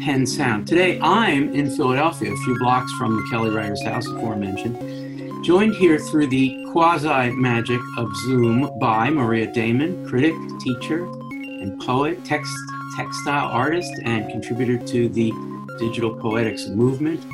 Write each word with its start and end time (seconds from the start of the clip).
Penn 0.05 0.27
Sound. 0.27 0.66
Today 0.66 1.01
I'm 1.01 1.55
in 1.55 1.75
Philadelphia, 1.75 2.30
a 2.30 2.37
few 2.37 2.59
blocks 2.59 2.92
from 2.92 3.16
the 3.16 3.27
Kelly 3.30 3.48
Writers 3.51 3.83
House 3.84 4.06
aforementioned, 4.06 5.45
joined 5.45 5.75
here 5.77 5.98
through 5.98 6.27
the 6.27 6.55
quasi 6.70 7.30
magic 7.30 7.80
of 7.97 8.14
Zoom 8.27 8.78
by 8.78 9.09
Maria 9.09 9.51
Damon, 9.51 10.06
critic, 10.06 10.34
teacher, 10.61 11.06
and 11.06 11.80
poet, 11.80 12.23
text, 12.25 12.55
textile 12.97 13.48
artist, 13.48 13.91
and 14.05 14.30
contributor 14.30 14.77
to 14.77 15.09
the 15.09 15.33
Digital 15.78 16.14
Poetics 16.14 16.66
Movement, 16.66 17.25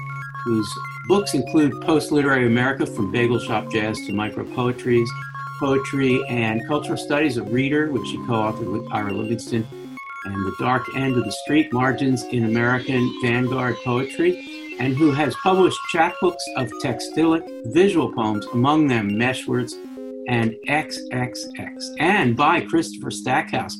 whose 0.44 0.72
Books 1.10 1.34
include 1.34 1.72
Post 1.80 2.12
Literary 2.12 2.46
America 2.46 2.86
from 2.86 3.10
Bagel 3.10 3.40
Shop 3.40 3.68
Jazz 3.68 3.98
to 4.06 4.12
Micro 4.12 4.44
Poetries, 4.54 5.10
Poetry 5.58 6.24
and 6.28 6.64
Cultural 6.68 6.96
Studies 6.96 7.36
of 7.36 7.52
Reader, 7.52 7.90
which 7.90 8.06
she 8.06 8.16
co 8.18 8.34
authored 8.34 8.70
with 8.70 8.92
Ira 8.92 9.12
Livingston, 9.12 9.66
and 10.24 10.34
The 10.46 10.54
Dark 10.60 10.84
End 10.94 11.16
of 11.16 11.24
the 11.24 11.32
Street 11.32 11.72
Margins 11.72 12.22
in 12.30 12.44
American 12.44 13.12
Vanguard 13.24 13.74
Poetry, 13.84 14.76
and 14.78 14.96
who 14.96 15.10
has 15.10 15.34
published 15.42 15.80
chapbooks 15.92 16.44
of 16.56 16.70
textilic 16.80 17.42
visual 17.64 18.12
poems, 18.12 18.46
among 18.54 18.86
them 18.86 19.10
Meshwords 19.10 19.72
and 20.28 20.54
XXX, 20.68 21.96
and 21.98 22.36
by 22.36 22.60
Christopher 22.60 23.10
Stackhouse, 23.10 23.76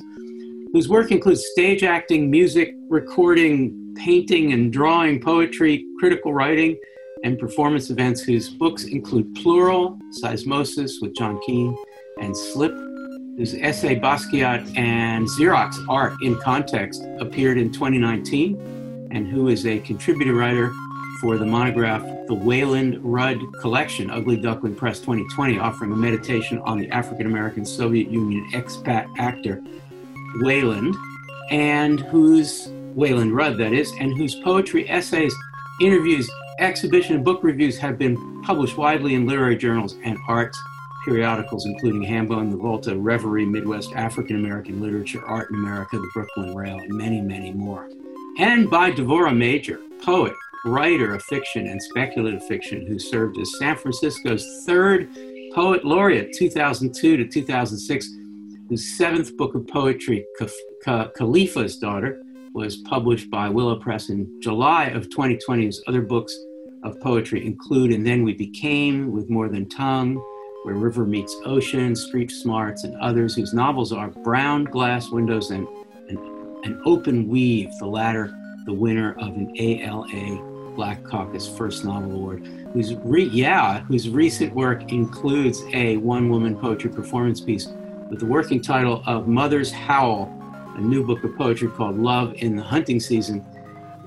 whose 0.72 0.88
work 0.88 1.12
includes 1.12 1.46
stage 1.52 1.84
acting, 1.84 2.28
music, 2.28 2.74
recording, 2.88 3.94
painting, 3.94 4.52
and 4.52 4.72
drawing, 4.72 5.20
poetry, 5.20 5.86
critical 6.00 6.34
writing 6.34 6.76
and 7.24 7.38
performance 7.38 7.90
events 7.90 8.22
whose 8.22 8.48
books 8.48 8.84
include 8.84 9.34
Plural, 9.36 9.98
Seismosis 10.22 11.00
with 11.00 11.14
John 11.14 11.40
Keene, 11.46 11.76
and 12.20 12.36
Slip, 12.36 12.72
whose 13.36 13.54
essay 13.54 13.98
Basquiat 13.98 14.76
and 14.76 15.26
Xerox 15.26 15.76
Art 15.88 16.14
in 16.22 16.36
Context 16.36 17.02
appeared 17.18 17.58
in 17.58 17.70
2019, 17.72 19.08
and 19.10 19.26
who 19.26 19.48
is 19.48 19.66
a 19.66 19.78
contributor 19.80 20.34
writer 20.34 20.72
for 21.20 21.36
the 21.36 21.44
monograph 21.44 22.02
The 22.28 22.34
Wayland 22.34 22.98
Rudd 23.02 23.38
Collection, 23.60 24.10
Ugly 24.10 24.38
Duckling 24.38 24.74
Press 24.74 25.00
2020, 25.00 25.58
offering 25.58 25.92
a 25.92 25.96
meditation 25.96 26.58
on 26.60 26.78
the 26.78 26.88
African 26.90 27.26
American 27.26 27.64
Soviet 27.64 28.10
Union 28.10 28.48
expat 28.52 29.06
actor 29.18 29.62
Wayland, 30.36 30.96
and 31.50 32.00
whose 32.00 32.68
Wayland 32.94 33.34
Rudd, 33.34 33.58
that 33.58 33.72
is, 33.72 33.92
and 34.00 34.16
whose 34.16 34.34
poetry, 34.36 34.88
essays, 34.88 35.34
interviews, 35.80 36.30
exhibition 36.60 37.16
and 37.16 37.24
book 37.24 37.42
reviews 37.42 37.78
have 37.78 37.98
been 37.98 38.42
published 38.42 38.76
widely 38.76 39.14
in 39.14 39.26
literary 39.26 39.56
journals 39.56 39.96
and 40.04 40.18
arts 40.28 40.62
periodicals, 41.04 41.64
including 41.64 42.02
Hambone, 42.02 42.50
The 42.50 42.58
Volta, 42.58 42.94
Reverie, 42.94 43.46
Midwest 43.46 43.92
African 43.94 44.36
American 44.36 44.80
Literature, 44.80 45.24
Art 45.24 45.50
in 45.50 45.56
America, 45.56 45.96
The 45.96 46.10
Brooklyn 46.12 46.54
Rail, 46.54 46.78
and 46.78 46.92
many, 46.92 47.22
many 47.22 47.52
more. 47.52 47.88
And 48.38 48.68
by 48.68 48.92
Devorah 48.92 49.36
Major, 49.36 49.80
poet, 50.04 50.34
writer 50.66 51.14
of 51.14 51.22
fiction 51.22 51.66
and 51.66 51.82
speculative 51.82 52.46
fiction, 52.46 52.86
who 52.86 52.98
served 52.98 53.38
as 53.38 53.58
San 53.58 53.76
Francisco's 53.76 54.62
third 54.66 55.08
poet 55.54 55.86
laureate, 55.86 56.34
2002 56.36 57.16
to 57.16 57.26
2006, 57.26 58.08
whose 58.68 58.98
seventh 58.98 59.34
book 59.38 59.54
of 59.54 59.66
poetry, 59.66 60.26
Califia's 60.84 61.78
Daughter, 61.78 62.22
was 62.52 62.76
published 62.78 63.30
by 63.30 63.48
Willow 63.48 63.76
Press 63.76 64.10
in 64.10 64.40
July 64.42 64.86
of 64.86 65.08
2020's 65.08 65.82
other 65.86 66.02
books 66.02 66.36
of 66.82 67.00
poetry 67.00 67.46
include 67.46 67.92
And 67.92 68.06
Then 68.06 68.22
We 68.22 68.34
Became, 68.34 69.12
with 69.12 69.28
More 69.30 69.48
Than 69.48 69.68
Tongue, 69.68 70.16
Where 70.64 70.74
River 70.74 71.04
Meets 71.04 71.36
Ocean, 71.44 71.94
Street 71.94 72.30
Smarts, 72.30 72.84
and 72.84 72.96
others 72.96 73.34
whose 73.34 73.52
novels 73.52 73.92
are 73.92 74.08
Brown 74.08 74.64
Glass 74.64 75.10
Windows 75.10 75.50
and 75.50 75.66
An 76.08 76.80
Open 76.84 77.28
Weave, 77.28 77.70
the 77.78 77.86
latter 77.86 78.34
the 78.66 78.72
winner 78.72 79.12
of 79.18 79.34
an 79.34 79.52
ALA 79.58 80.74
Black 80.76 81.02
Caucus 81.02 81.48
First 81.56 81.84
Novel 81.84 82.12
Award, 82.12 82.46
whose 82.72 82.94
re- 82.96 83.28
yeah, 83.32 83.80
whose 83.80 84.08
recent 84.08 84.54
work 84.54 84.92
includes 84.92 85.62
a 85.72 85.96
one-woman 85.98 86.56
poetry 86.56 86.90
performance 86.90 87.40
piece 87.40 87.68
with 88.08 88.20
the 88.20 88.26
working 88.26 88.60
title 88.60 89.02
of 89.06 89.26
Mother's 89.26 89.72
Howl, 89.72 90.32
a 90.76 90.80
new 90.80 91.04
book 91.04 91.24
of 91.24 91.36
poetry 91.36 91.68
called 91.68 91.98
Love 91.98 92.34
in 92.36 92.56
the 92.56 92.62
Hunting 92.62 93.00
Season, 93.00 93.44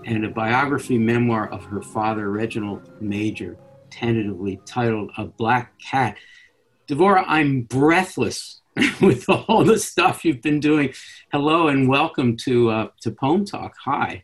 and 0.06 0.25
a 0.25 0.30
biography 0.30 0.97
memoir 0.97 1.50
of 1.50 1.64
her 1.66 1.81
father, 1.81 2.30
Reginald 2.30 2.90
Major, 3.02 3.58
tentatively 3.90 4.59
titled 4.66 5.12
A 5.18 5.25
Black 5.25 5.78
Cat. 5.80 6.18
Devorah, 6.88 7.24
I'm 7.28 7.62
breathless 7.62 8.62
with 9.02 9.30
all 9.30 9.64
the 9.64 9.78
stuff 9.78 10.25
you've 10.25 10.41
been 10.41 10.59
doing. 10.59 10.94
Hello 11.31 11.68
and 11.68 11.88
welcome 11.88 12.36
to 12.38 12.69
uh, 12.69 12.88
to 13.02 13.12
Poem 13.12 13.46
Talk. 13.46 13.75
Hi. 13.86 14.24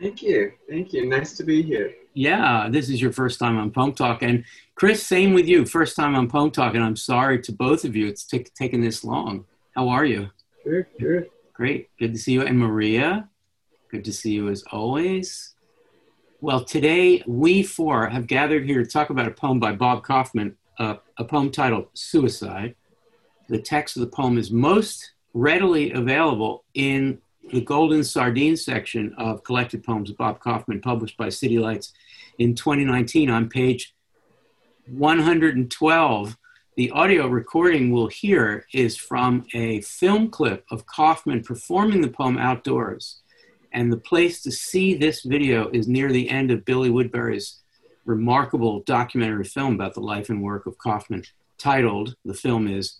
Thank 0.00 0.22
you. 0.22 0.52
Thank 0.68 0.92
you. 0.92 1.06
Nice 1.06 1.36
to 1.36 1.44
be 1.44 1.62
here. 1.62 1.92
Yeah, 2.14 2.68
this 2.70 2.90
is 2.90 3.00
your 3.00 3.12
first 3.12 3.38
time 3.38 3.56
on 3.58 3.70
Poem 3.70 3.92
Talk. 3.92 4.22
And 4.22 4.44
Chris, 4.74 5.06
same 5.06 5.32
with 5.32 5.46
you. 5.46 5.64
First 5.64 5.96
time 5.96 6.14
on 6.14 6.28
Poem 6.28 6.50
Talk. 6.50 6.74
And 6.74 6.82
I'm 6.82 6.96
sorry 6.96 7.40
to 7.42 7.52
both 7.52 7.84
of 7.84 7.94
you. 7.94 8.08
It's 8.08 8.24
t- 8.24 8.46
taken 8.54 8.80
this 8.80 9.04
long. 9.04 9.44
How 9.74 9.88
are 9.88 10.04
you? 10.04 10.30
Good, 10.64 10.86
good. 10.98 11.30
Great. 11.54 11.90
Good 11.98 12.12
to 12.12 12.18
see 12.18 12.32
you. 12.32 12.42
And 12.42 12.58
Maria, 12.58 13.28
Good 13.92 14.06
to 14.06 14.12
see 14.14 14.32
you 14.32 14.48
as 14.48 14.64
always. 14.72 15.54
Well, 16.40 16.64
today 16.64 17.22
we 17.26 17.62
four 17.62 18.08
have 18.08 18.26
gathered 18.26 18.64
here 18.64 18.82
to 18.82 18.88
talk 18.88 19.10
about 19.10 19.28
a 19.28 19.32
poem 19.32 19.60
by 19.60 19.72
Bob 19.72 20.02
Kaufman, 20.02 20.56
uh, 20.78 20.94
a 21.18 21.24
poem 21.24 21.50
titled 21.50 21.88
Suicide. 21.92 22.74
The 23.50 23.60
text 23.60 23.98
of 23.98 24.00
the 24.00 24.06
poem 24.06 24.38
is 24.38 24.50
most 24.50 25.12
readily 25.34 25.92
available 25.92 26.64
in 26.72 27.18
the 27.52 27.60
Golden 27.60 28.02
Sardine 28.02 28.56
section 28.56 29.14
of 29.18 29.44
collected 29.44 29.84
poems 29.84 30.08
of 30.08 30.16
Bob 30.16 30.40
Kaufman, 30.40 30.80
published 30.80 31.18
by 31.18 31.28
City 31.28 31.58
Lights 31.58 31.92
in 32.38 32.54
2019 32.54 33.28
on 33.28 33.50
page 33.50 33.94
112. 34.86 36.38
The 36.78 36.90
audio 36.92 37.26
recording 37.26 37.90
we'll 37.90 38.06
hear 38.06 38.64
is 38.72 38.96
from 38.96 39.44
a 39.52 39.82
film 39.82 40.30
clip 40.30 40.64
of 40.70 40.86
Kaufman 40.86 41.42
performing 41.42 42.00
the 42.00 42.08
poem 42.08 42.38
outdoors 42.38 43.21
and 43.72 43.92
the 43.92 43.98
place 43.98 44.42
to 44.42 44.52
see 44.52 44.94
this 44.94 45.22
video 45.22 45.70
is 45.72 45.88
near 45.88 46.12
the 46.12 46.28
end 46.28 46.50
of 46.50 46.64
Billy 46.64 46.90
Woodberry's 46.90 47.62
remarkable 48.04 48.80
documentary 48.80 49.44
film 49.44 49.74
about 49.74 49.94
the 49.94 50.00
life 50.00 50.28
and 50.28 50.42
work 50.42 50.66
of 50.66 50.78
Kaufman, 50.78 51.24
titled, 51.58 52.14
the 52.24 52.34
film 52.34 52.66
is, 52.68 52.98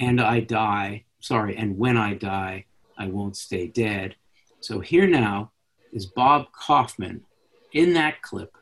And 0.00 0.20
I 0.20 0.40
Die, 0.40 1.04
sorry, 1.20 1.56
and 1.56 1.78
When 1.78 1.96
I 1.96 2.14
Die, 2.14 2.64
I 2.96 3.06
Won't 3.06 3.36
Stay 3.36 3.68
Dead. 3.68 4.16
So 4.60 4.80
here 4.80 5.06
now 5.06 5.52
is 5.92 6.06
Bob 6.06 6.46
Kaufman 6.52 7.24
in 7.72 7.92
that 7.92 8.22
clip 8.22 8.56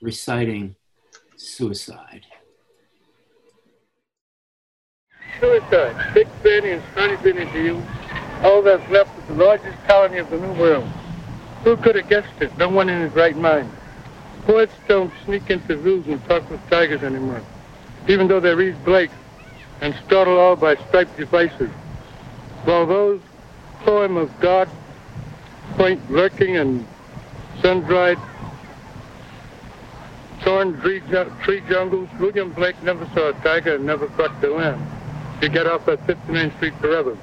reciting 0.00 0.76
suicide. 1.36 2.24
Suicide, 5.38 6.26
Benny 6.42 6.70
and 6.70 6.82
Sonny 6.94 7.16
Benny 7.16 7.50
to 7.52 7.62
you 7.62 7.82
all 8.42 8.62
that's 8.62 8.88
left 8.90 9.16
is 9.18 9.24
the 9.26 9.34
largest 9.34 9.76
colony 9.86 10.18
of 10.18 10.30
the 10.30 10.38
New 10.38 10.52
World. 10.54 10.88
Who 11.64 11.76
could 11.76 11.96
have 11.96 12.08
guessed 12.08 12.40
it? 12.40 12.56
No 12.56 12.68
one 12.68 12.88
in 12.88 13.02
his 13.02 13.12
right 13.12 13.36
mind. 13.36 13.70
Poets 14.46 14.72
don't 14.88 15.12
sneak 15.24 15.50
into 15.50 15.80
zoos 15.82 16.06
and 16.06 16.24
talk 16.24 16.48
with 16.50 16.60
tigers 16.70 17.02
anymore, 17.02 17.42
even 18.08 18.28
though 18.28 18.40
they 18.40 18.54
read 18.54 18.82
Blake 18.84 19.10
and 19.82 19.94
startle 20.06 20.38
all 20.38 20.56
by 20.56 20.76
striped 20.76 21.16
devices. 21.16 21.70
While 22.64 22.86
those 22.86 23.20
poem 23.80 24.16
of 24.16 24.30
God, 24.40 24.68
point 25.76 26.10
lurking 26.10 26.56
and 26.56 26.86
sun-dried, 27.60 28.18
torn 30.42 30.80
tree, 30.80 31.02
tree 31.42 31.62
jungles, 31.68 32.08
William 32.18 32.52
Blake 32.52 32.82
never 32.82 33.06
saw 33.14 33.28
a 33.28 33.32
tiger 33.42 33.74
and 33.74 33.84
never 33.84 34.06
caught 34.08 34.42
a 34.42 34.54
wind. 34.54 34.80
He 35.40 35.48
got 35.48 35.66
off 35.66 35.86
at 35.88 36.06
59th 36.06 36.56
Street 36.56 36.74
forever. 36.80 37.16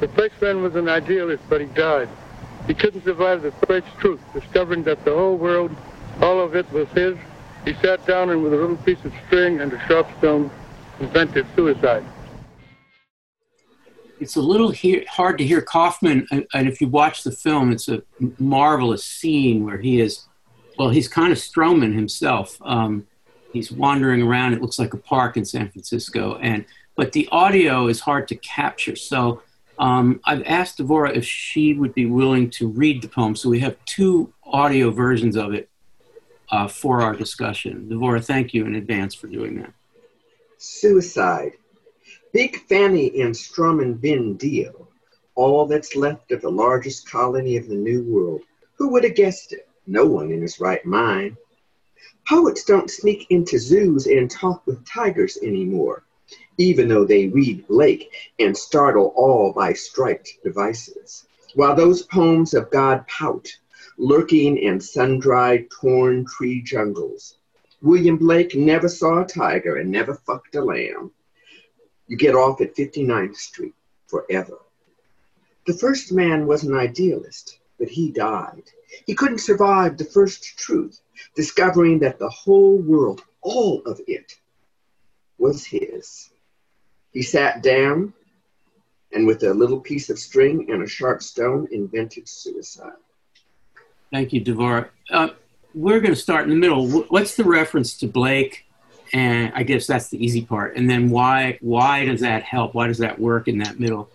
The 0.00 0.08
first 0.08 0.40
man 0.42 0.62
was 0.62 0.74
an 0.76 0.88
idealist, 0.88 1.42
but 1.48 1.60
he 1.60 1.66
died. 1.68 2.08
He 2.66 2.74
couldn't 2.74 3.04
survive 3.04 3.42
the 3.42 3.52
first 3.66 3.86
truth, 3.98 4.20
discovering 4.34 4.82
that 4.84 5.04
the 5.04 5.14
whole 5.14 5.36
world, 5.36 5.74
all 6.20 6.40
of 6.40 6.54
it 6.54 6.70
was 6.72 6.88
his. 6.88 7.16
He 7.64 7.74
sat 7.74 8.06
down 8.06 8.30
and 8.30 8.42
with 8.42 8.52
a 8.52 8.56
little 8.56 8.76
piece 8.76 9.02
of 9.04 9.12
string 9.26 9.60
and 9.60 9.72
a 9.72 9.86
sharp 9.86 10.06
stone, 10.18 10.50
invented 11.00 11.46
suicide. 11.54 12.04
it's 14.20 14.36
a 14.36 14.40
little 14.40 14.70
he- 14.70 15.04
hard 15.04 15.38
to 15.38 15.46
hear 15.46 15.60
Kaufman. 15.60 16.26
And, 16.30 16.46
and 16.54 16.68
if 16.68 16.80
you 16.80 16.88
watch 16.88 17.22
the 17.22 17.30
film, 17.30 17.72
it's 17.72 17.88
a 17.88 18.02
marvelous 18.38 19.04
scene 19.04 19.64
where 19.64 19.78
he 19.78 20.00
is, 20.00 20.26
well, 20.78 20.90
he's 20.90 21.08
kind 21.08 21.32
of 21.32 21.38
Stroman 21.38 21.94
himself. 21.94 22.58
Um, 22.62 23.06
he's 23.52 23.70
wandering 23.70 24.22
around. 24.22 24.54
It 24.54 24.62
looks 24.62 24.78
like 24.78 24.94
a 24.94 24.98
park 24.98 25.36
in 25.36 25.44
San 25.44 25.70
Francisco, 25.70 26.38
and 26.40 26.64
but 26.96 27.12
the 27.12 27.28
audio 27.30 27.88
is 27.88 28.00
hard 28.00 28.26
to 28.28 28.36
capture. 28.36 28.96
So 28.96 29.42
um, 29.78 30.20
I've 30.24 30.42
asked 30.46 30.78
Devorah 30.78 31.14
if 31.14 31.24
she 31.24 31.74
would 31.74 31.94
be 31.94 32.06
willing 32.06 32.50
to 32.50 32.68
read 32.68 33.02
the 33.02 33.08
poem. 33.08 33.36
So 33.36 33.48
we 33.48 33.60
have 33.60 33.76
two 33.84 34.32
audio 34.44 34.90
versions 34.90 35.36
of 35.36 35.54
it 35.54 35.68
uh, 36.50 36.68
for 36.68 37.02
our 37.02 37.14
discussion. 37.14 37.88
Devorah, 37.90 38.24
thank 38.24 38.54
you 38.54 38.64
in 38.66 38.74
advance 38.74 39.14
for 39.14 39.26
doing 39.26 39.60
that. 39.60 39.72
Suicide. 40.58 41.52
Big 42.32 42.60
Fanny 42.68 43.20
and 43.20 43.36
Strum 43.36 43.80
and 43.80 44.00
Bin 44.00 44.36
deal. 44.36 44.88
All 45.34 45.66
that's 45.66 45.96
left 45.96 46.32
of 46.32 46.40
the 46.40 46.50
largest 46.50 47.10
colony 47.10 47.56
of 47.56 47.68
the 47.68 47.74
New 47.74 48.02
World. 48.04 48.42
Who 48.76 48.88
would 48.90 49.04
have 49.04 49.14
guessed 49.14 49.52
it? 49.52 49.68
No 49.86 50.06
one 50.06 50.30
in 50.30 50.42
his 50.42 50.58
right 50.60 50.84
mind. 50.84 51.36
Poets 52.28 52.64
don't 52.64 52.90
sneak 52.90 53.26
into 53.30 53.58
zoos 53.58 54.06
and 54.06 54.30
talk 54.30 54.66
with 54.66 54.84
tigers 54.86 55.38
anymore, 55.42 56.04
even 56.58 56.88
though 56.88 57.04
they 57.04 57.28
read 57.28 57.66
Blake 57.66 58.10
and 58.38 58.56
startle 58.56 59.12
all 59.16 59.52
by 59.52 59.72
striped 59.72 60.38
devices. 60.42 61.26
While 61.54 61.74
those 61.74 62.02
poems 62.02 62.54
of 62.54 62.70
God 62.70 63.06
pout, 63.06 63.48
lurking 63.98 64.56
in 64.58 64.80
sun-dried, 64.80 65.70
torn 65.70 66.26
tree 66.26 66.62
jungles. 66.62 67.38
William 67.82 68.16
Blake 68.16 68.54
never 68.54 68.88
saw 68.88 69.22
a 69.22 69.26
tiger 69.26 69.76
and 69.76 69.90
never 69.90 70.14
fucked 70.14 70.54
a 70.54 70.62
lamb. 70.62 71.10
You 72.06 72.16
get 72.16 72.34
off 72.34 72.60
at 72.60 72.76
59th 72.76 73.36
Street 73.36 73.74
forever. 74.06 74.58
The 75.66 75.74
first 75.74 76.12
man 76.12 76.46
was 76.46 76.62
an 76.62 76.74
idealist, 76.74 77.58
but 77.78 77.88
he 77.88 78.12
died. 78.12 78.62
He 79.06 79.14
couldn't 79.14 79.38
survive 79.38 79.96
the 79.96 80.04
first 80.04 80.58
truth, 80.58 81.00
discovering 81.34 81.98
that 82.00 82.18
the 82.18 82.28
whole 82.28 82.78
world, 82.78 83.22
all 83.42 83.82
of 83.84 84.00
it, 84.06 84.32
was 85.38 85.64
his. 85.64 86.30
He 87.16 87.22
sat 87.22 87.62
down 87.62 88.12
and, 89.10 89.26
with 89.26 89.42
a 89.42 89.54
little 89.54 89.80
piece 89.80 90.10
of 90.10 90.18
string 90.18 90.70
and 90.70 90.82
a 90.82 90.86
sharp 90.86 91.22
stone, 91.22 91.66
invented 91.72 92.28
suicide. 92.28 92.92
Thank 94.12 94.34
you, 94.34 94.42
Devorah. 94.42 94.90
Uh, 95.10 95.28
we're 95.74 96.00
going 96.00 96.12
to 96.12 96.20
start 96.20 96.44
in 96.44 96.50
the 96.50 96.56
middle. 96.56 96.86
What's 97.08 97.34
the 97.34 97.44
reference 97.44 97.96
to 98.00 98.06
Blake? 98.06 98.66
And 99.14 99.50
I 99.54 99.62
guess 99.62 99.86
that's 99.86 100.10
the 100.10 100.22
easy 100.22 100.44
part. 100.44 100.76
And 100.76 100.90
then 100.90 101.08
why 101.08 101.56
why 101.62 102.04
does 102.04 102.20
that 102.20 102.42
help? 102.42 102.74
Why 102.74 102.86
does 102.86 102.98
that 102.98 103.18
work 103.18 103.48
in 103.48 103.56
that 103.60 103.80
middle 103.80 104.10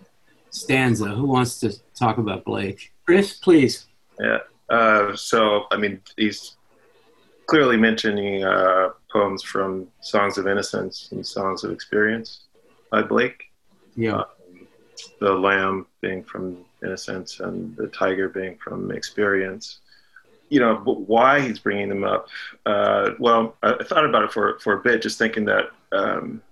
stanza? 0.50 1.08
Who 1.08 1.26
wants 1.26 1.58
to 1.58 1.74
talk 1.96 2.18
about 2.18 2.44
Blake? 2.44 2.92
Chris, 3.04 3.34
please. 3.34 3.86
Yeah. 4.20 4.38
Uh, 4.68 5.16
so 5.16 5.64
I 5.72 5.76
mean, 5.76 6.00
he's 6.16 6.54
clearly 7.46 7.76
mentioning 7.76 8.44
uh, 8.44 8.90
poems 9.10 9.42
from 9.42 9.88
Songs 10.02 10.38
of 10.38 10.46
Innocence 10.46 11.08
and 11.10 11.26
Songs 11.26 11.64
of 11.64 11.72
Experience 11.72 12.44
by 12.92 13.02
Blake. 13.02 13.50
Yeah. 13.96 14.18
Um, 14.20 14.68
the 15.20 15.32
lamb 15.32 15.86
being 16.00 16.22
from 16.22 16.64
Innocence 16.84 17.40
and 17.40 17.76
the 17.76 17.88
tiger 17.88 18.28
being 18.28 18.56
from 18.58 18.92
Experience 18.92 19.80
you 20.52 20.60
know 20.60 20.74
why 20.84 21.40
he's 21.40 21.58
bringing 21.58 21.88
them 21.88 22.04
up. 22.04 22.28
Uh, 22.66 23.12
well, 23.18 23.56
I, 23.62 23.82
thought 23.82 24.04
about 24.04 24.24
it 24.24 24.32
for 24.32 24.58
for 24.58 24.74
a 24.74 24.82
bit, 24.82 25.00
just 25.00 25.16
thinking 25.16 25.46
that 25.46 25.70
um, 25.92 26.42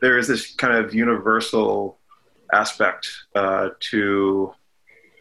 there 0.00 0.18
is 0.18 0.26
this 0.26 0.54
kind 0.54 0.76
of 0.76 0.92
universal 0.92 1.96
aspect 2.52 3.08
uh, 3.36 3.68
to 3.78 4.52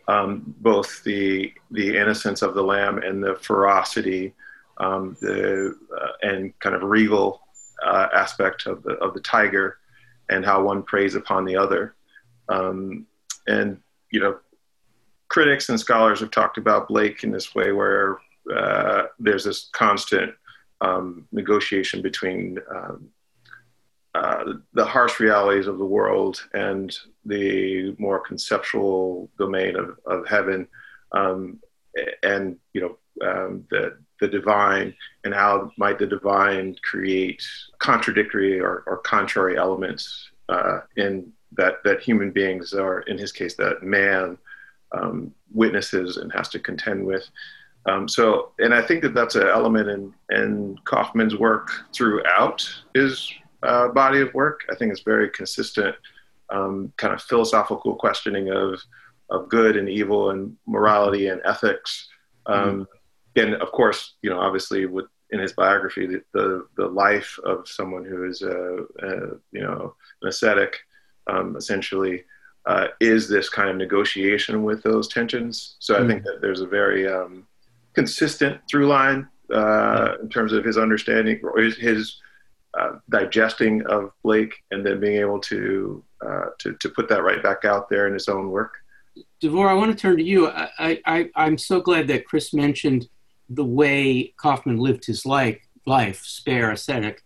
um, 0.07 0.55
both 0.61 1.03
the 1.03 1.53
the 1.69 1.95
innocence 1.95 2.41
of 2.41 2.55
the 2.55 2.63
lamb 2.63 2.97
and 2.97 3.23
the 3.23 3.35
ferocity, 3.35 4.33
um, 4.79 5.15
the 5.21 5.77
uh, 5.95 6.07
and 6.23 6.57
kind 6.57 6.75
of 6.75 6.81
regal 6.81 7.39
uh, 7.85 8.07
aspect 8.15 8.65
of 8.65 8.81
the 8.81 8.93
of 8.93 9.13
the 9.13 9.21
tiger, 9.21 9.77
and 10.29 10.45
how 10.45 10.63
one 10.63 10.83
preys 10.83 11.15
upon 11.15 11.45
the 11.45 11.55
other. 11.55 11.95
Um, 12.49 13.05
and 13.47 13.79
you 14.11 14.19
know, 14.19 14.37
critics 15.27 15.69
and 15.69 15.79
scholars 15.79 16.19
have 16.19 16.31
talked 16.31 16.57
about 16.57 16.87
Blake 16.87 17.23
in 17.23 17.31
this 17.31 17.55
way, 17.55 17.71
where 17.71 18.19
uh, 18.53 19.03
there's 19.19 19.43
this 19.45 19.69
constant 19.73 20.33
um, 20.81 21.27
negotiation 21.31 22.01
between 22.01 22.59
um, 22.73 23.09
uh, 24.15 24.53
the 24.73 24.85
harsh 24.85 25.19
realities 25.19 25.65
of 25.65 25.79
the 25.79 25.85
world 25.85 26.45
and 26.53 26.95
the 27.25 27.95
more 27.97 28.19
conceptual 28.19 29.29
domain 29.39 29.75
of, 29.75 29.97
of 30.05 30.27
heaven, 30.27 30.67
um, 31.13 31.59
and 32.21 32.57
you 32.73 32.81
know 32.81 32.97
um, 33.21 33.65
the 33.69 33.97
the 34.19 34.27
divine, 34.27 34.93
and 35.23 35.33
how 35.33 35.71
might 35.77 35.99
the 35.99 36.07
divine 36.07 36.75
create 36.83 37.45
contradictory 37.79 38.59
or, 38.59 38.83
or 38.87 38.97
contrary 38.99 39.57
elements 39.57 40.29
uh, 40.49 40.79
in 40.95 41.31
that 41.57 41.83
that 41.83 42.01
human 42.01 42.31
beings 42.31 42.73
are, 42.73 43.01
in 43.01 43.17
his 43.17 43.31
case, 43.31 43.55
that 43.55 43.83
man 43.83 44.37
um, 44.93 45.33
witnesses 45.51 46.17
and 46.17 46.31
has 46.31 46.49
to 46.49 46.59
contend 46.59 47.05
with. 47.05 47.27
Um, 47.85 48.07
so, 48.07 48.51
and 48.59 48.73
I 48.73 48.81
think 48.81 49.01
that 49.03 49.13
that's 49.13 49.35
an 49.35 49.47
element 49.47 49.89
in, 49.89 50.13
in 50.31 50.77
Kaufman's 50.85 51.35
work 51.35 51.69
throughout 51.93 52.65
his 52.93 53.29
uh, 53.61 53.89
body 53.89 54.21
of 54.21 54.33
work. 54.33 54.61
I 54.71 54.75
think 54.75 54.91
it's 54.91 55.01
very 55.01 55.29
consistent, 55.29 55.95
um, 56.49 56.93
kind 56.97 57.13
of 57.13 57.21
philosophical 57.21 57.95
questioning 57.95 58.49
of 58.49 58.79
of 59.29 59.49
good 59.49 59.77
and 59.77 59.89
evil 59.89 60.29
and 60.29 60.55
morality 60.67 61.27
and 61.27 61.41
ethics. 61.45 62.07
Mm-hmm. 62.47 62.83
And 63.35 63.55
of 63.55 63.71
course, 63.71 64.13
you 64.21 64.29
know, 64.29 64.39
obviously, 64.39 64.85
with 64.85 65.05
in 65.31 65.39
his 65.39 65.53
biography, 65.53 66.05
the 66.05 66.23
the, 66.33 66.67
the 66.77 66.87
life 66.87 67.39
of 67.43 67.67
someone 67.67 68.05
who 68.05 68.25
is 68.25 68.41
a, 68.41 68.85
a 68.99 69.09
you 69.51 69.61
know 69.61 69.95
an 70.21 70.27
ascetic, 70.29 70.77
um, 71.27 71.55
essentially 71.55 72.23
uh, 72.65 72.87
is 72.99 73.27
this 73.27 73.49
kind 73.49 73.69
of 73.69 73.75
negotiation 73.75 74.63
with 74.63 74.83
those 74.83 75.07
tensions. 75.07 75.75
So 75.79 75.95
mm-hmm. 75.95 76.03
I 76.03 76.07
think 76.07 76.23
that 76.23 76.41
there's 76.41 76.61
a 76.61 76.67
very 76.67 77.07
um, 77.07 77.47
consistent 77.93 78.61
through 78.69 78.87
line 78.87 79.27
uh, 79.53 80.15
in 80.21 80.29
terms 80.29 80.53
of 80.53 80.63
his 80.63 80.77
understanding 80.77 81.39
or 81.43 81.59
his, 81.59 81.77
his 81.77 82.21
uh, 82.79 82.93
digesting 83.09 83.85
of 83.85 84.11
Blake, 84.23 84.55
and 84.71 84.85
then 84.85 84.99
being 84.99 85.17
able 85.19 85.39
to, 85.39 86.03
uh, 86.25 86.45
to 86.59 86.73
to 86.79 86.89
put 86.89 87.07
that 87.09 87.23
right 87.23 87.43
back 87.43 87.65
out 87.65 87.89
there 87.89 88.07
in 88.07 88.13
his 88.13 88.27
own 88.27 88.49
work. 88.49 88.73
Devor, 89.41 89.69
I 89.69 89.73
want 89.73 89.91
to 89.91 89.97
turn 89.97 90.17
to 90.17 90.23
you. 90.23 90.47
I, 90.49 90.99
I 91.05 91.29
I'm 91.35 91.57
so 91.57 91.81
glad 91.81 92.07
that 92.07 92.25
Chris 92.25 92.51
mentioned 92.53 93.09
the 93.49 93.65
way 93.65 94.33
Kaufman 94.37 94.77
lived 94.77 95.05
his 95.05 95.25
life, 95.25 95.59
life 95.85 96.23
spare, 96.23 96.71
ascetic. 96.71 97.23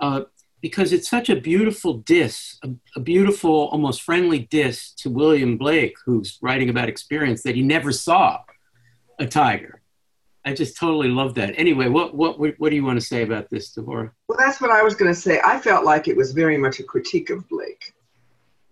Uh, 0.00 0.22
because 0.60 0.92
it's 0.92 1.08
such 1.08 1.28
a 1.28 1.36
beautiful 1.36 1.98
diss, 1.98 2.58
a, 2.64 2.70
a, 2.96 3.00
beautiful, 3.00 3.68
almost 3.68 4.02
friendly 4.02 4.40
diss 4.40 4.92
to 4.94 5.10
William 5.10 5.56
Blake, 5.56 5.96
who's 6.04 6.38
writing 6.42 6.68
about 6.68 6.88
experience 6.88 7.42
that 7.42 7.54
he 7.54 7.62
never 7.62 7.92
saw 7.92 8.40
a 9.18 9.26
tiger. 9.26 9.82
I 10.44 10.54
just 10.54 10.76
totally 10.76 11.08
love 11.08 11.34
that. 11.34 11.54
Anyway, 11.56 11.88
what 11.88 12.14
what 12.14 12.38
what 12.38 12.70
do 12.70 12.76
you 12.76 12.84
want 12.84 12.98
to 12.98 13.04
say 13.04 13.22
about 13.22 13.50
this, 13.50 13.74
Devorah? 13.74 14.12
Well, 14.28 14.38
that's 14.38 14.60
what 14.60 14.70
I 14.70 14.82
was 14.82 14.94
going 14.94 15.12
to 15.12 15.20
say. 15.20 15.40
I 15.44 15.58
felt 15.58 15.84
like 15.84 16.08
it 16.08 16.16
was 16.16 16.32
very 16.32 16.56
much 16.56 16.80
a 16.80 16.84
critique 16.84 17.30
of 17.30 17.46
Blake. 17.48 17.92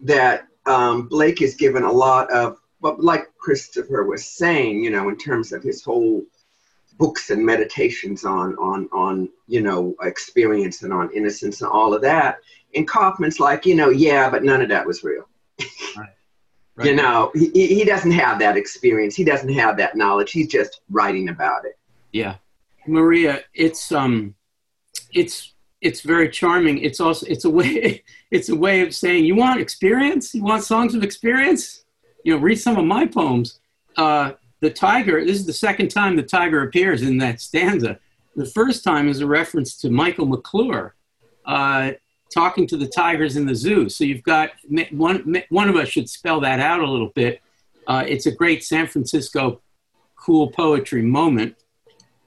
That 0.00 0.47
um, 0.64 1.09
Blake 1.09 1.43
is 1.43 1.55
given 1.55 1.83
a 1.83 1.93
lot 1.93 2.31
of, 2.31 2.59
but 2.81 3.02
like 3.02 3.26
Christopher 3.38 4.05
was 4.05 4.25
saying, 4.25 4.83
you 4.83 4.90
know, 4.90 5.09
in 5.09 5.16
terms 5.16 5.52
of 5.52 5.62
his 5.62 5.83
whole 5.85 6.25
books 6.99 7.31
and 7.31 7.45
meditations 7.45 8.25
on 8.25 8.55
on 8.57 8.88
on 8.93 9.29
you 9.47 9.61
know 9.61 9.95
experience 10.03 10.83
and 10.83 10.93
on 10.93 11.11
innocence 11.12 11.61
and 11.61 11.71
all 11.71 11.95
of 11.95 12.03
that. 12.03 12.38
And 12.75 12.87
Kaufman's 12.87 13.41
like, 13.41 13.65
you 13.65 13.75
know, 13.75 13.91
yeah, 13.91 14.29
but 14.29 14.45
none 14.45 14.61
of 14.61 14.69
that 14.69 14.87
was 14.87 15.05
real. 15.05 15.29
Right. 15.97 16.09
Right. 16.79 16.88
You 16.88 16.95
know, 16.95 17.31
he, 17.33 17.49
he 17.69 17.85
doesn't 17.85 18.11
have 18.11 18.38
that 18.41 18.59
experience. 18.59 19.17
He 19.17 19.25
doesn't 19.25 19.49
have 19.49 19.79
that 19.79 19.97
knowledge. 19.97 20.31
He's 20.31 20.49
just 20.49 20.83
writing 20.91 21.31
about 21.31 21.65
it. 21.65 21.79
Yeah, 22.12 22.35
Maria, 22.87 23.41
it's 23.55 23.93
um, 23.93 24.35
it's 25.11 25.55
it's 25.81 26.03
very 26.03 26.29
charming. 26.29 26.79
It's 26.79 27.00
also 27.00 27.25
it's 27.26 27.47
a 27.47 27.50
way 27.50 28.05
it's 28.31 28.50
a 28.50 28.55
way 28.55 28.83
of 28.83 28.95
saying 28.95 29.25
you 29.25 29.37
want 29.37 29.59
experience. 29.59 30.35
You 30.35 30.43
want 30.43 30.65
songs 30.65 30.95
of 30.95 31.03
experience. 31.03 31.85
You 32.25 32.35
know, 32.35 32.43
read 32.43 32.57
some 32.57 32.76
of 32.76 32.85
my 32.85 33.07
poems. 33.07 33.61
Uh, 33.97 34.33
the 34.61 34.71
tiger. 34.71 35.25
This 35.25 35.37
is 35.39 35.47
the 35.47 35.53
second 35.53 35.89
time 35.89 36.17
the 36.17 36.23
tiger 36.23 36.63
appears 36.63 37.03
in 37.03 37.19
that 37.19 37.41
stanza. 37.41 37.99
The 38.35 38.47
first 38.47 38.85
time 38.85 39.09
is 39.09 39.21
a 39.21 39.27
reference 39.27 39.77
to 39.79 39.91
Michael 39.91 40.27
McClure. 40.27 40.95
Uh, 41.45 41.93
talking 42.33 42.67
to 42.67 42.77
the 42.77 42.87
tigers 42.87 43.37
in 43.37 43.47
the 43.47 43.55
zoo. 43.55 43.89
So 43.89 44.05
you've 44.05 44.23
got 44.23 44.51
one, 44.91 45.43
one 45.49 45.69
of 45.69 45.77
us 45.77 45.89
should 45.89 46.09
spell 46.09 46.41
that 46.41 46.61
out 46.61 46.81
a 46.81 46.91
little 46.91 47.13
bit. 47.15 47.41
Uh, 47.87 48.05
it's 48.07 48.27
a 48.27 48.33
great 48.33 48.65
San 48.65 48.87
Francisco 48.87 49.63
cool 50.17 50.51
poetry 50.51 51.03
moment. 51.03 51.57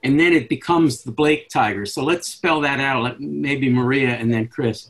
And 0.02 0.18
then 0.18 0.32
it 0.32 0.48
becomes 0.48 1.02
the 1.02 1.12
Blake 1.12 1.50
Tiger. 1.50 1.84
So 1.84 2.02
let's 2.02 2.26
spell 2.26 2.62
that 2.62 2.80
out. 2.80 3.20
Maybe 3.20 3.68
Maria 3.68 4.10
and 4.10 4.32
then 4.32 4.48
Chris. 4.48 4.88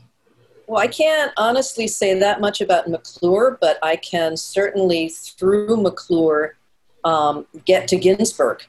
Well, 0.67 0.81
I 0.81 0.87
can't 0.87 1.33
honestly 1.35 1.87
say 1.87 2.17
that 2.17 2.39
much 2.39 2.61
about 2.61 2.87
McClure, 2.87 3.57
but 3.59 3.77
I 3.83 3.97
can 3.97 4.37
certainly, 4.37 5.09
through 5.09 5.75
McClure, 5.75 6.55
um, 7.03 7.45
get 7.65 7.87
to 7.89 7.97
Ginsberg, 7.97 8.63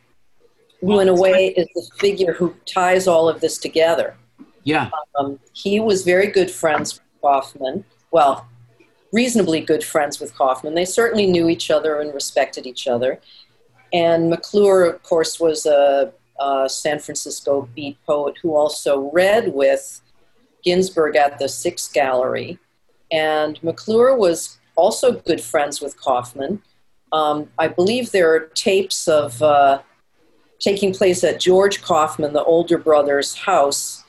who, 0.80 1.00
in 1.00 1.08
a 1.08 1.14
way, 1.14 1.48
is 1.48 1.68
the 1.74 1.88
figure 1.98 2.32
who 2.32 2.54
ties 2.66 3.06
all 3.06 3.28
of 3.28 3.40
this 3.40 3.58
together. 3.58 4.16
Yeah. 4.64 4.90
Um, 5.18 5.38
he 5.52 5.80
was 5.80 6.04
very 6.04 6.28
good 6.28 6.50
friends 6.50 6.94
with 6.94 7.20
Kaufman. 7.20 7.84
Well, 8.10 8.46
reasonably 9.12 9.60
good 9.60 9.84
friends 9.84 10.20
with 10.20 10.34
Kaufman. 10.34 10.74
They 10.74 10.84
certainly 10.84 11.26
knew 11.26 11.48
each 11.48 11.70
other 11.70 12.00
and 12.00 12.12
respected 12.14 12.66
each 12.66 12.88
other. 12.88 13.20
And 13.92 14.30
McClure, 14.30 14.84
of 14.84 15.02
course, 15.02 15.38
was 15.38 15.66
a, 15.66 16.12
a 16.40 16.68
San 16.68 16.98
Francisco 16.98 17.68
beat 17.74 17.98
poet 18.06 18.36
who 18.42 18.56
also 18.56 19.10
read 19.12 19.52
with 19.52 20.00
Ginsberg 20.64 21.16
at 21.16 21.38
the 21.38 21.48
Six 21.48 21.88
Gallery. 21.88 22.58
And 23.10 23.62
McClure 23.62 24.16
was 24.16 24.58
also 24.76 25.12
good 25.12 25.40
friends 25.40 25.80
with 25.80 26.00
Kaufman. 26.00 26.62
Um, 27.12 27.50
I 27.58 27.68
believe 27.68 28.10
there 28.10 28.34
are 28.34 28.46
tapes 28.54 29.06
of 29.06 29.42
uh, 29.42 29.82
taking 30.58 30.94
place 30.94 31.22
at 31.24 31.40
George 31.40 31.82
Kaufman, 31.82 32.32
the 32.32 32.44
older 32.44 32.78
brother's 32.78 33.34
house, 33.34 34.04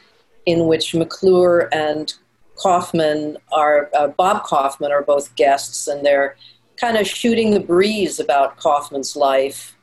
in 0.46 0.68
which 0.68 0.96
McClure 0.96 1.70
and 1.74 2.14
Kaufman 2.56 3.38
are, 3.52 3.90
uh, 3.98 4.08
Bob 4.08 4.44
Kaufman 4.44 4.92
are 4.92 5.02
both 5.02 5.36
guests, 5.36 5.88
and 5.88 6.06
they're 6.06 6.38
kind 6.78 6.98
of 6.98 7.08
shooting 7.08 7.52
the 7.52 7.60
breeze 7.60 8.20
about 8.20 8.58
Kaufman's 8.58 9.16
life. 9.16 9.76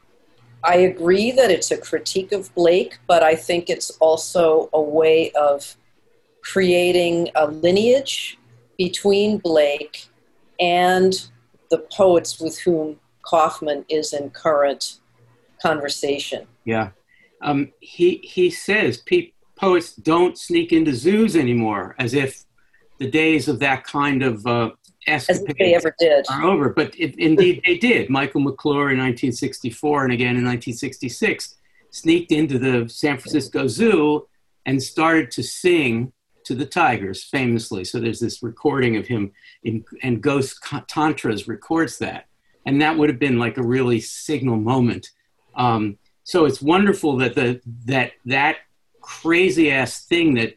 I 0.63 0.77
agree 0.77 1.31
that 1.33 1.51
it's 1.51 1.71
a 1.71 1.77
critique 1.77 2.33
of 2.33 2.55
Blake, 2.55 2.99
but 3.07 3.23
I 3.23 3.35
think 3.35 3.69
it's 3.69 3.91
also 3.99 4.69
a 4.73 4.81
way 4.81 5.31
of 5.33 5.77
creating 6.43 7.31
a 7.35 7.47
lineage 7.47 8.39
between 8.79 9.39
Blake 9.39 10.09
and 10.59 11.29
the 11.71 11.79
poets 11.79 12.41
with 12.41 12.59
whom 12.59 12.99
Kaufman 13.23 13.85
is 13.89 14.13
in 14.13 14.31
current 14.31 14.99
conversation. 15.63 16.47
Yeah. 16.65 16.91
Um, 17.43 17.73
he, 17.81 18.17
he 18.23 18.51
says 18.51 18.99
pe- 18.99 19.33
poets 19.57 19.95
don't 19.95 20.39
sneak 20.39 20.73
into 20.73 20.95
zoos 20.95 21.37
anymore, 21.37 21.95
as 21.99 22.15
if 22.15 22.45
the 22.99 23.11
days 23.11 23.49
of 23.49 23.59
that 23.61 23.85
kind 23.85 24.23
of 24.23 24.47
uh, 24.47 24.71
as 25.07 25.27
they 25.59 25.75
ever 25.75 25.95
did 25.99 26.27
are 26.31 26.45
over. 26.45 26.69
But 26.71 26.95
it, 26.99 27.19
indeed, 27.19 27.63
they 27.65 27.79
did. 27.79 28.11
Michael 28.11 28.41
McClure 28.41 28.91
in 28.91 28.99
1964 28.99 30.05
and 30.05 30.13
again 30.13 30.37
in 30.37 30.45
1966 30.45 31.57
sneaked 31.91 32.31
into 32.31 32.59
the 32.59 32.89
San 32.89 33.19
Francisco 33.19 33.67
Zoo 33.67 34.29
and 34.67 34.83
started 34.83 35.31
to 35.33 35.43
sing 35.43 36.13
to 36.45 36.55
the 36.55 36.67
tigers 36.67 37.25
famously. 37.25 37.85
So 37.85 37.99
there's 37.99 38.21
this 38.21 38.43
recording 38.43 38.97
of 38.97 39.07
him, 39.07 39.33
in, 39.63 39.85
and 40.03 40.23
Ghost 40.23 40.63
Tantras 40.89 41.49
records 41.49 41.99
that. 41.99 42.27
And 42.71 42.81
that 42.83 42.97
would 42.97 43.09
have 43.09 43.19
been 43.19 43.37
like 43.37 43.57
a 43.57 43.65
really 43.65 43.99
signal 43.99 44.57
moment. 44.57 45.11
Um, 45.57 45.99
so 46.23 46.45
it's 46.45 46.63
wonderful 46.63 47.17
that 47.17 47.35
the 47.35 47.61
that 47.87 48.13
that 48.27 48.59
crazy 49.01 49.73
ass 49.73 50.05
thing 50.07 50.35
that 50.35 50.55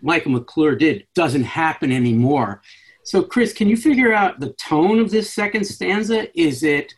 Michael 0.00 0.32
McClure 0.32 0.74
did 0.74 1.06
doesn't 1.14 1.44
happen 1.44 1.92
anymore. 1.92 2.62
So 3.02 3.22
Chris, 3.22 3.52
can 3.52 3.68
you 3.68 3.76
figure 3.76 4.10
out 4.10 4.40
the 4.40 4.54
tone 4.54 4.98
of 4.98 5.10
this 5.10 5.30
second 5.30 5.66
stanza? 5.66 6.26
Is 6.34 6.62
it 6.62 6.94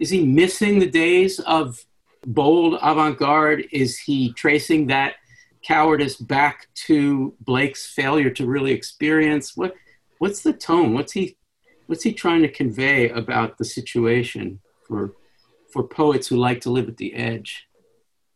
is 0.00 0.10
he 0.10 0.26
missing 0.26 0.80
the 0.80 0.90
days 0.90 1.38
of 1.38 1.86
bold 2.26 2.80
avant-garde? 2.82 3.68
Is 3.70 4.00
he 4.00 4.32
tracing 4.32 4.88
that 4.88 5.14
cowardice 5.62 6.16
back 6.16 6.66
to 6.86 7.32
Blake's 7.40 7.86
failure 7.86 8.30
to 8.30 8.46
really 8.46 8.72
experience? 8.72 9.56
What 9.56 9.74
what's 10.18 10.42
the 10.42 10.54
tone? 10.54 10.92
What's 10.92 11.12
he 11.12 11.36
what's 11.86 12.02
he 12.02 12.12
trying 12.12 12.42
to 12.42 12.48
convey 12.48 13.08
about 13.08 13.58
the 13.58 13.64
situation 13.64 14.60
for 14.86 15.12
for 15.72 15.86
poets 15.86 16.28
who 16.28 16.36
like 16.36 16.60
to 16.62 16.70
live 16.70 16.88
at 16.88 16.96
the 16.96 17.14
edge? 17.14 17.66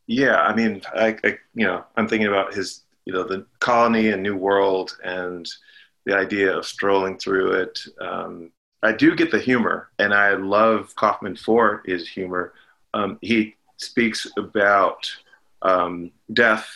Yeah, 0.07 0.41
I 0.41 0.55
mean, 0.55 0.83
I, 0.95 1.17
I 1.25 1.39
you 1.55 1.67
know, 1.67 1.85
I'm 1.97 2.09
thinking 2.09 2.29
about 2.29 2.55
his 2.55 2.83
you 3.05 3.13
know 3.13 3.25
the 3.25 3.47
colony 3.61 4.09
and 4.09 4.23
new 4.23 4.37
world 4.37 4.97
and 5.05 5.49
the 6.07 6.17
idea 6.17 6.57
of 6.57 6.67
strolling 6.67 7.19
through 7.19 7.53
it. 7.53 7.81
Um, 8.01 8.51
I 8.83 8.93
do 8.93 9.15
get 9.15 9.31
the 9.31 9.39
humor, 9.39 9.91
and 9.99 10.15
I 10.15 10.35
love 10.35 10.95
Kaufman 10.97 11.37
for 11.37 11.83
his 11.85 12.09
humor. 12.09 12.55
Um, 12.95 13.19
he 13.21 13.57
speaks 13.77 14.27
about 14.37 15.11
um, 15.63 16.11
death 16.33 16.67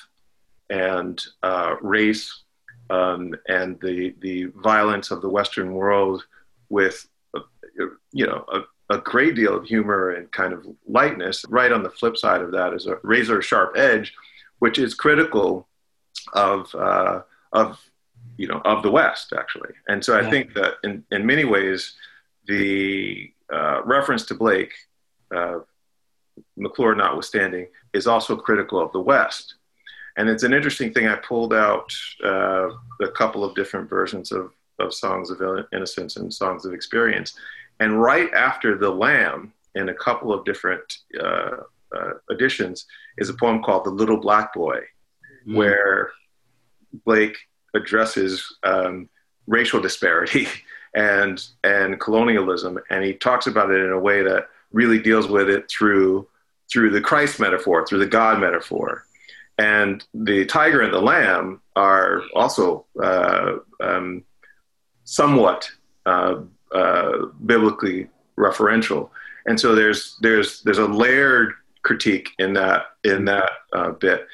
and 0.71 1.23
uh, 1.43 1.77
race 1.81 2.43
um, 2.91 3.35
and 3.49 3.81
the 3.81 4.15
the 4.21 4.47
violence 4.57 5.11
of 5.11 5.23
the 5.23 5.29
Western 5.29 5.73
world 5.73 6.25
with 6.69 7.07
uh, 7.35 7.41
you 8.13 8.27
know 8.27 8.45
a, 8.53 8.95
a, 8.95 8.99
great 8.99 9.35
deal 9.35 9.57
of 9.57 9.65
humor 9.65 10.11
and 10.11 10.31
kind 10.33 10.53
of 10.53 10.67
lightness. 10.87 11.45
Right 11.49 11.73
on 11.73 11.83
the 11.83 11.91
flip 11.91 12.17
side 12.17 12.41
of 12.41 12.53
that 12.53 12.73
is 12.73 12.87
a 12.87 12.99
razor 13.03 13.43
sharp 13.43 13.77
edge, 13.77 14.15
which 14.59 14.79
is 14.79 14.95
critical 14.95 15.69
of 16.33 16.75
uh, 16.75 17.23
of 17.53 17.81
you 18.37 18.49
know 18.49 18.61
of 18.65 18.83
the 18.83 18.91
West 18.91 19.33
actually. 19.37 19.73
And 19.89 20.05
so 20.05 20.17
I 20.17 20.23
yeah. 20.23 20.31
think 20.31 20.55
that 20.55 20.75
in 20.83 21.05
in 21.11 21.27
many 21.27 21.45
ways 21.45 21.95
the 22.47 23.31
uh, 23.53 23.83
reference 23.85 24.25
to 24.27 24.35
Blake. 24.35 24.73
Uh, 25.35 25.61
McClure 26.57 26.97
notwithstanding, 26.97 27.69
is 27.93 28.09
also 28.09 28.37
critical 28.37 28.81
of 28.81 28.91
the 28.91 29.01
West 29.01 29.55
and 30.17 30.29
it's 30.29 30.43
an 30.43 30.53
interesting 30.53 30.93
thing. 30.93 31.09
I 31.09 31.17
pulled 31.17 31.53
out 31.53 31.93
uh, 32.25 32.69
a 33.03 33.09
couple 33.15 33.45
of 33.45 33.55
different 33.55 33.91
versions 33.91 34.31
of, 34.33 34.53
of 34.79 34.95
Songs 34.95 35.31
of 35.31 35.41
Innocence 35.73 36.17
and 36.17 36.33
Songs 36.33 36.65
of 36.65 36.73
Experience. 36.73 37.35
And 37.81 38.01
right 38.01 38.33
after 38.35 38.77
The 38.77 38.91
Lamb, 38.91 39.53
in 39.75 39.89
a 39.89 39.95
couple 39.95 40.33
of 40.33 40.45
different 40.45 40.99
uh, 41.21 41.57
uh, 41.97 42.11
editions, 42.31 42.87
is 43.19 43.29
a 43.29 43.35
poem 43.35 43.63
called 43.63 43.85
The 43.85 43.91
Little 43.91 44.19
Black 44.19 44.55
Boy, 44.55 44.81
mm. 45.47 45.57
where 45.57 46.11
Blake 47.05 47.37
addresses 47.75 48.57
um, 48.63 49.09
racial 49.47 49.81
disparity 49.81 50.47
and, 50.95 51.45
and 51.65 51.99
colonialism. 52.01 52.79
And 52.91 53.05
he 53.05 53.15
talks 53.15 53.47
about 53.47 53.71
it 53.71 53.85
in 53.85 53.91
a 53.91 53.99
way 53.99 54.23
that 54.23 54.49
really 54.73 55.01
deals 55.01 55.27
with 55.27 55.49
it 55.49 55.69
through, 55.69 56.29
through 56.73 56.91
the 56.91 57.01
Christ 57.01 57.41
metaphor, 57.41 57.87
through 57.87 57.99
the 57.99 58.07
God 58.07 58.41
metaphor 58.41 59.05
and 59.59 60.05
the 60.15 60.45
tiger 60.47 60.83
and 60.83 60.93
the 60.93 61.01
lamb 61.01 61.61
are 61.77 62.23
also 62.35 62.87
uh, 63.03 63.57
um, 63.81 64.25
somewhat 65.05 65.71
uh, 66.07 66.37
uh, 66.73 67.27
biblically 67.47 68.09
referential, 68.39 69.11
and 69.47 69.59
so 69.59 69.75
there's 69.75 70.17
there's 70.21 70.63
there's 70.63 70.79
a 70.79 70.87
layered 70.87 71.55
critique 71.83 72.31
in 72.39 72.53
that 72.55 72.87
in 73.05 73.25
that 73.27 73.51
uh, 73.73 73.91
bit. 73.91 74.27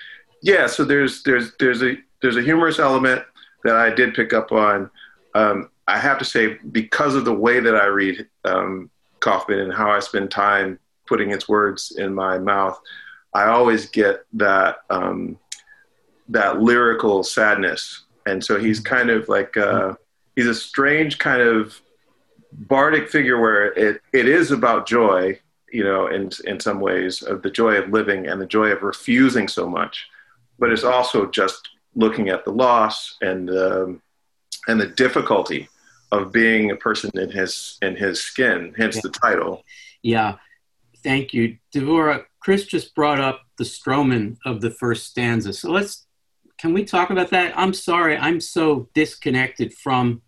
Yeah, 0.42 0.66
so 0.66 0.84
there's 0.84 1.22
there's 1.22 1.52
there's 1.58 1.82
a 1.82 1.96
there's 2.22 2.36
a 2.36 2.42
humorous 2.42 2.78
element 2.78 3.22
that 3.64 3.76
I 3.76 3.90
did 3.90 4.14
pick 4.14 4.32
up 4.32 4.52
on. 4.52 4.90
Um, 5.34 5.70
I 5.86 5.98
have 5.98 6.18
to 6.18 6.24
say, 6.24 6.58
because 6.70 7.14
of 7.14 7.24
the 7.24 7.34
way 7.34 7.60
that 7.60 7.74
I 7.74 7.86
read 7.86 8.26
um, 8.44 8.90
Kaufman 9.20 9.58
and 9.58 9.72
how 9.72 9.90
I 9.90 10.00
spend 10.00 10.30
time 10.30 10.78
putting 11.06 11.30
his 11.30 11.48
words 11.48 11.92
in 11.98 12.14
my 12.14 12.38
mouth, 12.38 12.78
I 13.34 13.46
always 13.46 13.90
get 13.90 14.24
that 14.34 14.78
um, 14.88 15.38
that 16.28 16.60
lyrical 16.60 17.22
sadness, 17.22 18.04
and 18.26 18.42
so 18.42 18.58
he's 18.58 18.80
kind 18.80 19.10
of 19.10 19.28
like 19.28 19.56
uh, 19.56 19.94
he's 20.36 20.46
a 20.46 20.54
strange 20.54 21.18
kind 21.18 21.42
of 21.42 21.80
bardic 22.52 23.08
figure 23.08 23.40
where 23.40 23.72
it, 23.72 24.00
it 24.12 24.28
is 24.28 24.50
about 24.50 24.86
joy, 24.86 25.38
you 25.72 25.84
know, 25.84 26.06
in 26.08 26.30
in 26.44 26.58
some 26.60 26.80
ways 26.80 27.22
of 27.22 27.42
the 27.42 27.50
joy 27.50 27.74
of 27.76 27.90
living 27.90 28.26
and 28.26 28.40
the 28.40 28.46
joy 28.46 28.68
of 28.70 28.82
refusing 28.82 29.48
so 29.48 29.68
much, 29.68 30.08
but 30.58 30.70
it's 30.70 30.84
also 30.84 31.26
just 31.26 31.68
looking 31.94 32.28
at 32.28 32.44
the 32.44 32.52
loss 32.52 33.16
and 33.20 33.50
um, 33.50 34.02
and 34.68 34.80
the 34.80 34.86
difficulty 34.86 35.68
of 36.12 36.32
being 36.32 36.70
a 36.70 36.76
person 36.76 37.10
in 37.14 37.30
his 37.30 37.78
in 37.82 37.96
his 37.96 38.20
skin, 38.20 38.74
hence 38.76 38.96
yeah. 38.96 39.02
the 39.04 39.10
title. 39.10 39.64
Yeah, 40.02 40.36
thank 41.02 41.32
you, 41.32 41.58
Devorah. 41.74 42.24
Chris 42.40 42.64
just 42.64 42.94
brought 42.94 43.20
up 43.20 43.42
the 43.58 43.64
Stroman 43.64 44.38
of 44.46 44.60
the 44.60 44.70
first 44.70 45.06
stanza. 45.06 45.52
So 45.52 45.70
let's, 45.70 46.06
can 46.60 46.74
we 46.74 46.84
talk 46.84 47.08
about 47.08 47.30
that? 47.30 47.58
I'm 47.58 47.72
sorry, 47.72 48.18
I'm 48.18 48.38
so 48.38 48.90
disconnected 48.92 49.72
from 49.72 50.20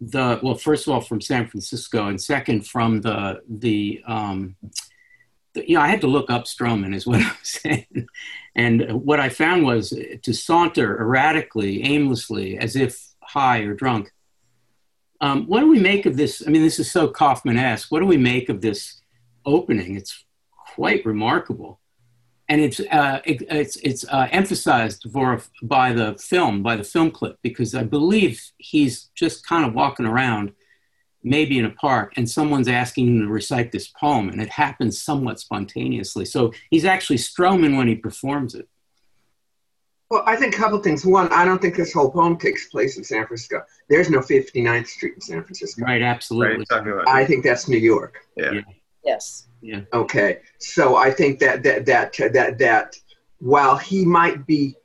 the, 0.00 0.40
well, 0.42 0.56
first 0.56 0.88
of 0.88 0.92
all, 0.92 1.00
from 1.00 1.20
San 1.20 1.46
Francisco, 1.46 2.08
and 2.08 2.20
second, 2.20 2.66
from 2.66 3.00
the, 3.00 3.42
the, 3.48 4.02
um, 4.04 4.56
the, 5.54 5.68
you 5.68 5.76
know, 5.76 5.80
I 5.80 5.86
had 5.86 6.00
to 6.00 6.08
look 6.08 6.30
up 6.30 6.46
Stroman, 6.46 6.96
is 6.96 7.06
what 7.06 7.20
I'm 7.22 7.36
saying. 7.42 8.08
And 8.56 8.90
what 9.04 9.20
I 9.20 9.28
found 9.28 9.64
was 9.64 9.96
to 10.22 10.32
saunter 10.32 11.00
erratically, 11.00 11.84
aimlessly, 11.84 12.58
as 12.58 12.74
if 12.74 13.00
high 13.22 13.60
or 13.60 13.72
drunk. 13.72 14.10
Um, 15.20 15.46
what 15.46 15.60
do 15.60 15.68
we 15.68 15.78
make 15.78 16.06
of 16.06 16.16
this? 16.16 16.42
I 16.44 16.50
mean, 16.50 16.62
this 16.62 16.80
is 16.80 16.90
so 16.90 17.06
Kaufman 17.06 17.56
esque. 17.56 17.92
What 17.92 18.00
do 18.00 18.06
we 18.06 18.16
make 18.16 18.48
of 18.48 18.60
this 18.62 19.00
opening? 19.46 19.94
It's 19.94 20.24
quite 20.74 21.06
remarkable. 21.06 21.78
And 22.48 22.60
it's 22.60 22.80
uh, 22.80 23.20
it, 23.24 23.42
it's 23.50 23.76
it's 23.76 24.04
uh, 24.08 24.28
emphasized 24.30 25.06
for, 25.12 25.42
by 25.62 25.92
the 25.92 26.14
film 26.14 26.62
by 26.62 26.76
the 26.76 26.84
film 26.84 27.10
clip 27.10 27.38
because 27.42 27.74
I 27.74 27.84
believe 27.84 28.42
he's 28.56 29.10
just 29.14 29.46
kind 29.46 29.66
of 29.66 29.74
walking 29.74 30.06
around, 30.06 30.52
maybe 31.22 31.58
in 31.58 31.66
a 31.66 31.70
park, 31.70 32.14
and 32.16 32.28
someone's 32.28 32.68
asking 32.68 33.08
him 33.08 33.20
to 33.20 33.28
recite 33.28 33.70
this 33.70 33.88
poem, 33.88 34.30
and 34.30 34.40
it 34.40 34.48
happens 34.48 35.02
somewhat 35.02 35.40
spontaneously. 35.40 36.24
So 36.24 36.52
he's 36.70 36.86
actually 36.86 37.18
strumming 37.18 37.76
when 37.76 37.88
he 37.88 37.96
performs 37.96 38.54
it. 38.54 38.68
Well, 40.10 40.22
I 40.24 40.36
think 40.36 40.54
a 40.54 40.56
couple 40.56 40.78
things. 40.78 41.04
One, 41.04 41.30
I 41.30 41.44
don't 41.44 41.60
think 41.60 41.76
this 41.76 41.92
whole 41.92 42.10
poem 42.10 42.38
takes 42.38 42.68
place 42.68 42.96
in 42.96 43.04
San 43.04 43.26
Francisco. 43.26 43.62
There's 43.90 44.08
no 44.08 44.20
59th 44.20 44.86
Street 44.86 45.14
in 45.16 45.20
San 45.20 45.44
Francisco. 45.44 45.84
Right, 45.84 46.00
absolutely. 46.00 46.64
Right, 46.70 47.08
I 47.08 47.26
think 47.26 47.44
that's 47.44 47.68
New 47.68 47.76
York. 47.76 48.24
yeah. 48.36 48.52
Yeah. 48.52 48.60
Yes. 49.08 49.46
Yeah. 49.62 49.80
Okay, 49.92 50.38
so 50.58 50.96
I 50.96 51.10
think 51.10 51.38
that 51.40 51.62
that 51.64 51.84
that 51.86 52.12
that 52.34 52.58
that 52.58 52.96
while 53.40 53.76
he 53.76 54.04
might 54.04 54.46
be 54.46 54.76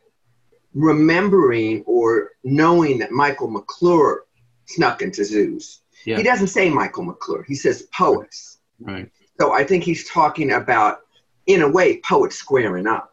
remembering 0.74 1.84
or 1.86 2.32
knowing 2.44 2.98
that 3.00 3.12
Michael 3.12 3.50
McClure 3.50 4.26
snuck 4.66 5.02
into 5.02 5.24
zoos, 5.26 5.82
Yeah. 6.06 6.18
he 6.18 6.24
doesn't 6.24 6.48
say 6.48 6.70
Michael 6.70 7.04
McClure. 7.04 7.44
He 7.44 7.56
says 7.56 7.84
poets. 7.96 8.60
Right. 8.80 9.10
So 9.40 9.52
I 9.54 9.64
think 9.64 9.84
he's 9.84 10.10
talking 10.10 10.52
about, 10.54 11.00
in 11.48 11.62
a 11.62 11.70
way, 11.70 12.00
poets 12.00 12.36
squaring 12.36 12.88
up. 12.88 13.12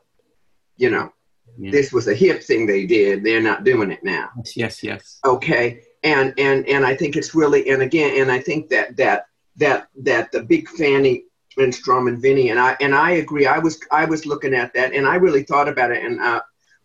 You 0.76 0.90
know, 0.90 1.12
Yeah. 1.58 1.70
this 1.72 1.92
was 1.92 2.08
a 2.08 2.14
hip 2.14 2.42
thing 2.42 2.66
they 2.66 2.86
did. 2.86 3.22
They're 3.24 3.42
not 3.42 3.64
doing 3.64 3.90
it 3.90 4.02
now. 4.02 4.30
Yes. 4.36 4.56
Yes. 4.56 4.82
Yes. 4.82 5.20
okay 5.26 5.82
and 6.02 6.32
and 6.38 6.66
and 6.66 6.82
i 6.86 6.96
think 6.96 7.14
it's 7.14 7.34
really 7.34 7.68
and 7.68 7.82
again 7.82 8.10
and 8.22 8.32
i 8.32 8.40
think 8.40 8.70
that 8.70 8.96
that 8.96 9.26
that 9.56 9.88
that 9.96 10.30
the 10.32 10.42
big 10.42 10.68
fanny 10.68 11.24
and 11.58 11.74
strum 11.74 12.08
and 12.08 12.22
vinny 12.22 12.50
and 12.50 12.58
i 12.58 12.76
and 12.80 12.94
i 12.94 13.12
agree 13.12 13.46
i 13.46 13.58
was 13.58 13.80
i 13.90 14.04
was 14.04 14.26
looking 14.26 14.54
at 14.54 14.72
that 14.72 14.92
and 14.92 15.06
i 15.06 15.16
really 15.16 15.42
thought 15.42 15.68
about 15.68 15.90
it 15.90 16.02
and 16.04 16.20
uh 16.20 16.40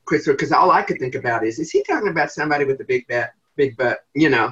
chris 0.05 0.25
because 0.25 0.51
all 0.51 0.72
i 0.72 0.81
could 0.81 1.00
think 1.00 1.15
about 1.15 1.45
is 1.45 1.60
is 1.60 1.72
he 1.72 1.84
talking 1.84 2.10
about 2.10 2.31
somebody 2.31 2.65
with 2.65 2.79
a 2.81 2.86
big 2.86 3.07
butt 3.07 3.31
big 3.55 3.75
butt 3.77 4.00
you 4.13 4.29
know? 4.29 4.51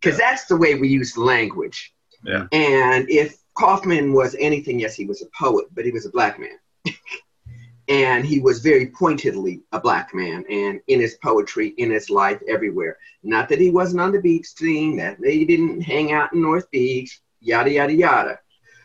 Because 0.00 0.18
that's 0.18 0.44
the 0.44 0.56
way 0.56 0.74
we 0.74 0.88
use 0.88 1.16
language. 1.16 1.94
Yeah. 2.24 2.46
and 2.52 3.08
if 3.08 3.36
kaufman 3.56 4.12
was 4.12 4.34
anything 4.38 4.80
yes 4.80 4.94
he 4.94 5.04
was 5.04 5.22
a 5.22 5.26
poet 5.38 5.66
but 5.72 5.84
he 5.84 5.90
was 5.90 6.06
a 6.06 6.10
black 6.10 6.38
man. 6.38 6.58
And 7.86 8.24
he 8.24 8.40
was 8.40 8.60
very 8.60 8.86
pointedly 8.86 9.60
a 9.72 9.78
black 9.78 10.14
man 10.14 10.42
and 10.48 10.80
in 10.88 11.00
his 11.00 11.18
poetry 11.22 11.74
in 11.76 11.90
his 11.90 12.08
life 12.08 12.40
everywhere. 12.48 12.96
Not 13.22 13.46
that 13.50 13.60
he 13.60 13.70
wasn't 13.70 14.00
on 14.00 14.12
the 14.12 14.22
beat 14.22 14.46
scene 14.46 14.96
that 14.96 15.18
he 15.22 15.44
didn't 15.44 15.82
hang 15.82 16.10
out 16.10 16.32
in 16.32 16.40
north 16.40 16.70
beach 16.70 17.20
yada 17.44 17.70
yada 17.70 17.92
yada 17.92 18.38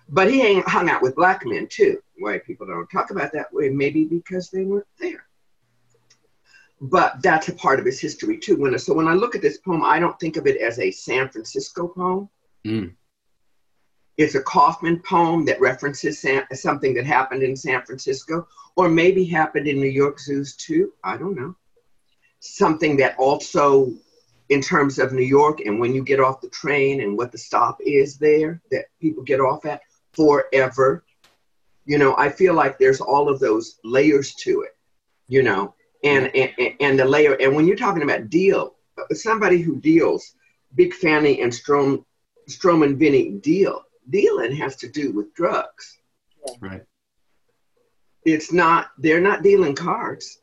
but 0.09 0.29
he 0.29 0.59
hung 0.61 0.89
out 0.89 1.01
with 1.01 1.15
black 1.15 1.45
men 1.45 1.67
too 1.67 2.01
white 2.19 2.45
people 2.45 2.67
don't 2.67 2.89
talk 2.89 3.11
about 3.11 3.31
that 3.31 3.51
way 3.53 3.69
maybe 3.69 4.05
because 4.05 4.49
they 4.49 4.63
weren't 4.63 4.85
there 4.99 5.25
but 6.81 7.21
that's 7.21 7.49
a 7.49 7.53
part 7.53 7.79
of 7.79 7.85
his 7.85 7.99
history 7.99 8.37
too 8.37 8.55
when 8.57 8.77
so 8.77 8.93
when 8.93 9.07
i 9.07 9.13
look 9.13 9.35
at 9.35 9.41
this 9.41 9.57
poem 9.57 9.83
i 9.83 9.99
don't 9.99 10.19
think 10.19 10.37
of 10.37 10.47
it 10.47 10.59
as 10.61 10.79
a 10.79 10.91
san 10.91 11.29
francisco 11.29 11.87
poem 11.87 12.29
Mm. 12.65 12.93
it's 14.17 14.35
a 14.35 14.41
Kaufman 14.41 14.99
poem 14.99 15.45
that 15.45 15.61
references 15.61 16.19
San, 16.19 16.43
something 16.53 16.93
that 16.95 17.05
happened 17.05 17.41
in 17.41 17.55
San 17.55 17.81
Francisco, 17.85 18.45
or 18.75 18.89
maybe 18.89 19.23
happened 19.23 19.65
in 19.65 19.79
New 19.79 19.87
York 19.87 20.19
zoos 20.19 20.57
too. 20.57 20.91
I 21.03 21.15
don't 21.15 21.35
know. 21.35 21.55
Something 22.41 22.97
that 22.97 23.15
also, 23.17 23.93
in 24.49 24.61
terms 24.61 24.99
of 24.99 25.13
New 25.13 25.23
York, 25.23 25.61
and 25.61 25.79
when 25.79 25.93
you 25.93 26.03
get 26.03 26.19
off 26.19 26.41
the 26.41 26.49
train 26.49 27.01
and 27.01 27.17
what 27.17 27.31
the 27.31 27.37
stop 27.37 27.79
is 27.81 28.17
there 28.17 28.61
that 28.71 28.85
people 28.99 29.23
get 29.23 29.39
off 29.39 29.65
at 29.65 29.81
forever. 30.13 31.03
You 31.85 31.97
know, 31.97 32.15
I 32.17 32.29
feel 32.29 32.53
like 32.53 32.77
there's 32.77 33.01
all 33.01 33.29
of 33.29 33.39
those 33.39 33.79
layers 33.83 34.33
to 34.35 34.61
it. 34.61 34.75
You 35.27 35.43
know, 35.43 35.75
and 36.03 36.35
and, 36.35 36.51
and 36.79 36.99
the 36.99 37.05
layer, 37.05 37.33
and 37.35 37.55
when 37.55 37.67
you're 37.67 37.77
talking 37.77 38.03
about 38.03 38.29
deal, 38.29 38.75
somebody 39.11 39.61
who 39.61 39.75
deals, 39.75 40.33
Big 40.75 40.93
Fanny 40.93 41.41
and 41.41 41.53
Strom, 41.53 42.05
Strom 42.47 42.83
and 42.83 42.97
Vinny 42.97 43.31
deal 43.31 43.83
dealing 44.09 44.55
has 44.55 44.75
to 44.77 44.89
do 44.89 45.11
with 45.11 45.33
drugs. 45.33 45.97
Right. 46.59 46.83
It's 48.25 48.51
not, 48.51 48.91
they're 48.97 49.21
not 49.21 49.43
dealing 49.43 49.75
cards. 49.75 50.39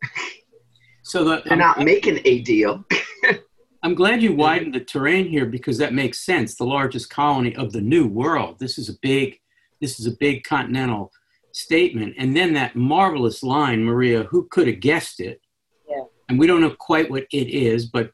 So 1.03 1.23
the, 1.23 1.42
They're 1.45 1.57
not 1.57 1.79
um, 1.79 1.85
making 1.85 2.21
a 2.25 2.40
deal. 2.40 2.85
I'm 3.87 3.94
glad 3.94 4.20
you 4.20 4.35
widened 4.35 4.75
the 4.75 4.81
terrain 4.81 5.29
here 5.29 5.46
because 5.46 5.79
that 5.79 5.94
makes 5.94 6.27
sense. 6.27 6.57
The 6.57 6.64
largest 6.64 7.09
colony 7.09 7.55
of 7.55 7.70
the 7.70 7.81
New 7.81 8.09
World. 8.09 8.59
This 8.59 8.79
is 8.79 8.88
a 8.88 8.99
big, 9.01 9.38
this 9.81 10.01
is 10.01 10.09
a 10.09 10.16
big 10.18 10.42
continental 10.42 11.12
statement. 11.53 12.16
And 12.18 12.37
then 12.37 12.53
that 12.55 12.75
marvelous 12.75 13.44
line, 13.44 13.85
Maria, 13.85 14.25
who 14.25 14.49
could 14.51 14.66
have 14.66 14.81
guessed 14.81 15.20
it? 15.20 15.40
Yeah. 15.88 16.03
And 16.29 16.37
we 16.37 16.49
don't 16.49 16.62
know 16.62 16.75
quite 16.77 17.09
what 17.12 17.27
it 17.31 17.49
is, 17.49 17.87
but 17.87 18.11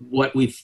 what 0.00 0.34
we've 0.34 0.60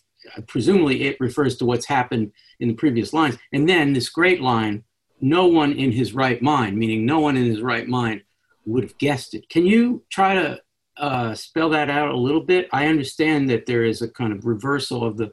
presumably 0.49 1.05
it 1.05 1.21
refers 1.21 1.57
to 1.59 1.65
what's 1.65 1.87
happened 1.87 2.33
in 2.59 2.67
the 2.67 2.75
previous 2.75 3.13
lines. 3.13 3.39
And 3.53 3.69
then 3.69 3.93
this 3.93 4.09
great 4.09 4.41
line, 4.41 4.83
no 5.21 5.47
one 5.47 5.75
in 5.75 5.93
his 5.93 6.13
right 6.13 6.43
mind, 6.43 6.77
meaning 6.77 7.07
no 7.07 7.21
one 7.21 7.37
in 7.37 7.45
his 7.45 7.63
right 7.63 7.87
mind 7.87 8.23
would 8.67 8.83
have 8.83 8.99
guessed 8.99 9.33
it. 9.33 9.49
Can 9.49 9.65
you 9.65 10.03
try 10.11 10.35
to 10.35 10.61
uh, 11.01 11.35
spell 11.35 11.71
that 11.71 11.91
out 11.91 12.11
a 12.11 12.17
little 12.17 12.43
bit? 12.43 12.69
I 12.73 12.87
understand 12.87 13.49
that 13.51 13.67
there 13.67 13.85
is 13.85 14.03
a 14.03 14.09
kind 14.09 14.33
of 14.33 14.45
reversal 14.45 15.03
of 15.03 15.17
the 15.17 15.33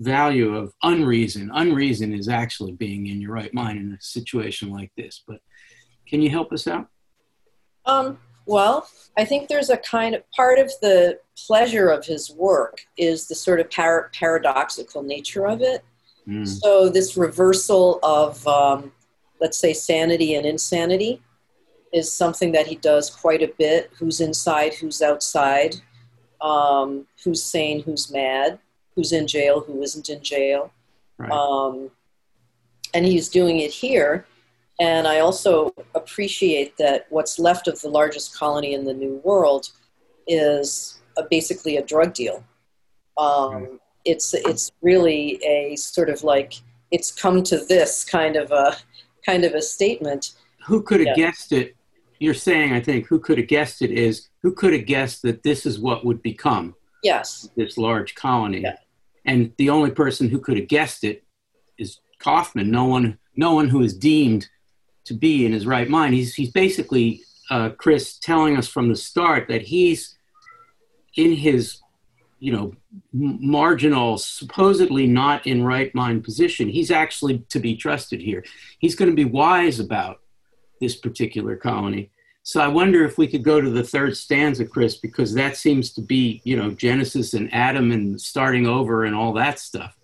value 0.00 0.56
of 0.56 0.74
unreason. 0.82 1.50
Unreason 1.54 2.12
is 2.12 2.28
actually 2.28 2.72
being 2.72 3.06
in 3.06 3.20
your 3.20 3.32
right 3.32 3.54
mind 3.54 3.78
in 3.78 3.92
a 3.92 4.02
situation 4.02 4.70
like 4.70 4.90
this. 4.96 5.22
But 5.26 5.40
can 6.06 6.20
you 6.20 6.30
help 6.30 6.52
us 6.52 6.66
out? 6.66 6.88
Um, 7.86 8.18
well, 8.46 8.88
I 9.16 9.24
think 9.24 9.48
there's 9.48 9.70
a 9.70 9.76
kind 9.76 10.14
of 10.14 10.22
part 10.32 10.58
of 10.58 10.70
the 10.82 11.20
pleasure 11.46 11.88
of 11.88 12.04
his 12.04 12.30
work 12.30 12.84
is 12.98 13.28
the 13.28 13.34
sort 13.34 13.60
of 13.60 13.70
par- 13.70 14.10
paradoxical 14.12 15.02
nature 15.02 15.46
of 15.46 15.62
it. 15.62 15.84
Mm, 16.28 16.46
So 16.46 16.88
this 16.88 17.16
reversal 17.16 18.00
of, 18.02 18.46
um, 18.48 18.92
let's 19.40 19.58
say, 19.58 19.72
sanity 19.72 20.34
and 20.34 20.44
insanity 20.44 21.22
is 21.94 22.12
something 22.12 22.52
that 22.52 22.66
he 22.66 22.74
does 22.74 23.08
quite 23.08 23.42
a 23.42 23.52
bit. 23.56 23.90
Who's 23.98 24.20
inside? 24.20 24.74
Who's 24.74 25.00
outside? 25.00 25.76
Um, 26.40 27.06
who's 27.22 27.42
sane? 27.42 27.82
Who's 27.84 28.10
mad? 28.10 28.58
Who's 28.94 29.12
in 29.12 29.26
jail? 29.26 29.60
Who 29.60 29.80
isn't 29.82 30.08
in 30.10 30.22
jail? 30.22 30.72
right. 31.18 31.30
Um, 31.30 31.90
and 32.92 33.04
he's 33.04 33.28
doing 33.28 33.60
it 33.60 33.72
here. 33.72 34.26
And 34.80 35.06
I 35.06 35.20
also 35.20 35.72
appreciate 35.94 36.76
that 36.78 37.06
what's 37.10 37.38
left 37.38 37.68
of 37.68 37.80
the 37.80 37.88
largest 37.88 38.36
colony 38.36 38.74
in 38.74 38.84
the 38.84 38.92
New 38.92 39.20
World 39.24 39.70
is 40.26 40.98
a, 41.16 41.22
basically 41.22 41.76
a 41.76 41.82
drug 41.82 42.12
deal. 42.12 42.44
Um, 43.16 43.78
it's 44.04 44.34
it's 44.34 44.72
really 44.82 45.40
a 45.44 45.76
sort 45.76 46.10
of 46.10 46.24
like 46.24 46.54
it's 46.90 47.12
come 47.12 47.42
to 47.44 47.58
this 47.58 48.04
kind 48.04 48.34
of 48.34 48.50
a 48.50 48.76
kind 49.24 49.44
of 49.44 49.54
a 49.54 49.62
statement. 49.62 50.32
who 50.66 50.82
could 50.82 51.00
have 51.00 51.16
yeah. 51.16 51.26
guessed 51.26 51.52
it? 51.52 51.76
You're 52.24 52.34
saying, 52.34 52.72
I 52.72 52.80
think, 52.80 53.06
who 53.06 53.20
could 53.20 53.38
have 53.38 53.48
guessed 53.48 53.82
it 53.82 53.90
is 53.90 54.28
who 54.42 54.52
could 54.52 54.72
have 54.72 54.86
guessed 54.86 55.22
that 55.22 55.42
this 55.42 55.66
is 55.66 55.78
what 55.78 56.04
would 56.04 56.22
become 56.22 56.74
Yes, 57.02 57.50
this 57.54 57.76
large 57.76 58.14
colony. 58.14 58.62
Yeah. 58.62 58.76
And 59.26 59.52
the 59.58 59.70
only 59.70 59.90
person 59.90 60.30
who 60.30 60.38
could 60.38 60.56
have 60.56 60.68
guessed 60.68 61.04
it 61.04 61.22
is 61.78 62.00
Kaufman. 62.18 62.70
No 62.70 62.86
one, 62.86 63.18
no 63.36 63.54
one 63.54 63.68
who 63.68 63.82
is 63.82 63.96
deemed 63.96 64.48
to 65.04 65.14
be 65.14 65.44
in 65.44 65.52
his 65.52 65.66
right 65.66 65.88
mind. 65.88 66.14
He's, 66.14 66.34
he's 66.34 66.50
basically, 66.50 67.20
uh, 67.50 67.70
Chris, 67.70 68.18
telling 68.18 68.56
us 68.56 68.66
from 68.66 68.88
the 68.88 68.96
start 68.96 69.48
that 69.48 69.62
he's 69.62 70.16
in 71.16 71.32
his, 71.32 71.80
you 72.40 72.52
know, 72.52 72.74
m- 73.12 73.38
marginal, 73.40 74.16
supposedly 74.16 75.06
not 75.06 75.46
in 75.46 75.62
right 75.62 75.94
mind 75.94 76.24
position. 76.24 76.68
He's 76.68 76.90
actually 76.90 77.40
to 77.50 77.60
be 77.60 77.76
trusted 77.76 78.20
here. 78.20 78.44
He's 78.78 78.94
going 78.94 79.10
to 79.10 79.16
be 79.16 79.26
wise 79.26 79.78
about 79.78 80.20
this 80.80 80.96
particular 80.96 81.56
colony. 81.56 82.10
So 82.46 82.60
I 82.60 82.68
wonder 82.68 83.04
if 83.06 83.16
we 83.16 83.26
could 83.26 83.42
go 83.42 83.58
to 83.58 83.70
the 83.70 83.82
third 83.82 84.14
stanza, 84.18 84.66
Chris, 84.66 84.96
because 84.96 85.32
that 85.32 85.56
seems 85.56 85.90
to 85.94 86.02
be, 86.02 86.42
you 86.44 86.56
know, 86.56 86.70
Genesis 86.70 87.32
and 87.32 87.52
Adam 87.54 87.90
and 87.90 88.20
starting 88.20 88.66
over 88.66 89.04
and 89.06 89.14
all 89.16 89.32
that 89.32 89.58
stuff. 89.58 89.96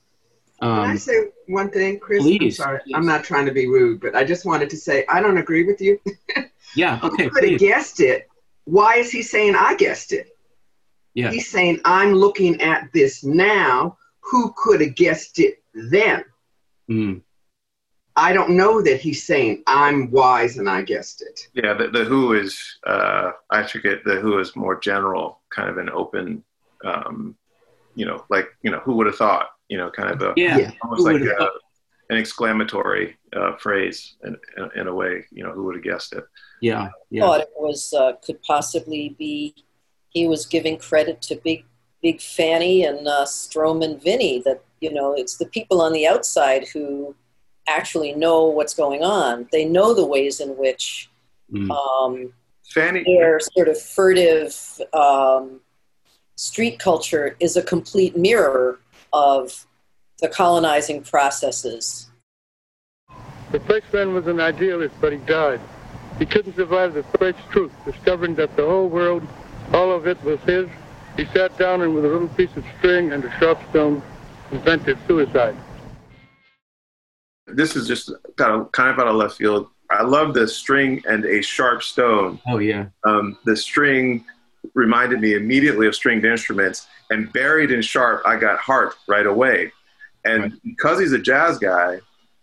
Can 0.62 0.70
I 0.70 0.90
Um, 0.92 0.98
say 0.98 1.26
one 1.48 1.70
thing, 1.70 1.98
Chris? 2.00 2.22
please, 2.22 2.59
I'm 2.59 2.64
sorry. 2.64 2.81
please. 2.85 2.94
I'm 2.94 3.05
not 3.05 3.24
trying 3.24 3.44
to 3.44 3.53
be 3.53 3.66
rude, 3.66 4.00
but 4.00 4.16
I 4.16 4.24
just 4.24 4.46
wanted 4.46 4.70
to 4.70 4.79
say 4.79 5.05
I 5.11 5.20
don't 5.20 5.37
agree 5.37 5.64
with 5.64 5.83
you. 5.83 6.00
yeah. 6.74 6.98
Who 7.00 7.09
Okay. 7.09 7.29
could 7.29 7.50
have 7.50 7.61
guessed 7.61 8.00
it? 8.00 8.26
Why 8.64 8.96
is 8.96 9.11
he 9.11 9.20
saying 9.20 9.55
I 9.55 9.74
guessed 9.76 10.12
it? 10.12 10.29
Yeah. 11.12 11.31
He's 11.31 11.50
saying 11.50 11.81
I'm 11.85 12.14
looking 12.14 12.59
at 12.62 12.90
this 12.94 13.22
now. 13.22 13.98
Who 14.20 14.55
could 14.57 14.81
have 14.81 14.94
guessed 14.94 15.40
it 15.40 15.62
then? 15.74 16.24
Mm, 16.90 17.20
I 18.20 18.35
don't 18.35 18.50
know 18.50 18.83
that 18.83 19.00
he's 19.00 19.26
saying 19.26 19.62
I'm 19.66 20.11
wise 20.11 20.59
and 20.59 20.68
I 20.68 20.83
guessed 20.83 21.22
it. 21.22 21.48
Yeah, 21.54 21.72
the, 21.72 21.88
the 21.88 22.04
who 22.04 22.35
is, 22.35 22.78
uh, 22.87 23.33
I 23.50 23.61
actually 23.61 23.80
get 23.80 24.04
the 24.04 24.16
who 24.16 24.38
is 24.38 24.54
more 24.54 24.78
general, 24.78 25.40
kind 25.48 25.70
of 25.70 25.78
an 25.78 25.88
open, 25.88 26.44
um, 26.85 27.35
you 27.94 28.04
know, 28.04 28.22
like, 28.28 28.48
you 28.62 28.70
know, 28.70 28.80
who 28.80 28.92
would 28.96 29.06
have 29.06 29.16
thought, 29.16 29.48
you 29.68 29.78
know, 29.78 29.90
kind 29.90 30.11
of 30.11 30.20
a, 30.20 30.35
yeah. 30.37 30.59
Yeah. 30.59 30.70
almost 30.83 31.06
Who 31.06 31.12
like 31.14 31.22
a, 31.22 31.48
an 32.11 32.18
exclamatory 32.18 33.16
uh, 33.35 33.56
phrase 33.56 34.16
in, 34.22 34.37
in, 34.59 34.80
in, 34.80 34.87
a 34.88 34.94
way. 34.94 35.24
You 35.30 35.44
know, 35.44 35.52
who 35.52 35.64
would 35.64 35.76
have 35.76 35.85
guessed 35.85 36.12
it? 36.12 36.24
Yeah, 36.61 36.90
yeah. 37.09 37.22
thought 37.22 37.40
it 37.40 37.50
was 37.56 37.94
uh, 37.96 38.12
could 38.22 38.42
possibly 38.42 39.16
be 39.18 39.54
he 40.11 40.28
was 40.28 40.44
giving 40.44 40.76
credit 40.76 41.22
to 41.22 41.37
Big 41.37 41.64
Big 42.02 42.20
Fanny 42.20 42.85
and 42.85 43.06
uh, 43.06 43.24
Stroman 43.24 44.02
Vinny 44.02 44.42
that 44.44 44.62
you 44.80 44.92
know 44.92 45.14
it's 45.14 45.37
the 45.37 45.46
people 45.46 45.80
on 45.80 45.92
the 45.92 46.06
outside 46.06 46.66
who 46.68 47.14
actually 47.70 48.12
know 48.12 48.44
what's 48.46 48.74
going 48.74 49.02
on. 49.02 49.48
They 49.52 49.64
know 49.64 49.94
the 49.94 50.04
ways 50.04 50.40
in 50.40 50.50
which 50.50 51.09
mm. 51.52 51.70
um, 51.70 52.33
Fanny 52.74 53.02
their 53.04 53.40
sort 53.40 53.68
of 53.68 53.80
furtive 53.80 54.80
um, 54.92 55.61
street 56.37 56.78
culture 56.78 57.37
is 57.40 57.56
a 57.56 57.62
complete 57.62 58.16
mirror 58.16 58.78
of 59.12 59.66
the 60.20 60.28
colonizing 60.28 61.02
processes. 61.02 62.09
The 63.52 63.61
first 63.61 63.92
man 63.92 64.14
was 64.14 64.26
an 64.28 64.40
idealist, 64.40 64.94
but 65.00 65.12
he 65.12 65.18
died. 65.18 65.61
He 66.18 66.26
couldn't 66.26 66.54
survive 66.54 66.94
the 66.94 67.02
fresh 67.18 67.35
truth, 67.50 67.72
discovering 67.85 68.35
that 68.37 68.54
the 68.54 68.64
whole 68.64 68.88
world, 68.88 69.26
all 69.72 69.90
of 69.90 70.06
it 70.06 70.22
was 70.22 70.38
his. 70.40 70.68
He 71.16 71.24
sat 71.26 71.59
down 71.59 71.83
and 71.83 71.94
with 71.94 72.04
a 72.04 72.09
little 72.09 72.28
piece 72.28 72.54
of 72.56 72.64
string 72.78 73.12
and 73.12 73.24
a 73.24 73.38
sharp 73.38 73.59
stone 73.70 74.02
invented 74.52 74.98
suicide. 75.09 75.56
This 77.55 77.77
is 77.77 77.87
just 77.87 78.13
kind 78.37 78.53
of, 78.53 78.73
kind 78.73 78.91
of 78.91 78.99
out 78.99 79.09
of 79.09 79.17
left 79.17 79.37
field. 79.37 79.69
I 79.91 80.03
love 80.03 80.35
the 80.35 80.47
string 80.47 81.03
and 81.09 81.25
a 81.25 81.43
sharp 81.43 81.83
stone. 81.83 82.41
Oh, 82.47 82.59
yeah. 82.59 82.87
Um, 83.05 83.39
the 83.45 83.57
string 83.57 84.25
reminded 84.75 85.21
me 85.21 85.35
immediately 85.35 85.87
of 85.87 85.95
stringed 85.95 86.25
instruments, 86.25 86.87
and 87.11 87.33
buried 87.33 87.71
in 87.71 87.83
sharp, 87.83 88.23
I 88.25 88.37
got 88.37 88.59
harp 88.59 88.95
right 89.09 89.27
away. 89.27 89.73
And 90.25 90.43
right. 90.43 90.53
because 90.63 91.01
he's 91.01 91.13
a 91.13 91.19
jazz 91.19 91.59
guy 91.59 91.99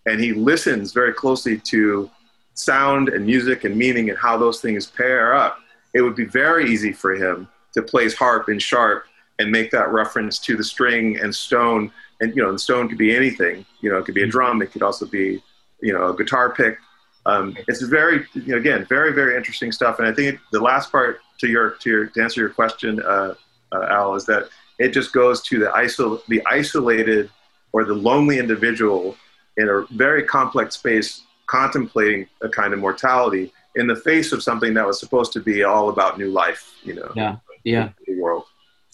and 0.06 0.20
he 0.20 0.34
listens 0.34 0.94
very 0.94 1.14
closely 1.14 1.60
to 1.60 2.10
sound 2.54 3.10
and 3.10 3.26
music 3.26 3.64
and 3.64 3.78
meaning 3.78 4.10
and 4.10 4.18
how 4.18 4.38
those 4.38 4.62
things 4.62 4.88
pair 4.88 5.34
up, 5.34 5.60
it 5.94 6.02
would 6.02 6.16
be 6.16 6.26
very 6.26 6.72
easy 6.72 6.92
for 6.92 7.14
him 7.14 7.48
to 7.74 7.82
place 7.82 8.14
harp 8.14 8.50
in 8.50 8.60
sharp 8.60 9.06
and 9.40 9.52
make 9.52 9.70
that 9.72 9.92
reference 9.92 10.40
to 10.40 10.58
the 10.58 10.64
string 10.64 11.20
and 11.20 11.34
stone. 11.34 11.92
And 12.20 12.36
you 12.36 12.44
know, 12.44 12.52
the 12.52 12.60
stone 12.60 12.90
could 12.90 12.98
be 12.98 13.16
anything. 13.16 13.66
You 13.82 13.92
know, 13.92 13.98
it 13.98 14.06
could 14.06 14.16
be 14.16 14.24
a 14.24 14.28
drum. 14.28 14.62
It 14.62 14.72
could 14.72 14.82
also 14.82 15.06
be, 15.06 15.42
you 15.82 15.94
know, 15.94 16.10
a 16.10 16.16
guitar 16.16 16.54
pick. 16.54 16.78
Um, 17.26 17.58
it's 17.68 17.82
very, 17.82 18.26
you 18.34 18.54
know, 18.54 18.58
again, 18.58 18.86
very, 18.86 19.14
very 19.14 19.36
interesting 19.36 19.72
stuff. 19.72 20.00
And 20.00 20.08
I 20.08 20.14
think 20.14 20.40
the 20.52 20.62
last 20.62 20.92
part 20.92 21.20
to 21.40 21.48
your 21.48 21.72
to 21.72 21.90
your 21.90 22.06
to 22.08 22.22
answer 22.22 22.42
your 22.42 22.50
question, 22.50 23.02
uh, 23.02 23.36
uh, 23.72 23.86
Al, 23.90 24.16
is 24.16 24.26
that 24.26 24.50
it 24.80 24.90
just 24.90 25.14
goes 25.14 25.42
to 25.44 25.60
the 25.60 25.68
isol 25.68 26.26
the 26.28 26.42
isolated 26.46 27.30
or 27.74 27.84
the 27.84 27.94
lonely 27.94 28.40
individual 28.40 29.16
in 29.58 29.68
a 29.70 29.86
very 29.92 30.24
complex 30.24 30.76
space 30.76 31.24
contemplating 31.48 32.28
a 32.42 32.50
kind 32.50 32.74
of 32.74 32.80
mortality 32.80 33.52
in 33.76 33.88
the 33.88 33.96
face 33.96 34.32
of 34.32 34.42
something 34.44 34.74
that 34.74 34.86
was 34.86 35.00
supposed 35.00 35.32
to 35.34 35.40
be 35.40 35.64
all 35.64 35.90
about 35.90 36.18
new 36.18 36.30
life, 36.30 36.74
you 36.84 36.94
know. 36.94 37.12
Yeah, 37.16 37.38
yeah. 37.64 37.90
The 38.06 38.20
world. 38.20 38.46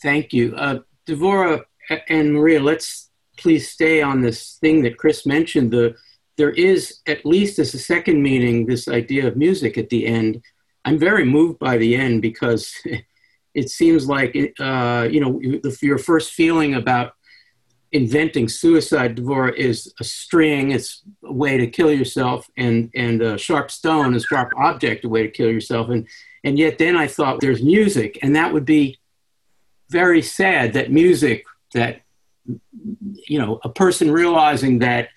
Thank 0.01 0.33
you. 0.33 0.55
Uh, 0.55 0.79
Devora 1.07 1.63
and 2.09 2.33
Maria, 2.33 2.59
let's 2.59 3.09
please 3.37 3.69
stay 3.69 4.01
on 4.01 4.21
this 4.21 4.57
thing 4.61 4.83
that 4.83 4.97
Chris 4.97 5.25
mentioned. 5.25 5.71
The 5.71 5.95
There 6.37 6.51
is, 6.51 6.99
at 7.07 7.25
least 7.25 7.59
as 7.59 7.73
a 7.73 7.79
second 7.79 8.21
meaning, 8.21 8.65
this 8.65 8.87
idea 8.87 9.27
of 9.27 9.37
music 9.37 9.77
at 9.77 9.89
the 9.89 10.05
end. 10.05 10.41
I'm 10.85 10.99
very 10.99 11.25
moved 11.25 11.59
by 11.59 11.77
the 11.77 11.95
end 11.95 12.21
because 12.21 12.73
it 13.53 13.69
seems 13.69 14.07
like, 14.07 14.35
uh, 14.59 15.07
you 15.09 15.19
know, 15.19 15.39
your 15.81 15.97
first 15.97 16.33
feeling 16.33 16.75
about 16.75 17.13
inventing 17.93 18.49
suicide, 18.49 19.15
Devorah, 19.15 19.55
is 19.55 19.93
a 19.99 20.03
string. 20.03 20.71
It's 20.71 21.03
a 21.23 21.31
way 21.31 21.57
to 21.57 21.67
kill 21.67 21.91
yourself, 21.91 22.49
and 22.57 22.91
and 22.95 23.21
a 23.21 23.37
sharp 23.37 23.71
stone, 23.71 24.15
a 24.15 24.19
sharp 24.19 24.51
object, 24.57 25.05
a 25.05 25.09
way 25.09 25.23
to 25.23 25.29
kill 25.29 25.51
yourself. 25.51 25.89
And 25.89 26.07
and 26.43 26.59
yet 26.59 26.77
then 26.77 26.97
I 26.97 27.07
thought 27.07 27.39
there's 27.39 27.63
music, 27.63 28.19
and 28.21 28.35
that 28.35 28.51
would 28.51 28.65
be 28.65 28.99
very 29.89 30.21
sad. 30.21 30.73
That 30.73 30.91
music, 30.91 31.45
that 31.73 32.01
you 32.45 33.39
know, 33.39 33.60
a 33.63 33.69
person 33.69 34.12
realizing 34.12 34.79
that 34.79 35.10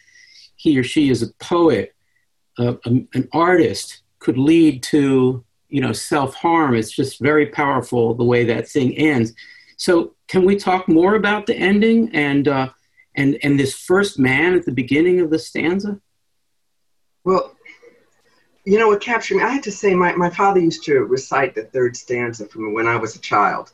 he 0.57 0.79
or 0.79 0.85
she 0.85 1.11
is 1.11 1.23
a 1.23 1.33
poet, 1.35 1.95
a, 2.59 2.77
an 2.85 3.29
artist, 3.33 4.03
could 4.19 4.39
lead 4.39 4.83
to 4.83 5.45
you 5.69 5.81
know 5.81 5.93
self 5.93 6.35
harm. 6.35 6.75
It's 6.75 6.91
just 6.91 7.21
very 7.21 7.47
powerful 7.47 8.15
the 8.15 8.25
way 8.25 8.45
that 8.45 8.69
thing 8.69 8.97
ends. 8.97 9.33
So 9.77 10.15
can 10.29 10.45
we 10.45 10.57
talk 10.57 10.89
more 10.89 11.15
about 11.15 11.47
the 11.47 11.55
ending 11.55 12.11
and 12.15 12.49
uh, 12.49 12.69
and 13.15 13.39
and 13.43 13.59
this 13.59 13.75
first 13.75 14.19
man 14.19 14.55
at 14.55 14.65
the 14.65 14.73
beginning 14.73 15.21
of 15.21 15.31
the 15.31 15.39
stanza? 15.39 16.01
Well, 17.25 17.57
you 18.65 18.79
know 18.79 18.89
what 18.89 19.01
captured 19.01 19.37
me. 19.37 19.43
I 19.43 19.51
had 19.51 19.63
to 19.65 19.73
say, 19.73 19.95
my, 19.95 20.15
my 20.15 20.31
father 20.31 20.61
used 20.61 20.85
to 20.85 21.01
recite 21.01 21.55
the 21.55 21.65
third 21.65 21.97
stanza 21.97 22.47
from 22.47 22.75
when 22.75 22.87
I 22.87 22.97
was 22.97 23.17
a 23.17 23.21
child, 23.21 23.73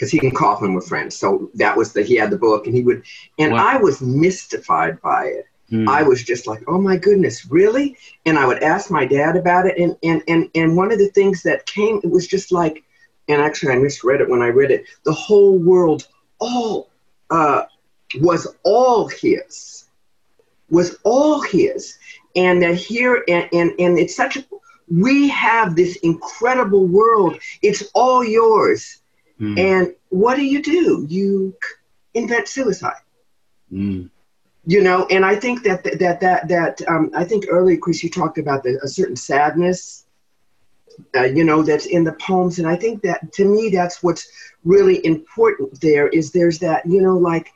because 0.00 0.10
he 0.10 0.18
and 0.22 0.34
Kaufman 0.34 0.72
were 0.72 0.80
friends. 0.80 1.14
So 1.14 1.50
that 1.54 1.76
was 1.76 1.92
the 1.92 2.02
he 2.02 2.16
had 2.16 2.30
the 2.30 2.38
book, 2.38 2.66
and 2.66 2.74
he 2.74 2.82
would, 2.82 3.02
and 3.38 3.52
wow. 3.52 3.68
I 3.68 3.76
was 3.76 4.00
mystified 4.00 4.98
by 5.02 5.26
it. 5.26 5.44
Mm. 5.70 5.86
I 5.88 6.02
was 6.02 6.24
just 6.24 6.46
like, 6.46 6.62
oh 6.66 6.80
my 6.80 6.96
goodness, 6.96 7.44
really? 7.44 7.98
And 8.24 8.38
I 8.38 8.46
would 8.46 8.62
ask 8.62 8.90
my 8.90 9.04
dad 9.04 9.36
about 9.36 9.66
it, 9.66 9.76
and 9.76 9.94
and 10.02 10.22
and 10.26 10.50
and 10.54 10.74
one 10.74 10.90
of 10.90 10.98
the 10.98 11.08
things 11.08 11.42
that 11.42 11.66
came, 11.66 12.00
it 12.02 12.10
was 12.10 12.26
just 12.26 12.50
like 12.50 12.82
and 13.28 13.42
actually 13.42 13.72
I 13.72 13.76
misread 13.76 14.22
it 14.22 14.30
when 14.30 14.40
I 14.40 14.48
read 14.48 14.70
it. 14.70 14.86
The 15.04 15.12
whole 15.12 15.58
world, 15.58 16.08
all 16.38 16.88
uh, 17.28 17.64
was 18.20 18.48
all 18.62 19.06
his, 19.06 19.84
was 20.70 20.96
all 21.04 21.42
his, 21.42 21.98
and 22.34 22.62
that 22.62 22.76
here 22.76 23.22
and 23.28 23.50
and 23.52 23.72
and 23.78 23.98
it's 23.98 24.16
such 24.16 24.38
a 24.38 24.44
we 24.90 25.28
have 25.28 25.76
this 25.76 25.96
incredible 25.96 26.86
world. 26.86 27.38
It's 27.62 27.84
all 27.94 28.24
yours, 28.24 28.99
mm. 29.40 29.58
and 29.58 29.94
what 30.10 30.36
do 30.36 30.44
you 30.44 30.62
do? 30.62 31.06
You 31.08 31.56
invent 32.14 32.48
suicide. 32.48 33.00
Mm. 33.72 34.10
You 34.66 34.82
know, 34.82 35.06
and 35.10 35.24
I 35.24 35.36
think 35.36 35.62
that 35.62 35.82
that 35.84 36.20
that 36.20 36.48
that 36.48 36.82
um, 36.88 37.10
I 37.14 37.24
think 37.24 37.46
earlier, 37.48 37.78
Chris, 37.78 38.04
you 38.04 38.10
talked 38.10 38.38
about 38.38 38.62
the, 38.62 38.78
a 38.82 38.88
certain 38.88 39.16
sadness 39.16 40.04
uh, 41.16 41.24
you 41.24 41.44
know, 41.44 41.62
that's 41.62 41.86
in 41.86 42.04
the 42.04 42.12
poems. 42.12 42.58
And 42.58 42.68
I 42.68 42.76
think 42.76 43.02
that 43.02 43.32
to 43.34 43.44
me, 43.44 43.70
that's 43.70 44.02
what's 44.02 44.28
really 44.64 45.04
important 45.04 45.80
there 45.80 46.08
is 46.08 46.30
there's 46.30 46.58
that, 46.60 46.86
you 46.86 47.00
know, 47.00 47.16
like, 47.16 47.50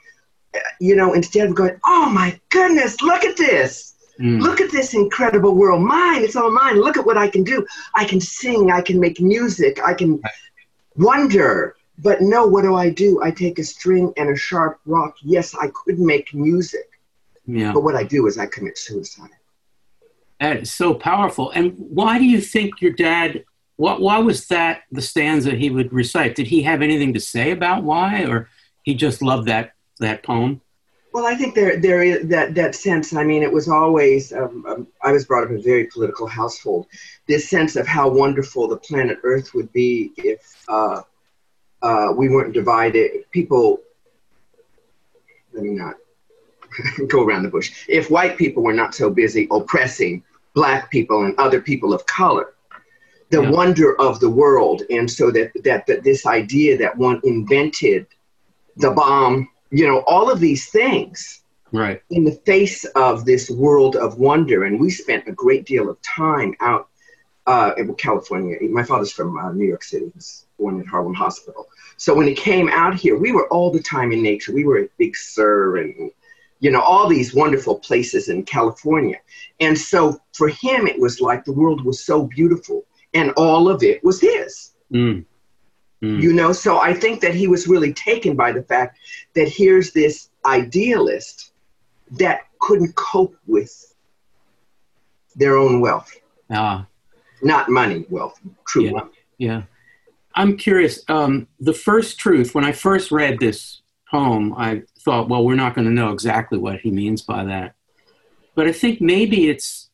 uh, 0.55 0.59
you 0.81 0.97
know, 0.97 1.13
instead 1.13 1.49
of 1.49 1.55
going, 1.55 1.79
oh 1.85 2.09
my 2.11 2.39
goodness, 2.51 3.01
look 3.03 3.25
at 3.25 3.37
this. 3.37 3.95
Mm. 4.21 4.41
Look 4.41 4.61
at 4.61 4.71
this 4.71 4.95
incredible 4.95 5.57
world. 5.57 5.83
Mine, 5.83 6.23
it's 6.23 6.37
all 6.37 6.51
mine. 6.51 6.81
Look 6.81 6.97
at 6.97 7.05
what 7.05 7.19
I 7.19 7.29
can 7.29 7.43
do. 7.43 7.67
I 7.97 8.05
can 8.05 8.21
sing, 8.21 8.71
I 8.71 8.81
can 8.81 9.01
make 9.01 9.21
music, 9.21 9.81
I 9.85 9.93
can 9.93 10.23
wonder. 10.97 11.77
But 11.99 12.21
no, 12.21 12.47
what 12.47 12.63
do 12.63 12.75
I 12.75 12.91
do? 12.91 13.23
I 13.23 13.31
take 13.31 13.59
a 13.59 13.65
string 13.65 14.13
and 14.17 14.29
a 14.29 14.37
sharp 14.37 14.81
rock. 14.85 15.17
Yes, 15.23 15.55
I 15.55 15.69
could 15.69 15.99
make 15.99 16.35
music. 16.35 16.91
Yeah. 17.47 17.73
But 17.73 17.85
what 17.85 17.95
I 17.95 18.03
do 18.03 18.27
is 18.27 18.37
I 18.37 18.47
commit 18.47 18.79
suicide. 18.79 19.31
That 20.41 20.57
is 20.59 20.73
so 20.73 20.95
powerful. 20.95 21.51
And 21.51 21.75
why 21.77 22.19
do 22.19 22.25
you 22.25 22.41
think 22.41 22.81
your 22.81 22.93
dad? 22.93 23.45
What? 23.77 24.01
Why 24.01 24.19
was 24.19 24.49
that 24.49 24.83
the 24.91 25.03
stanza 25.03 25.53
he 25.53 25.71
would 25.71 25.93
recite? 25.93 26.35
Did 26.35 26.49
he 26.49 26.63
have 26.63 26.83
anything 26.83 27.15
to 27.15 27.21
say 27.21 27.53
about 27.53 27.85
why, 27.85 28.25
or 28.25 28.49
he 28.83 28.95
just 28.95 29.23
loved 29.23 29.47
that 29.49 29.73
that 30.01 30.23
poem? 30.23 30.61
Well, 31.15 31.27
I 31.27 31.37
think 31.37 31.55
there 31.55 31.77
there 31.77 32.03
is 32.03 32.27
that 32.27 32.57
that 32.57 32.75
sense. 32.75 33.15
I 33.15 33.23
mean, 33.23 33.45
it 33.45 33.53
was 33.53 33.69
always. 33.69 34.33
Um, 34.33 34.67
um, 34.67 34.89
I 35.01 35.13
was 35.13 35.25
brought 35.25 35.45
up 35.45 35.51
in 35.51 35.59
a 35.59 35.63
very 35.63 35.87
political 35.87 36.27
household. 36.27 36.89
This 37.29 37.49
sense 37.49 37.77
of 37.77 37.87
how 37.87 38.09
wonderful 38.09 38.67
the 38.67 38.77
planet 38.77 39.19
Earth 39.23 39.55
would 39.55 39.73
be 39.73 40.11
if 40.17 40.65
uh, 40.69 41.03
uh, 41.83 42.09
we 42.17 42.29
weren't 42.29 42.53
divided. 42.53 43.31
People. 43.31 43.79
Let 45.53 45.63
me 45.63 45.71
not 45.71 45.95
go 47.09 47.23
around 47.23 47.45
the 47.45 47.49
bush. 47.49 47.85
If 47.89 48.11
white 48.11 48.37
people 48.37 48.65
were 48.65 48.75
not 48.75 48.93
so 48.93 49.09
busy 49.09 49.47
oppressing 49.53 50.25
black 50.53 50.91
people 50.91 51.27
and 51.27 51.39
other 51.39 51.61
people 51.61 51.95
of 51.95 52.05
color 52.07 52.55
the 53.31 53.43
yeah. 53.43 53.51
wonder 53.51 54.01
of 54.01 54.21
the 54.21 54.31
world 54.31 54.83
and 54.91 55.11
so 55.11 55.31
that, 55.31 55.51
that 55.65 55.85
that 55.87 56.05
this 56.05 56.27
idea 56.27 56.77
that 56.79 56.97
one 56.97 57.21
invented 57.25 58.07
the 58.77 58.91
bomb 58.91 59.49
you 59.75 59.87
know 59.87 59.99
all 60.07 60.31
of 60.31 60.41
these 60.41 60.71
things 60.71 61.43
right 61.73 62.03
in 62.11 62.25
the 62.25 62.39
face 62.47 62.85
of 62.97 63.25
this 63.25 63.51
world 63.51 63.97
of 63.97 64.19
wonder 64.19 64.65
and 64.65 64.81
we 64.81 64.91
spent 64.91 65.27
a 65.29 65.33
great 65.33 65.65
deal 65.67 65.89
of 65.89 66.01
time 66.03 66.55
out 66.61 66.89
uh, 67.47 67.73
in 67.77 67.93
california 67.95 68.57
my 68.71 68.83
father's 68.83 69.13
from 69.13 69.37
uh, 69.37 69.53
new 69.53 69.67
york 69.67 69.83
city 69.83 70.07
he 70.07 70.13
was 70.15 70.47
born 70.59 70.81
at 70.81 70.87
harlem 70.87 71.15
hospital 71.15 71.69
so 71.97 72.15
when 72.15 72.27
he 72.27 72.35
came 72.35 72.69
out 72.69 72.95
here 72.95 73.17
we 73.19 73.33
were 73.33 73.49
all 73.49 73.71
the 73.71 73.83
time 73.83 74.13
in 74.13 74.23
nature 74.23 74.53
we 74.55 74.65
were 74.65 74.79
at 74.79 74.97
big 74.97 75.17
sur 75.17 75.77
and 75.77 76.11
you 76.61 76.71
know, 76.71 76.81
all 76.81 77.07
these 77.09 77.35
wonderful 77.35 77.79
places 77.79 78.31
in 78.31 78.43
California. 78.43 79.19
And 79.61 79.77
so 79.77 80.19
for 80.33 80.49
him, 80.49 80.87
it 80.87 80.99
was 80.99 81.21
like 81.21 81.45
the 81.45 81.53
world 81.53 81.85
was 81.85 82.03
so 82.03 82.23
beautiful 82.23 82.87
and 83.13 83.33
all 83.33 83.69
of 83.69 83.83
it 83.83 84.03
was 84.03 84.19
his. 84.19 84.73
Mm. 84.91 85.27
Mm. 86.05 86.21
You 86.23 86.33
know, 86.35 86.53
so 86.53 86.79
I 86.79 86.93
think 86.93 87.21
that 87.23 87.35
he 87.35 87.47
was 87.49 87.67
really 87.67 87.93
taken 87.95 88.37
by 88.37 88.53
the 88.53 88.63
fact 88.63 88.99
that 89.35 89.49
here's 89.49 89.93
this 89.93 90.29
idealist 90.45 91.53
that 92.13 92.41
couldn't 92.59 92.95
cope 92.97 93.35
with 93.47 93.95
their 95.35 95.57
own 95.57 95.81
wealth. 95.81 96.11
Ah, 96.51 96.87
Not 97.43 97.69
money 97.71 98.05
wealth, 98.11 98.39
true 98.67 98.85
Yeah. 98.85 98.93
wealth. 98.93 99.11
yeah. 99.39 99.63
I'm 100.35 100.57
curious. 100.57 101.03
Um, 101.09 101.47
the 101.61 101.73
first 101.73 102.19
truth, 102.19 102.55
when 102.55 102.65
I 102.65 102.73
first 102.73 103.11
read 103.13 103.39
this 103.39 103.83
poem, 104.11 104.53
I 104.57 104.83
thought, 105.05 105.29
well, 105.29 105.45
we're 105.45 105.55
not 105.55 105.75
going 105.75 105.87
to 105.87 105.93
know 105.93 106.11
exactly 106.11 106.59
what 106.59 106.81
he 106.81 106.91
means 106.91 107.23
by 107.23 107.45
that. 107.45 107.75
But 108.55 108.67
I 108.67 108.73
think 108.73 109.01
maybe 109.01 109.49
it's 109.49 109.91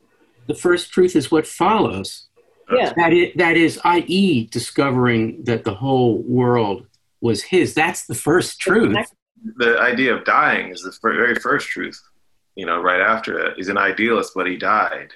the 0.46 0.54
first 0.54 0.92
truth 0.92 1.14
is 1.14 1.30
what 1.30 1.46
follows. 1.46 2.26
Yeah. 2.76 2.92
That 2.96 3.12
is, 3.12 3.32
that 3.36 3.56
is, 3.56 3.80
i.e., 3.84 4.46
discovering 4.46 5.44
that 5.44 5.64
the 5.64 5.74
whole 5.74 6.18
world 6.22 6.86
was 7.20 7.42
his. 7.42 7.74
That's 7.74 8.06
the 8.06 8.14
first 8.14 8.60
truth. 8.60 8.96
The 9.56 9.78
idea 9.80 10.14
of 10.14 10.24
dying 10.24 10.70
is 10.70 10.82
the 10.82 10.96
very 11.02 11.34
first 11.34 11.68
truth. 11.68 12.00
You 12.56 12.66
know, 12.66 12.80
right 12.80 13.00
after 13.00 13.38
it, 13.38 13.56
he's 13.56 13.68
an 13.68 13.78
idealist, 13.78 14.32
but 14.34 14.46
he 14.46 14.56
died. 14.56 15.10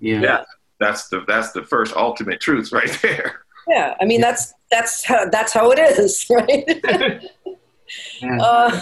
Yeah. 0.00 0.20
Yeah. 0.20 0.44
That's 0.78 1.08
the 1.08 1.24
that's 1.26 1.52
the 1.52 1.62
first 1.62 1.94
ultimate 1.96 2.40
truth 2.40 2.72
right 2.72 2.98
there. 3.02 3.42
Yeah, 3.68 3.96
I 4.00 4.04
mean 4.04 4.20
that's 4.20 4.54
that's 4.70 5.04
how 5.04 5.28
that's 5.28 5.52
how 5.52 5.72
it 5.72 5.80
is, 5.80 6.24
right? 6.30 7.24
Yeah. 8.20 8.38
uh, 8.40 8.80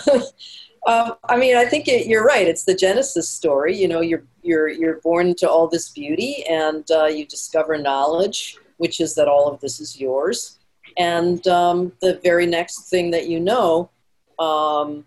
um, 0.86 1.14
I 1.28 1.36
mean, 1.36 1.56
I 1.56 1.64
think 1.64 1.88
it, 1.88 2.06
you're 2.06 2.24
right. 2.24 2.46
It's 2.46 2.64
the 2.64 2.74
Genesis 2.74 3.28
story. 3.28 3.76
You 3.76 3.88
know, 3.88 4.00
you're 4.00 4.24
you're 4.42 4.68
you're 4.68 5.00
born 5.00 5.28
into 5.28 5.48
all 5.48 5.66
this 5.66 5.88
beauty, 5.88 6.44
and 6.48 6.88
uh, 6.90 7.06
you 7.06 7.26
discover 7.26 7.78
knowledge, 7.78 8.58
which 8.76 9.00
is 9.00 9.14
that 9.14 9.26
all 9.26 9.48
of 9.48 9.60
this 9.60 9.80
is 9.80 9.98
yours. 9.98 10.58
And 10.96 11.46
um, 11.48 11.92
the 12.00 12.20
very 12.22 12.46
next 12.46 12.90
thing 12.90 13.10
that 13.12 13.28
you 13.28 13.40
know, 13.40 13.90
um, 14.38 15.06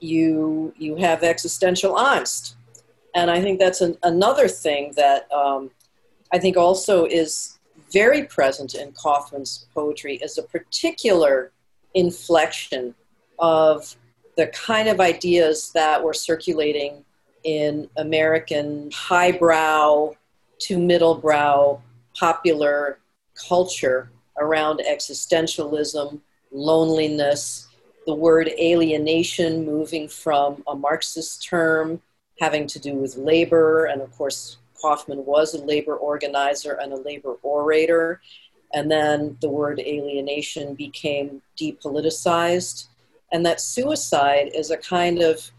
you 0.00 0.74
you 0.76 0.96
have 0.96 1.22
existential 1.22 1.94
angst, 1.94 2.54
and 3.14 3.30
I 3.30 3.40
think 3.40 3.60
that's 3.60 3.82
an, 3.82 3.96
another 4.02 4.48
thing 4.48 4.92
that 4.96 5.30
um, 5.32 5.70
I 6.32 6.38
think 6.38 6.56
also 6.56 7.04
is 7.04 7.58
very 7.92 8.24
present 8.24 8.74
in 8.74 8.90
Kaufman's 8.92 9.66
poetry 9.74 10.16
is 10.16 10.38
a 10.38 10.42
particular 10.42 11.52
inflection 11.94 12.94
of 13.38 13.96
the 14.36 14.46
kind 14.48 14.88
of 14.88 15.00
ideas 15.00 15.70
that 15.72 16.02
were 16.02 16.14
circulating 16.14 17.04
in 17.44 17.88
American 17.96 18.90
highbrow 18.92 20.14
to 20.60 20.78
middlebrow 20.78 21.80
popular 22.18 22.98
culture 23.48 24.10
around 24.38 24.80
existentialism, 24.88 26.20
loneliness, 26.50 27.68
the 28.06 28.14
word 28.14 28.50
alienation 28.58 29.64
moving 29.64 30.08
from 30.08 30.62
a 30.66 30.74
Marxist 30.74 31.42
term 31.44 32.00
having 32.40 32.66
to 32.66 32.78
do 32.78 32.94
with 32.94 33.16
labor. 33.16 33.86
And 33.86 34.02
of 34.02 34.10
course, 34.16 34.58
Kaufman 34.80 35.24
was 35.24 35.54
a 35.54 35.64
labor 35.64 35.96
organizer 35.96 36.72
and 36.72 36.92
a 36.92 36.96
labor 36.96 37.34
orator. 37.42 38.20
And 38.74 38.90
then 38.90 39.36
the 39.40 39.48
word 39.48 39.78
alienation 39.80 40.74
became 40.74 41.42
depoliticized. 41.60 42.88
And 43.32 43.44
that 43.46 43.60
suicide 43.60 44.50
is 44.54 44.70
a 44.70 44.76
kind 44.76 45.22
of, 45.22 45.50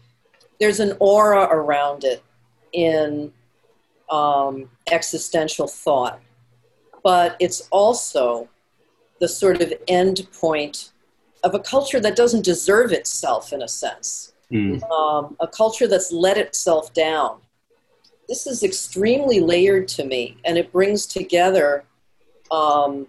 there's 0.60 0.80
an 0.80 0.96
aura 1.00 1.44
around 1.50 2.04
it 2.04 2.22
in 2.72 3.32
um, 4.10 4.70
existential 4.90 5.66
thought. 5.66 6.20
But 7.02 7.36
it's 7.40 7.68
also 7.70 8.48
the 9.20 9.28
sort 9.28 9.60
of 9.60 9.72
end 9.88 10.26
point 10.32 10.92
of 11.42 11.54
a 11.54 11.58
culture 11.58 12.00
that 12.00 12.16
doesn't 12.16 12.44
deserve 12.44 12.92
itself, 12.92 13.52
in 13.52 13.62
a 13.62 13.68
sense, 13.68 14.30
Mm. 14.52 14.82
um, 14.90 15.36
a 15.40 15.48
culture 15.48 15.88
that's 15.88 16.12
let 16.12 16.36
itself 16.36 16.92
down. 16.92 17.40
This 18.28 18.46
is 18.46 18.62
extremely 18.62 19.40
layered 19.40 19.88
to 19.88 20.04
me, 20.04 20.36
and 20.44 20.58
it 20.58 20.70
brings 20.70 21.06
together 21.06 21.84
um, 22.50 23.08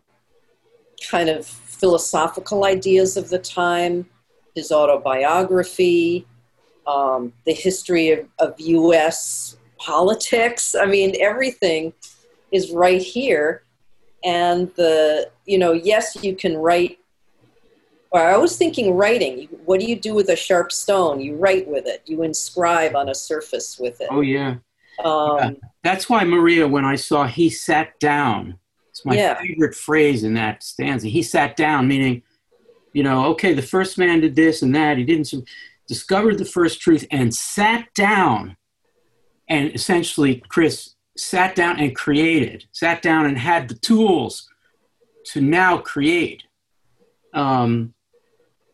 kind 1.10 1.30
of 1.30 1.46
philosophical 1.46 2.64
ideas 2.64 3.18
of 3.18 3.30
the 3.30 3.38
time, 3.38 4.10
his 4.56 4.72
autobiography, 4.72 6.26
um, 6.88 7.34
the 7.46 7.54
history 7.54 8.12
of, 8.12 8.28
of 8.40 8.56
US 8.60 9.58
politics. 9.78 10.74
I 10.74 10.86
mean, 10.86 11.14
everything 11.20 11.94
is 12.52 12.72
right 12.72 13.02
here. 13.02 13.64
And 14.24 14.74
the, 14.76 15.30
you 15.46 15.60
know, 15.60 15.74
yes, 15.74 16.18
you 16.24 16.36
can 16.36 16.58
write. 16.58 16.98
I 18.14 18.38
was 18.38 18.58
thinking 18.58 18.96
writing. 18.96 19.50
What 19.66 19.82
do 19.82 19.86
you 19.86 20.00
do 20.00 20.16
with 20.16 20.30
a 20.30 20.38
sharp 20.38 20.72
stone? 20.72 21.20
You 21.20 21.36
write 21.36 21.68
with 21.68 21.86
it. 21.86 22.02
You 22.06 22.24
inscribe 22.24 22.96
on 22.96 23.10
a 23.10 23.16
surface 23.16 23.78
with 23.78 24.00
it. 24.00 24.08
Oh, 24.10 24.22
yeah. 24.22 24.56
Um, 25.04 25.58
That's 25.84 26.10
why, 26.10 26.24
Maria, 26.24 26.66
when 26.66 26.86
I 26.86 26.96
saw 26.96 27.28
he 27.28 27.50
sat 27.50 28.00
down, 28.00 28.58
it's 28.90 29.04
my 29.04 29.16
Yeah. 29.16 29.38
favorite 29.38 29.76
phrase 29.76 30.24
in 30.24 30.34
that 30.36 30.64
stanza. 30.64 31.08
He 31.10 31.22
sat 31.22 31.58
down, 31.58 31.90
meaning, 31.90 32.24
you 32.96 33.04
know, 33.04 33.26
okay, 33.26 33.54
the 33.54 33.62
first 33.62 33.98
man 33.98 34.22
did 34.22 34.38
this 34.38 34.62
and 34.62 34.74
that. 34.74 34.98
He 34.98 35.04
didn't 35.04 35.34
discovered 35.86 36.38
the 36.38 36.46
first 36.46 36.80
truth 36.80 37.06
and 37.12 37.36
sat 37.36 37.94
down, 37.94 38.56
and 39.50 39.76
essentially, 39.76 40.42
Chris 40.48 40.96
sat 41.18 41.56
down 41.56 41.78
and 41.78 41.94
created, 41.94 42.64
sat 42.72 43.02
down 43.02 43.26
and 43.26 43.38
had 43.38 43.68
the 43.68 43.76
tools 43.76 44.50
to 45.26 45.42
now 45.42 45.78
create. 45.78 46.44
Um, 47.34 47.94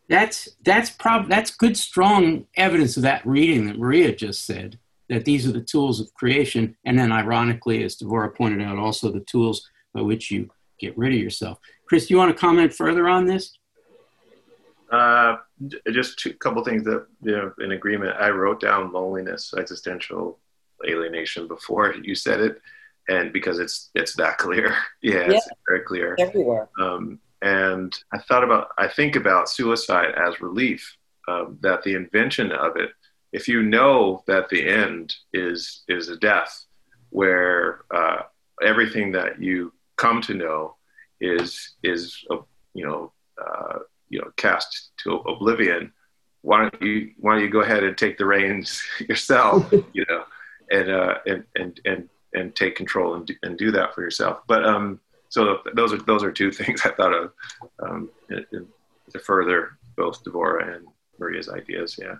that's 0.08 0.48
that's 0.64 0.90
prob- 0.90 1.28
that's 1.28 1.50
good, 1.50 1.76
strong 1.76 2.46
evidence 2.56 2.96
of 2.96 3.02
that 3.02 3.26
reading 3.26 3.66
that 3.66 3.78
Maria 3.78 4.14
just 4.14 4.46
said 4.46 4.78
that 5.08 5.24
these 5.24 5.48
are 5.48 5.52
the 5.52 5.60
tools 5.60 5.98
of 5.98 6.14
creation, 6.14 6.76
and 6.84 6.96
then 6.96 7.10
ironically, 7.10 7.82
as 7.82 7.96
Devorah 7.96 8.36
pointed 8.36 8.62
out, 8.62 8.78
also 8.78 9.10
the 9.10 9.26
tools 9.26 9.68
by 9.92 10.00
which 10.00 10.30
you 10.30 10.48
get 10.78 10.96
rid 10.96 11.12
of 11.12 11.18
yourself. 11.18 11.58
Chris, 11.88 12.06
do 12.06 12.14
you 12.14 12.18
want 12.18 12.30
to 12.30 12.40
comment 12.40 12.72
further 12.72 13.08
on 13.08 13.26
this? 13.26 13.58
Uh, 14.92 15.38
just 15.90 16.26
a 16.26 16.34
couple 16.34 16.62
things 16.62 16.84
that 16.84 17.06
you 17.22 17.32
know 17.32 17.52
in 17.60 17.72
agreement. 17.72 18.14
I 18.20 18.28
wrote 18.28 18.60
down 18.60 18.92
loneliness, 18.92 19.54
existential 19.56 20.38
alienation 20.86 21.48
before 21.48 21.94
you 21.94 22.14
said 22.14 22.40
it, 22.40 22.60
and 23.08 23.32
because 23.32 23.58
it's 23.58 23.90
it's 23.94 24.14
that 24.16 24.36
clear. 24.36 24.76
Yeah, 25.02 25.30
it's 25.30 25.48
very 25.66 25.80
clear. 25.80 26.14
everywhere. 26.18 26.68
Um, 26.78 27.18
and 27.40 27.92
I 28.12 28.18
thought 28.18 28.44
about, 28.44 28.68
I 28.78 28.86
think 28.86 29.16
about 29.16 29.48
suicide 29.48 30.14
as 30.14 30.40
relief. 30.40 30.96
Um, 31.26 31.58
that 31.62 31.82
the 31.84 31.94
invention 31.94 32.52
of 32.52 32.76
it, 32.76 32.90
if 33.32 33.48
you 33.48 33.62
know 33.62 34.22
that 34.26 34.48
the 34.48 34.68
end 34.68 35.14
is 35.32 35.84
is 35.88 36.08
a 36.08 36.16
death, 36.16 36.66
where 37.10 37.84
uh, 37.94 38.22
everything 38.62 39.12
that 39.12 39.40
you 39.40 39.72
come 39.96 40.20
to 40.22 40.34
know 40.34 40.76
is 41.20 41.76
is 41.82 42.24
uh, 42.30 42.38
you 42.74 42.84
know 42.84 43.12
uh, 43.42 43.78
you 44.12 44.20
know 44.20 44.30
cast 44.36 44.92
to 44.98 45.16
oblivion. 45.16 45.92
Why 46.42 46.62
don't 46.62 46.82
you 46.82 47.10
why 47.18 47.34
don't 47.34 47.42
you 47.42 47.50
go 47.50 47.60
ahead 47.60 47.82
and 47.82 47.98
take 47.98 48.18
the 48.18 48.26
reins 48.26 48.82
yourself? 49.08 49.72
you 49.92 50.04
know, 50.08 50.24
and 50.70 50.90
uh, 50.90 51.14
and 51.26 51.44
and 51.56 51.80
and 51.84 52.08
and 52.34 52.54
take 52.54 52.76
control 52.76 53.14
and 53.14 53.26
do, 53.26 53.34
and 53.42 53.58
do 53.58 53.70
that 53.72 53.94
for 53.94 54.02
yourself. 54.02 54.42
But 54.46 54.64
um, 54.64 55.00
so 55.28 55.58
those 55.74 55.92
are 55.92 56.02
those 56.02 56.22
are 56.22 56.30
two 56.30 56.52
things 56.60 56.82
I 56.84 56.90
thought 56.90 57.14
of 57.14 57.32
um, 57.82 58.10
to 58.30 59.18
further 59.18 59.78
both 59.96 60.22
Devorah 60.24 60.76
and 60.76 60.86
Maria's 61.18 61.48
ideas. 61.48 61.98
Yeah. 62.00 62.16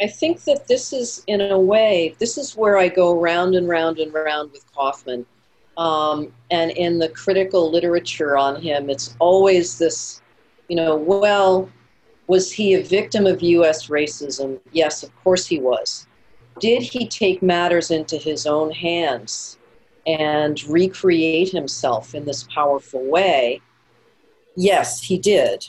I 0.00 0.06
think 0.08 0.42
that 0.44 0.66
this 0.66 0.92
is, 0.92 1.22
in 1.26 1.40
a 1.40 1.58
way, 1.58 2.16
this 2.18 2.38
is 2.38 2.56
where 2.56 2.78
I 2.78 2.88
go 2.88 3.18
round 3.18 3.54
and 3.54 3.68
round 3.68 3.98
and 3.98 4.12
round 4.12 4.50
with 4.50 4.64
Kaufman. 4.72 5.26
Um, 5.76 6.32
and 6.50 6.70
in 6.72 6.98
the 6.98 7.08
critical 7.08 7.70
literature 7.70 8.36
on 8.36 8.60
him, 8.60 8.90
it's 8.90 9.16
always 9.18 9.78
this, 9.78 10.21
you 10.72 10.76
know, 10.76 10.96
well, 10.96 11.68
was 12.28 12.50
he 12.50 12.72
a 12.72 12.82
victim 12.82 13.26
of 13.26 13.42
US 13.42 13.88
racism? 13.88 14.58
Yes, 14.72 15.02
of 15.02 15.14
course 15.22 15.46
he 15.46 15.60
was. 15.60 16.06
Did 16.60 16.80
he 16.80 17.06
take 17.06 17.42
matters 17.42 17.90
into 17.90 18.16
his 18.16 18.46
own 18.46 18.70
hands 18.70 19.58
and 20.06 20.64
recreate 20.64 21.50
himself 21.50 22.14
in 22.14 22.24
this 22.24 22.44
powerful 22.44 23.04
way? 23.04 23.60
Yes, 24.56 25.02
he 25.02 25.18
did. 25.18 25.68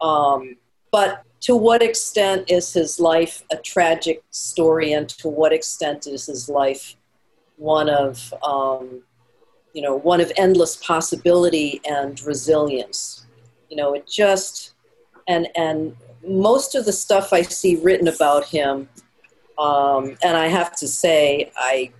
Um, 0.00 0.56
but 0.90 1.22
to 1.42 1.54
what 1.54 1.80
extent 1.80 2.50
is 2.50 2.72
his 2.72 2.98
life 2.98 3.44
a 3.52 3.56
tragic 3.56 4.24
story, 4.30 4.94
and 4.94 5.08
to 5.10 5.28
what 5.28 5.52
extent 5.52 6.08
is 6.08 6.26
his 6.26 6.48
life 6.48 6.96
one 7.56 7.88
of, 7.88 8.34
um, 8.42 9.04
you 9.74 9.82
know, 9.82 9.94
one 9.94 10.20
of 10.20 10.32
endless 10.36 10.74
possibility 10.74 11.80
and 11.88 12.20
resilience? 12.22 13.23
You 13.70 13.76
know, 13.76 13.94
it 13.94 14.06
just 14.06 14.74
and 15.28 15.48
and 15.56 15.96
most 16.26 16.74
of 16.74 16.84
the 16.84 16.92
stuff 16.92 17.32
I 17.32 17.42
see 17.42 17.76
written 17.76 18.08
about 18.08 18.46
him, 18.46 18.88
um, 19.58 20.16
and 20.22 20.36
I 20.36 20.48
have 20.48 20.74
to 20.76 20.88
say 20.88 21.52
I 21.56 21.92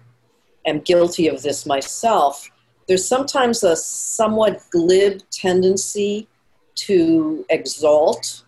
am 0.66 0.80
guilty 0.80 1.28
of 1.28 1.42
this 1.42 1.66
myself. 1.66 2.50
There's 2.86 3.06
sometimes 3.06 3.62
a 3.62 3.76
somewhat 3.76 4.62
glib 4.70 5.22
tendency 5.30 6.28
to 6.76 7.46
exalt 7.48 8.44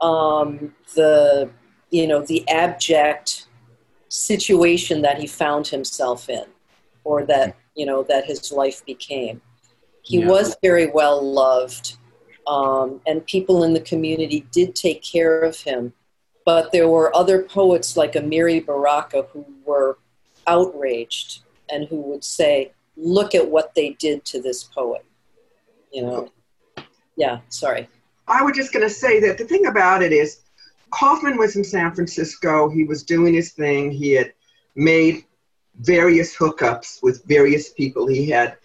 um, 0.00 0.74
the 0.94 1.50
you 1.92 2.06
know, 2.06 2.22
the 2.22 2.48
abject 2.48 3.46
situation 4.08 5.02
that 5.02 5.20
he 5.20 5.26
found 5.26 5.68
himself 5.68 6.28
in, 6.28 6.46
or 7.04 7.24
that 7.26 7.54
you 7.76 7.86
know 7.86 8.02
that 8.02 8.24
his 8.24 8.50
life 8.50 8.84
became. 8.84 9.40
He 10.02 10.18
Yeah. 10.18 10.28
was 10.28 10.56
very 10.62 10.86
well 10.86 11.22
loved, 11.22 11.94
um, 12.46 13.00
and 13.06 13.24
people 13.26 13.62
in 13.62 13.72
the 13.72 13.80
community 13.80 14.46
did 14.52 14.74
take 14.74 15.02
care 15.02 15.40
of 15.42 15.60
him. 15.60 15.92
But 16.44 16.72
there 16.72 16.88
were 16.88 17.14
other 17.16 17.42
poets 17.42 17.96
like 17.96 18.14
Amiri 18.14 18.64
Baraka 18.64 19.28
who 19.32 19.46
were 19.64 19.98
outraged 20.46 21.42
and 21.70 21.86
who 21.86 21.96
would 21.96 22.24
say, 22.24 22.72
"Look 22.96 23.34
at 23.34 23.48
what 23.48 23.74
they 23.74 23.90
did 23.90 24.24
to 24.26 24.42
this 24.42 24.64
poet." 24.64 25.04
You 25.92 26.02
know. 26.02 26.28
Yeah. 27.16 27.40
Sorry. 27.48 27.88
I 28.26 28.42
was 28.42 28.56
just 28.56 28.72
going 28.72 28.86
to 28.88 28.92
say 28.92 29.20
that 29.20 29.38
the 29.38 29.44
thing 29.44 29.66
about 29.66 30.02
it 30.02 30.12
is, 30.12 30.40
Kaufman 30.90 31.36
was 31.36 31.54
in 31.56 31.64
San 31.64 31.94
Francisco. 31.94 32.68
He 32.70 32.84
was 32.84 33.02
doing 33.02 33.34
his 33.34 33.52
thing. 33.52 33.90
He 33.90 34.12
had 34.12 34.32
made 34.74 35.24
various 35.80 36.34
hookups 36.34 37.02
with 37.02 37.24
various 37.24 37.68
people. 37.70 38.06
He 38.06 38.28
had 38.30 38.56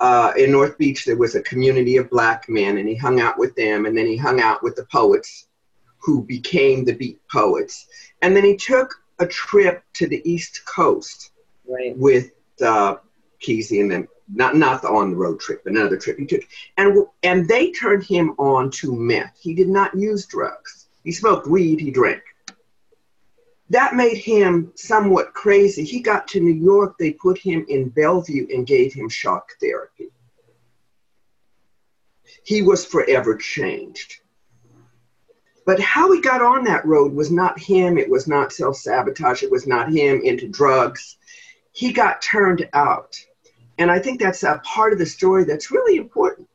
uh, 0.00 0.32
in 0.36 0.52
North 0.52 0.76
Beach 0.78 1.04
there 1.04 1.16
was 1.16 1.34
a 1.34 1.42
community 1.42 1.96
of 1.96 2.10
black 2.10 2.48
men, 2.48 2.78
and 2.78 2.88
he 2.88 2.94
hung 2.94 3.20
out 3.20 3.38
with 3.38 3.54
them. 3.56 3.86
And 3.86 3.96
then 3.96 4.06
he 4.06 4.16
hung 4.16 4.40
out 4.40 4.62
with 4.62 4.76
the 4.76 4.84
poets, 4.86 5.48
who 5.98 6.22
became 6.22 6.84
the 6.84 6.92
beat 6.92 7.20
poets. 7.28 7.86
And 8.22 8.36
then 8.36 8.44
he 8.44 8.56
took 8.56 8.94
a 9.18 9.26
trip 9.26 9.82
to 9.94 10.06
the 10.06 10.22
East 10.30 10.64
Coast 10.66 11.32
Right. 11.68 11.96
with 11.96 12.30
uh, 12.62 12.96
Kesey 13.42 13.80
and 13.80 13.90
them. 13.90 14.08
Not 14.32 14.56
not 14.56 14.82
the 14.82 14.88
on 14.88 15.10
the 15.10 15.16
road 15.16 15.38
trip, 15.38 15.62
but 15.62 15.72
another 15.72 15.96
trip 15.96 16.18
he 16.18 16.26
took, 16.26 16.42
and 16.76 17.06
and 17.22 17.48
they 17.48 17.70
turned 17.70 18.02
him 18.02 18.34
on 18.38 18.70
to 18.72 18.94
meth. 18.94 19.38
He 19.40 19.54
did 19.54 19.68
not 19.68 19.96
use 19.96 20.26
drugs. 20.26 20.88
He 21.04 21.12
smoked 21.12 21.46
weed. 21.46 21.78
He 21.78 21.92
drank. 21.92 22.22
That 23.70 23.94
made 23.96 24.18
him 24.18 24.72
somewhat 24.76 25.34
crazy. 25.34 25.84
He 25.84 26.00
got 26.00 26.28
to 26.28 26.40
New 26.40 26.54
York. 26.54 26.96
They 26.98 27.12
put 27.12 27.38
him 27.38 27.66
in 27.68 27.88
Bellevue 27.88 28.46
and 28.52 28.66
gave 28.66 28.94
him 28.94 29.08
shock 29.08 29.50
therapy. 29.60 30.08
He 32.44 32.62
was 32.62 32.86
forever 32.86 33.36
changed. 33.36 34.20
But 35.64 35.80
how 35.80 36.12
he 36.12 36.20
got 36.20 36.42
on 36.42 36.62
that 36.64 36.86
road 36.86 37.12
was 37.12 37.32
not 37.32 37.58
him. 37.58 37.98
It 37.98 38.08
was 38.08 38.28
not 38.28 38.52
self 38.52 38.76
sabotage. 38.76 39.42
It 39.42 39.50
was 39.50 39.66
not 39.66 39.92
him 39.92 40.20
into 40.22 40.46
drugs. 40.46 41.18
He 41.72 41.92
got 41.92 42.22
turned 42.22 42.68
out. 42.72 43.16
And 43.78 43.90
I 43.90 43.98
think 43.98 44.20
that's 44.20 44.44
a 44.44 44.60
part 44.64 44.92
of 44.92 45.00
the 45.00 45.06
story 45.06 45.44
that's 45.44 45.72
really 45.72 45.96
important 45.96 46.48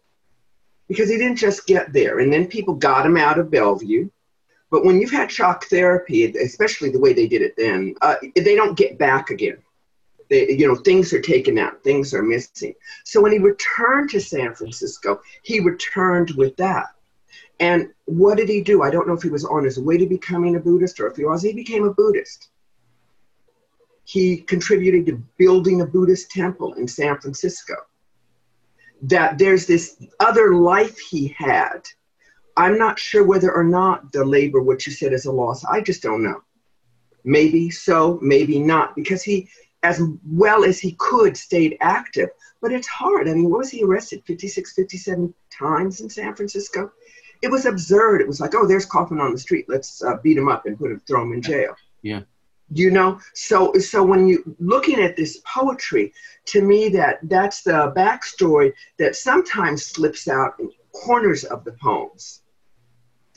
because 0.88 1.10
he 1.10 1.18
didn't 1.18 1.36
just 1.36 1.68
get 1.68 1.92
there. 1.92 2.20
And 2.20 2.32
then 2.32 2.48
people 2.48 2.74
got 2.74 3.06
him 3.06 3.18
out 3.18 3.38
of 3.38 3.52
Bellevue. 3.52 4.10
But 4.72 4.86
when 4.86 5.00
you've 5.00 5.12
had 5.12 5.30
shock 5.30 5.66
therapy, 5.66 6.26
especially 6.38 6.90
the 6.90 7.00
way 7.00 7.12
they 7.12 7.28
did 7.28 7.42
it 7.42 7.54
then, 7.58 7.94
uh, 8.02 8.16
they 8.36 8.56
don't 8.56 8.78
get 8.78 8.98
back 8.98 9.30
again. 9.30 9.58
They, 10.30 10.50
you 10.50 10.66
know, 10.66 10.76
things 10.76 11.12
are 11.14 11.22
taken 11.22 11.58
out, 11.58 11.84
things 11.84 12.14
are 12.14 12.24
missing. 12.24 12.74
So 13.04 13.22
when 13.22 13.34
he 13.34 13.38
returned 13.38 14.10
to 14.12 14.22
San 14.22 14.56
Francisco, 14.56 15.20
he 15.44 15.60
returned 15.60 16.32
with 16.32 16.56
that. 16.56 16.88
And 17.60 17.90
what 18.06 18.38
did 18.38 18.48
he 18.48 18.62
do? 18.62 18.82
I 18.82 18.90
don't 18.90 19.08
know 19.08 19.14
if 19.14 19.22
he 19.22 19.30
was 19.30 19.44
on 19.44 19.66
his 19.66 19.78
way 19.78 19.98
to 19.98 20.08
becoming 20.08 20.56
a 20.56 20.60
Buddhist 20.60 21.02
or 21.02 21.08
if 21.08 21.18
he 21.18 21.26
was. 21.26 21.44
He 21.44 21.54
became 21.54 21.84
a 21.84 21.94
Buddhist. 21.94 22.50
He 24.06 24.38
contributed 24.38 25.06
to 25.08 25.22
building 25.38 25.82
a 25.82 25.86
Buddhist 25.86 26.32
temple 26.32 26.74
in 26.76 26.88
San 26.88 27.20
Francisco. 27.20 27.76
That 29.04 29.38
there's 29.38 29.68
this 29.68 30.02
other 30.22 30.56
life 30.56 30.98
he 30.98 31.36
had. 31.38 31.82
I'm 32.58 32.78
not 32.78 33.00
sure 33.00 33.24
whether 33.26 33.52
or 33.52 33.64
not 33.64 34.12
the 34.12 34.26
labor, 34.26 34.62
what 34.62 34.86
you 34.86 34.92
said, 34.92 35.14
is 35.14 35.26
a 35.26 35.32
loss. 35.32 35.64
I 35.66 35.82
just 35.82 36.02
don't 36.02 36.24
know. 36.24 36.42
Maybe 37.24 37.70
so, 37.70 38.20
maybe 38.22 38.60
not, 38.60 38.96
because 38.96 39.24
he, 39.24 39.50
as 39.84 40.02
well 40.26 40.64
as 40.64 40.80
he 40.80 40.96
could, 41.00 41.38
stayed 41.38 41.78
active. 41.82 42.30
But 42.62 42.72
it's 42.72 42.88
hard. 42.88 43.28
I 43.28 43.34
mean, 43.34 43.50
what 43.50 43.60
was 43.60 43.70
he 43.70 43.84
arrested 43.84 44.24
56, 44.26 44.74
57 44.74 45.34
times 45.52 46.02
in 46.02 46.10
San 46.10 46.36
Francisco? 46.36 46.92
It 47.42 47.50
was 47.50 47.66
absurd. 47.66 48.22
It 48.22 48.28
was 48.28 48.40
like, 48.40 48.54
oh, 48.54 48.68
there's 48.68 48.86
Kaufman 48.86 49.20
on 49.20 49.32
the 49.32 49.40
street. 49.40 49.66
Let's 49.68 50.04
uh, 50.04 50.18
beat 50.22 50.38
him 50.38 50.48
up 50.48 50.66
and 50.66 50.78
put 50.78 50.92
him, 50.92 51.02
throw 51.08 51.24
him 51.24 51.34
in 51.34 51.42
jail. 51.42 51.76
Yeah. 52.04 52.22
You 52.74 52.90
know, 52.90 53.20
so 53.34 53.74
so 53.74 54.02
when 54.02 54.28
you 54.28 54.56
looking 54.58 55.02
at 55.02 55.18
this 55.18 55.42
poetry, 55.46 56.14
to 56.46 56.62
me 56.62 56.88
that 56.90 57.20
that's 57.24 57.64
the 57.64 57.92
backstory 57.98 58.72
that 58.98 59.18
sometimes 59.18 59.86
slips 59.86 60.30
out 60.30 60.54
corners 60.94 61.44
of 61.44 61.64
the 61.64 61.74
poems 61.74 62.42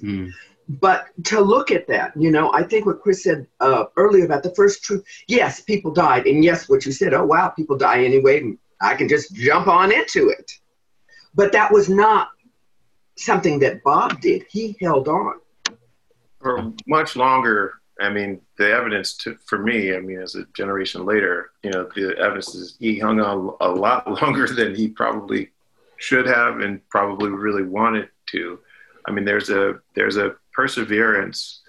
Mm. 0.03 0.33
but 0.69 1.07
to 1.25 1.40
look 1.40 1.71
at 1.71 1.87
that, 1.87 2.12
you 2.17 2.31
know, 2.31 2.53
I 2.53 2.64
think 2.64 2.85
what 2.85 3.01
Chris 3.01 3.23
said 3.23 3.47
uh, 3.61 3.85
earlier 3.97 4.25
about 4.25 4.43
the 4.43 4.55
first 4.55 4.83
truth, 4.83 5.05
yes, 5.29 5.61
people 5.61 5.93
died. 5.93 6.27
And 6.27 6.43
yes, 6.43 6.69
what 6.69 6.85
you 6.85 6.90
said, 6.93 7.14
oh, 7.14 7.25
wow, 7.25 7.49
people 7.51 7.77
die 7.79 8.03
anyway. 8.05 8.55
I 8.81 8.95
can 8.97 9.09
just 9.09 9.35
jump 9.35 9.69
on 9.69 9.93
into 9.93 10.29
it. 10.31 10.51
But 11.35 11.53
that 11.53 11.71
was 11.73 11.88
not 11.88 12.29
something 13.17 13.61
that 13.61 13.83
Bob 13.85 14.21
did. 14.21 14.45
He 14.51 14.77
held 14.81 15.07
on. 15.09 15.35
for 16.40 16.73
much 16.87 17.14
longer. 17.14 17.75
I 18.01 18.11
mean, 18.11 18.40
the 18.59 18.69
evidence 18.73 19.17
to, 19.19 19.37
for 19.47 19.59
me, 19.59 19.95
I 19.95 20.01
mean, 20.01 20.21
as 20.21 20.35
a 20.35 20.45
generation 20.57 21.05
later, 21.07 21.53
you 21.62 21.71
know, 21.71 21.88
the 21.95 22.19
evidence 22.19 22.53
is 22.55 22.77
he 22.81 22.99
hung 22.99 23.21
on 23.21 23.55
a 23.61 23.69
lot 23.69 24.11
longer 24.23 24.49
than 24.49 24.75
he 24.75 24.88
probably 24.88 25.51
should 25.98 26.26
have 26.26 26.61
and 26.61 26.87
probably 26.88 27.30
really 27.30 27.64
wanted 27.64 28.09
to. 28.30 28.59
I 29.07 29.12
mean, 29.12 29.24
there's 29.24 29.50
a 29.50 29.80
there's 29.94 30.16
a 30.16 30.37
perseverance. 30.52 31.62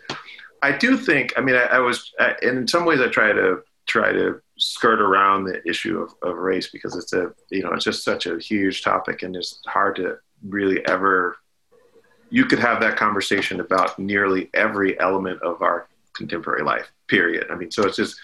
I 0.62 0.72
do 0.72 0.98
think. 0.98 1.34
I 1.38 1.42
mean, 1.42 1.56
I, 1.56 1.64
I 1.64 1.80
was, 1.80 2.12
I, 2.20 2.36
and 2.42 2.58
in 2.58 2.68
some 2.68 2.86
ways, 2.86 3.02
I 3.02 3.08
try 3.08 3.32
to 3.32 3.62
try 3.86 4.12
to 4.12 4.42
skirt 4.58 5.02
around 5.02 5.44
the 5.44 5.68
issue 5.68 6.00
of, 6.00 6.14
of 6.24 6.38
race 6.38 6.70
because 6.72 6.96
it's 6.96 7.14
a 7.14 7.32
you 7.50 7.62
know 7.62 7.72
it's 7.74 7.84
just 7.84 8.04
such 8.04 8.26
a 8.26 8.40
huge 8.40 8.84
topic 8.84 9.24
and 9.24 9.36
it's 9.36 9.62
hard 9.68 9.96
to 9.96 10.18
really 10.48 10.86
ever 10.88 11.38
you 12.30 12.46
could 12.46 12.60
have 12.60 12.80
that 12.80 12.96
conversation 12.96 13.60
about 13.60 13.98
nearly 14.00 14.50
every 14.54 15.00
element 15.00 15.42
of 15.42 15.62
our 15.62 15.88
contemporary 16.14 16.64
life 16.64 16.90
period 17.08 17.46
i 17.52 17.56
mean 17.56 17.70
so 17.70 17.84
it's 17.86 17.98
just 17.98 18.18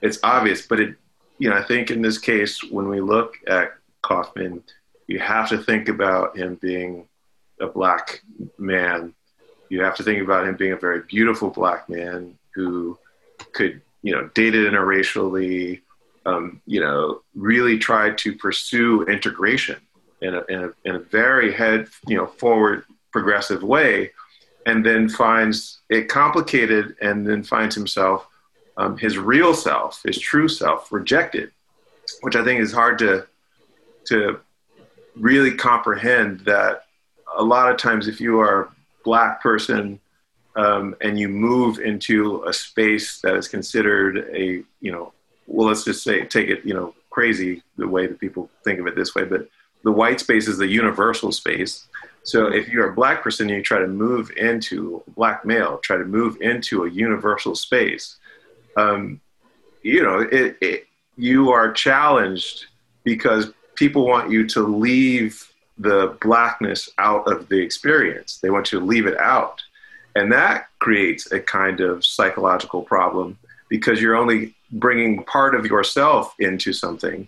it's 0.00 0.18
obvious 0.22 0.66
but 0.66 0.80
it 0.80 0.96
you 1.38 1.50
know 1.50 1.56
i 1.56 1.62
think 1.62 1.90
in 1.90 2.00
this 2.00 2.18
case 2.18 2.62
when 2.64 2.88
we 2.88 3.00
look 3.00 3.34
at 3.46 3.74
kaufman 4.02 4.62
you 5.06 5.18
have 5.18 5.48
to 5.50 5.58
think 5.58 5.88
about 5.88 6.36
him 6.36 6.56
being 6.56 7.06
a 7.60 7.66
black 7.66 8.22
man. 8.58 9.14
You 9.68 9.82
have 9.82 9.96
to 9.96 10.02
think 10.02 10.22
about 10.22 10.46
him 10.46 10.56
being 10.56 10.72
a 10.72 10.76
very 10.76 11.00
beautiful 11.00 11.50
black 11.50 11.88
man 11.88 12.38
who 12.54 12.98
could 13.52 13.80
you 14.02 14.12
know 14.12 14.30
dated 14.34 14.70
interracially 14.70 15.80
um, 16.26 16.60
you 16.66 16.80
know 16.80 17.22
really 17.34 17.78
tried 17.78 18.16
to 18.18 18.34
pursue 18.34 19.02
integration 19.04 19.80
in 20.20 20.34
a, 20.34 20.42
in 20.48 20.64
a, 20.64 20.70
in 20.84 20.94
a 20.96 21.00
very 21.00 21.52
head 21.52 21.88
you 22.06 22.16
know 22.16 22.26
forward 22.26 22.84
progressive 23.10 23.62
way 23.62 24.10
and 24.66 24.84
then 24.84 25.08
finds 25.08 25.80
it 25.90 26.08
complicated 26.08 26.96
and 27.00 27.26
then 27.26 27.42
finds 27.42 27.74
himself 27.74 28.26
um, 28.76 28.96
his 28.96 29.18
real 29.18 29.54
self 29.54 30.02
his 30.04 30.18
true 30.18 30.48
self 30.48 30.92
rejected 30.92 31.50
which 32.22 32.36
i 32.36 32.44
think 32.44 32.60
is 32.60 32.72
hard 32.72 32.98
to 32.98 33.26
to 34.04 34.38
really 35.16 35.52
comprehend 35.52 36.40
that 36.40 36.84
a 37.36 37.42
lot 37.42 37.70
of 37.70 37.76
times 37.76 38.08
if 38.08 38.20
you 38.20 38.40
are 38.40 38.62
a 38.62 38.68
black 39.04 39.42
person 39.42 40.00
um, 40.56 40.94
and 41.00 41.18
you 41.18 41.28
move 41.28 41.78
into 41.78 42.44
a 42.44 42.52
space 42.52 43.20
that 43.20 43.34
is 43.34 43.48
considered 43.48 44.28
a 44.32 44.62
you 44.80 44.92
know 44.92 45.12
well 45.46 45.68
let's 45.68 45.84
just 45.84 46.02
say 46.02 46.24
take 46.24 46.48
it 46.48 46.64
you 46.64 46.74
know 46.74 46.94
crazy 47.10 47.62
the 47.76 47.86
way 47.86 48.06
that 48.06 48.18
people 48.18 48.50
think 48.64 48.80
of 48.80 48.86
it 48.86 48.96
this 48.96 49.14
way 49.14 49.24
but 49.24 49.48
the 49.84 49.92
white 49.92 50.18
space 50.18 50.48
is 50.48 50.58
the 50.58 50.66
universal 50.66 51.30
space. 51.30 51.86
So 52.24 52.46
if 52.46 52.68
you're 52.68 52.88
a 52.88 52.94
black 52.94 53.22
person 53.22 53.48
and 53.48 53.58
you 53.58 53.62
try 53.62 53.78
to 53.78 53.86
move 53.86 54.30
into 54.36 55.02
black 55.08 55.44
male, 55.44 55.78
try 55.78 55.98
to 55.98 56.06
move 56.06 56.38
into 56.40 56.84
a 56.84 56.90
universal 56.90 57.54
space, 57.54 58.16
um, 58.76 59.20
you 59.82 60.02
know, 60.02 60.20
it, 60.20 60.56
it, 60.62 60.86
you 61.16 61.50
are 61.50 61.70
challenged 61.70 62.66
because 63.04 63.52
people 63.76 64.06
want 64.06 64.30
you 64.30 64.46
to 64.48 64.62
leave 64.62 65.50
the 65.78 66.16
blackness 66.20 66.88
out 66.98 67.30
of 67.30 67.48
the 67.48 67.60
experience. 67.60 68.38
They 68.38 68.50
want 68.50 68.72
you 68.72 68.80
to 68.80 68.84
leave 68.84 69.06
it 69.06 69.18
out. 69.18 69.62
And 70.14 70.32
that 70.32 70.68
creates 70.78 71.32
a 71.32 71.40
kind 71.40 71.80
of 71.80 72.04
psychological 72.04 72.82
problem 72.82 73.38
because 73.68 74.00
you're 74.00 74.16
only 74.16 74.54
bringing 74.70 75.24
part 75.24 75.54
of 75.54 75.66
yourself 75.66 76.34
into 76.38 76.72
something. 76.72 77.26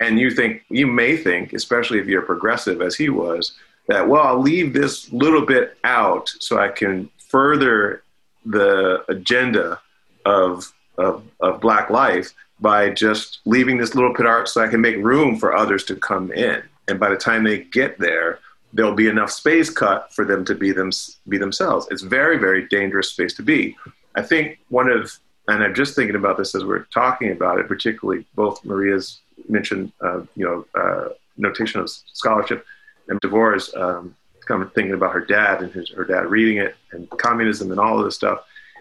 And 0.00 0.20
you 0.20 0.30
think, 0.30 0.62
you 0.68 0.86
may 0.86 1.16
think, 1.16 1.52
especially 1.52 1.98
if 1.98 2.06
you're 2.06 2.22
progressive 2.22 2.80
as 2.80 2.94
he 2.94 3.08
was, 3.08 3.54
that 3.88 4.06
well 4.06 4.22
i'll 4.22 4.40
leave 4.40 4.72
this 4.72 5.10
little 5.12 5.44
bit 5.44 5.76
out 5.82 6.30
so 6.38 6.58
i 6.58 6.68
can 6.68 7.10
further 7.28 8.02
the 8.46 9.02
agenda 9.08 9.80
of, 10.24 10.72
of, 10.96 11.22
of 11.40 11.60
black 11.60 11.90
life 11.90 12.32
by 12.60 12.90
just 12.90 13.40
leaving 13.44 13.78
this 13.78 13.94
little 13.94 14.14
pit 14.14 14.26
out 14.26 14.48
so 14.48 14.62
i 14.62 14.68
can 14.68 14.80
make 14.80 14.96
room 14.96 15.38
for 15.38 15.54
others 15.54 15.84
to 15.84 15.94
come 15.96 16.32
in. 16.32 16.62
And 16.88 16.98
by 16.98 17.10
the 17.10 17.16
time 17.16 17.44
they 17.44 17.60
get 17.64 17.98
there 17.98 18.40
there'll 18.72 18.94
be 18.94 19.08
enough 19.08 19.30
space 19.30 19.70
cut 19.70 20.12
for 20.12 20.24
them 20.24 20.44
to 20.44 20.54
be 20.54 20.72
them 20.72 20.90
be 21.28 21.38
themselves. 21.38 21.86
It's 21.90 22.02
very 22.02 22.38
very 22.38 22.66
dangerous 22.68 23.10
space 23.10 23.34
to 23.34 23.42
be. 23.42 23.76
I 24.14 24.22
think 24.22 24.58
one 24.68 24.90
of, 24.90 25.16
and 25.46 25.62
I'm 25.62 25.74
just 25.74 25.94
thinking 25.94 26.16
about 26.16 26.36
this 26.36 26.54
as 26.54 26.64
we're 26.64 26.84
talking 26.86 27.30
about 27.30 27.58
it, 27.58 27.68
particularly 27.68 28.26
both 28.34 28.64
Maria's 28.64 29.20
mentioned, 29.48 29.92
uh, 30.00 30.22
you 30.34 30.44
know, 30.44 30.66
uh, 30.74 31.10
notation 31.36 31.80
of 31.80 31.88
scholarship, 31.88 32.66
and 33.08 33.20
Devorah's 33.20 33.72
um, 33.76 34.14
kind 34.46 34.62
of 34.62 34.72
thinking 34.72 34.94
about 34.94 35.12
her 35.12 35.24
dad 35.24 35.62
and 35.62 35.72
his, 35.72 35.90
her 35.90 36.04
dad 36.04 36.26
reading 36.26 36.58
it 36.58 36.74
and 36.92 37.08
communism 37.10 37.70
and 37.70 37.78
all 37.78 37.98
of 37.98 38.04
this 38.04 38.16
stuff. 38.16 38.40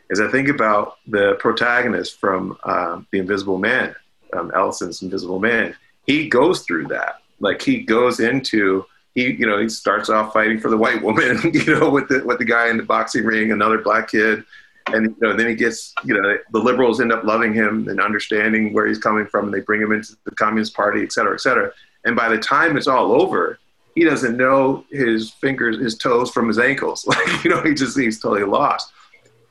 Is 0.10 0.22
I 0.22 0.30
think 0.30 0.48
about 0.48 0.98
the 1.08 1.36
protagonist 1.40 2.20
from 2.20 2.58
um, 2.64 3.08
The 3.12 3.20
Invisible 3.20 3.58
Man, 3.58 3.96
um, 4.34 4.52
Ellison's 4.56 5.02
Invisible 5.02 5.40
Man. 5.40 5.76
He 6.06 6.30
goes 6.30 6.62
through 6.62 6.88
that. 6.88 7.22
Like 7.40 7.62
he 7.62 7.82
goes 7.82 8.20
into 8.20 8.86
he 9.18 9.32
you 9.34 9.48
know 9.48 9.58
he 9.58 9.68
starts 9.68 10.10
off 10.10 10.32
fighting 10.32 10.60
for 10.60 10.70
the 10.70 10.78
white 10.78 11.02
woman 11.02 11.40
you 11.54 11.66
know 11.78 11.90
with 11.90 12.08
the 12.08 12.24
with 12.24 12.38
the 12.38 12.46
guy 12.46 12.70
in 12.70 12.78
the 12.78 12.84
boxing 12.84 13.26
ring 13.26 13.52
another 13.52 13.80
black 13.80 14.10
kid 14.10 14.44
and 14.94 15.06
you 15.06 15.28
know 15.28 15.36
then 15.36 15.50
he 15.50 15.56
gets 15.56 15.94
you 16.06 16.14
know 16.14 16.38
the 16.52 16.60
liberals 16.60 17.02
end 17.02 17.12
up 17.12 17.24
loving 17.24 17.54
him 17.54 17.88
and 17.90 18.00
understanding 18.00 18.74
where 18.74 18.86
he's 18.86 19.00
coming 19.00 19.26
from 19.26 19.46
and 19.46 19.54
they 19.54 19.60
bring 19.60 19.82
him 19.82 19.92
into 19.92 20.16
the 20.26 20.32
communist 20.32 20.76
party 20.76 21.02
et 21.02 21.12
cetera 21.12 21.34
et 21.34 21.42
cetera 21.42 21.72
and 22.06 22.16
by 22.16 22.30
the 22.30 22.38
time 22.38 22.78
it's 22.78 22.88
all 22.88 23.20
over 23.20 23.60
he 23.96 24.04
doesn't 24.04 24.38
know 24.38 24.86
his 24.92 25.32
fingers 25.32 25.80
his 25.80 25.98
toes 25.98 26.30
from 26.30 26.48
his 26.48 26.60
ankles 26.60 27.06
like 27.08 27.44
you 27.44 27.50
know 27.50 27.62
he 27.64 27.74
just 27.74 27.98
he's 27.98 28.20
totally 28.20 28.44
lost 28.44 28.94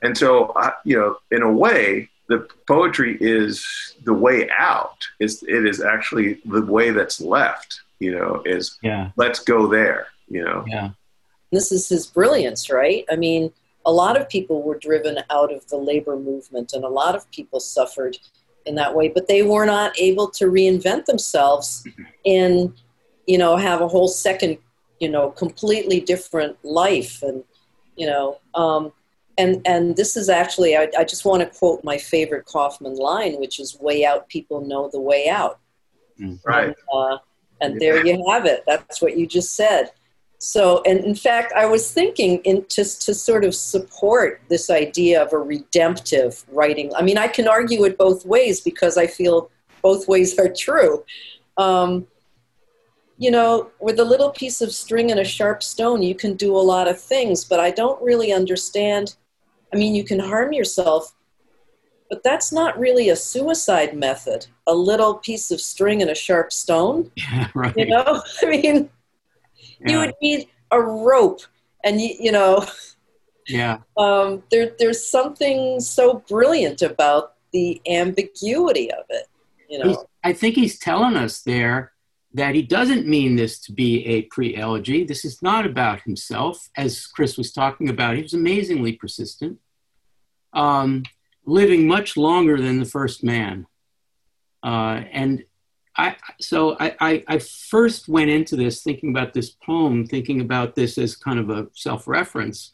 and 0.01 0.17
so 0.17 0.53
you 0.83 0.97
know 0.97 1.17
in 1.31 1.41
a 1.41 1.51
way 1.51 2.09
the 2.27 2.47
poetry 2.67 3.17
is 3.21 3.95
the 4.03 4.13
way 4.13 4.49
out 4.57 5.07
it's, 5.19 5.43
it 5.43 5.65
is 5.65 5.81
actually 5.81 6.39
the 6.45 6.61
way 6.61 6.91
that's 6.91 7.21
left 7.21 7.81
you 7.99 8.11
know, 8.11 8.41
is 8.45 8.77
yeah. 8.81 9.11
let's 9.15 9.39
go 9.39 9.67
there, 9.67 10.07
you 10.29 10.43
know. 10.43 10.63
Yeah. 10.67 10.89
This 11.51 11.71
is 11.71 11.89
his 11.89 12.07
brilliance, 12.07 12.69
right? 12.69 13.05
I 13.09 13.15
mean, 13.15 13.51
a 13.85 13.91
lot 13.91 14.19
of 14.19 14.27
people 14.29 14.61
were 14.63 14.77
driven 14.77 15.19
out 15.29 15.53
of 15.53 15.67
the 15.69 15.77
labor 15.77 16.17
movement 16.17 16.73
and 16.73 16.83
a 16.83 16.89
lot 16.89 17.15
of 17.15 17.29
people 17.31 17.59
suffered 17.59 18.17
in 18.65 18.75
that 18.75 18.93
way, 18.93 19.07
but 19.07 19.27
they 19.27 19.43
were 19.43 19.65
not 19.65 19.97
able 19.97 20.29
to 20.31 20.45
reinvent 20.45 21.05
themselves 21.05 21.87
and, 22.25 22.73
you 23.25 23.37
know, 23.37 23.55
have 23.55 23.79
a 23.79 23.87
whole 23.87 24.09
second, 24.09 24.57
you 24.99 25.07
know, 25.07 25.29
completely 25.29 26.01
different 26.01 26.57
life. 26.65 27.23
And, 27.23 27.45
you 27.95 28.07
know, 28.07 28.39
um, 28.53 28.91
and, 29.37 29.61
and 29.65 29.95
this 29.95 30.17
is 30.17 30.29
actually, 30.29 30.75
I, 30.75 30.89
I 30.97 31.03
just 31.03 31.25
want 31.25 31.41
to 31.41 31.59
quote 31.59 31.83
my 31.83 31.97
favorite 31.97 32.45
Kaufman 32.45 32.95
line, 32.95 33.39
which 33.39 33.59
is 33.59 33.77
way 33.79 34.05
out 34.05 34.27
people 34.29 34.61
know 34.61 34.89
the 34.91 34.99
way 34.99 35.29
out. 35.29 35.59
Mm. 36.19 36.39
Right. 36.45 36.67
And, 36.67 36.75
uh, 36.93 37.17
and 37.61 37.79
there 37.79 38.05
you 38.05 38.23
have 38.29 38.45
it. 38.45 38.63
That's 38.67 39.01
what 39.01 39.17
you 39.17 39.27
just 39.27 39.55
said. 39.55 39.91
So, 40.39 40.83
and 40.85 40.99
in 40.99 41.15
fact, 41.15 41.53
I 41.53 41.65
was 41.65 41.91
thinking 41.91 42.37
in 42.39 42.65
just 42.69 43.01
to 43.03 43.13
sort 43.13 43.43
of 43.43 43.55
support 43.55 44.41
this 44.49 44.69
idea 44.69 45.21
of 45.21 45.33
a 45.33 45.37
redemptive 45.37 46.45
writing. 46.51 46.93
I 46.95 47.01
mean, 47.01 47.17
I 47.17 47.27
can 47.27 47.47
argue 47.47 47.83
it 47.85 47.97
both 47.97 48.25
ways 48.25 48.61
because 48.61 48.97
I 48.97 49.07
feel 49.07 49.49
both 49.81 50.07
ways 50.07 50.37
are 50.37 50.51
true. 50.51 51.03
Um, 51.57 52.05
you 53.17 53.31
know, 53.31 53.71
with 53.79 53.99
a 53.99 54.05
little 54.05 54.29
piece 54.29 54.61
of 54.61 54.71
string 54.71 55.09
and 55.09 55.19
a 55.19 55.25
sharp 55.25 55.63
stone, 55.63 56.03
you 56.03 56.13
can 56.13 56.35
do 56.35 56.55
a 56.55 56.59
lot 56.59 56.87
of 56.87 56.99
things, 56.99 57.43
but 57.43 57.59
I 57.59 57.71
don't 57.71 57.99
really 58.03 58.31
understand. 58.31 59.15
I 59.73 59.77
mean, 59.77 59.95
you 59.95 60.03
can 60.03 60.19
harm 60.19 60.53
yourself, 60.53 61.13
but 62.09 62.23
that's 62.23 62.51
not 62.51 62.79
really 62.79 63.09
a 63.09 63.15
suicide 63.15 63.95
method. 63.95 64.47
A 64.65 64.73
little 64.73 65.15
piece 65.15 65.51
of 65.51 65.59
string 65.59 66.01
and 66.01 66.11
a 66.11 66.15
sharp 66.15 66.51
stone. 66.51 67.11
Yeah, 67.17 67.47
right. 67.53 67.75
You 67.75 67.87
know, 67.87 68.21
I 68.41 68.45
mean, 68.45 68.89
yeah. 69.79 69.91
you 69.91 69.97
would 69.99 70.13
need 70.21 70.47
a 70.71 70.81
rope, 70.81 71.41
and 71.83 72.01
you, 72.01 72.15
you 72.19 72.31
know. 72.31 72.65
Yeah. 73.47 73.79
Um, 73.95 74.43
there, 74.51 74.73
there's 74.77 75.09
something 75.09 75.79
so 75.79 76.21
brilliant 76.27 76.81
about 76.81 77.35
the 77.53 77.81
ambiguity 77.87 78.91
of 78.91 79.05
it. 79.09 79.27
You 79.69 79.79
know. 79.79 79.89
He's, 79.89 79.97
I 80.23 80.33
think 80.33 80.55
he's 80.55 80.77
telling 80.77 81.15
us 81.15 81.41
there 81.41 81.93
that 82.37 82.55
he 82.55 82.61
doesn't 82.61 83.07
mean 83.07 83.35
this 83.35 83.59
to 83.59 83.71
be 83.71 84.05
a 84.05 84.21
pre-elegy. 84.23 85.03
This 85.03 85.25
is 85.25 85.41
not 85.41 85.65
about 85.65 86.01
himself, 86.01 86.69
as 86.77 87.07
Chris 87.07 87.37
was 87.37 87.51
talking 87.51 87.89
about. 87.89 88.15
He 88.15 88.21
was 88.21 88.33
amazingly 88.33 88.93
persistent. 88.93 89.59
Um, 90.53 91.03
living 91.45 91.87
much 91.87 92.15
longer 92.15 92.61
than 92.61 92.79
the 92.79 92.85
first 92.85 93.23
man. 93.23 93.65
Uh, 94.63 95.01
and 95.11 95.43
I, 95.95 96.15
so 96.39 96.77
I, 96.79 96.95
I, 96.99 97.23
I, 97.27 97.39
first 97.39 98.07
went 98.07 98.29
into 98.29 98.55
this 98.55 98.83
thinking 98.83 99.09
about 99.09 99.33
this 99.33 99.49
poem, 99.49 100.05
thinking 100.05 100.41
about 100.41 100.75
this 100.75 100.97
as 100.97 101.15
kind 101.15 101.39
of 101.39 101.49
a 101.49 101.67
self 101.73 102.07
reference, 102.07 102.73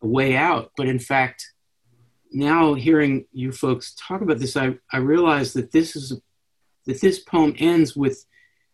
a 0.00 0.06
way 0.06 0.36
out. 0.36 0.72
But 0.76 0.88
in 0.88 0.98
fact, 0.98 1.52
now 2.32 2.74
hearing 2.74 3.26
you 3.32 3.52
folks 3.52 3.94
talk 3.94 4.22
about 4.22 4.38
this, 4.38 4.56
I, 4.56 4.74
I 4.92 4.98
realize 4.98 5.52
that 5.52 5.70
this 5.70 5.94
is 5.94 6.20
that 6.86 7.00
this 7.00 7.20
poem 7.20 7.54
ends 7.58 7.94
with 7.94 8.24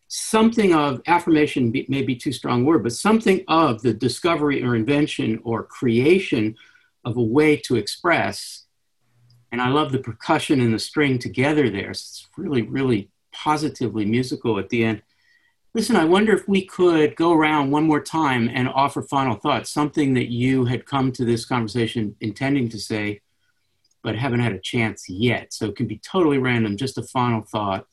something 0.09 0.73
of 0.73 1.01
affirmation 1.07 1.71
may 1.87 2.01
be 2.01 2.15
too 2.15 2.33
strong 2.33 2.65
word, 2.65 2.83
but 2.83 2.91
something 2.91 3.43
of 3.47 3.81
the 3.81 3.93
discovery 3.93 4.61
or 4.61 4.75
invention 4.75 5.39
or 5.43 5.63
creation 5.63 6.55
of 7.05 7.15
a 7.15 7.23
way 7.23 7.55
to 7.55 7.77
express 7.77 8.65
and 9.51 9.61
I 9.61 9.69
love 9.69 9.91
the 9.91 9.99
percussion 9.99 10.61
and 10.61 10.73
the 10.73 10.79
string 10.79 11.17
together 11.17 11.69
there. 11.69 11.91
It's 11.91 12.27
really, 12.37 12.61
really 12.63 13.09
positively 13.31 14.05
musical 14.05 14.59
at 14.59 14.69
the 14.69 14.83
end. 14.83 15.01
Listen, 15.73 15.95
I 15.95 16.05
wonder 16.05 16.33
if 16.33 16.47
we 16.47 16.65
could 16.65 17.15
go 17.15 17.33
around 17.33 17.71
one 17.71 17.85
more 17.85 18.01
time 18.01 18.49
and 18.51 18.67
offer 18.67 19.01
final 19.01 19.35
thoughts, 19.35 19.69
something 19.69 20.13
that 20.15 20.31
you 20.31 20.65
had 20.65 20.85
come 20.85 21.11
to 21.13 21.25
this 21.25 21.45
conversation 21.45 22.15
intending 22.21 22.69
to 22.69 22.79
say, 22.79 23.21
but 24.03 24.15
haven't 24.15 24.39
had 24.39 24.53
a 24.53 24.59
chance 24.59 25.07
yet. 25.09 25.53
So 25.53 25.67
it 25.67 25.75
can 25.75 25.87
be 25.87 25.99
totally 25.99 26.37
random, 26.37 26.77
just 26.77 26.97
a 26.97 27.03
final 27.03 27.41
thought. 27.41 27.85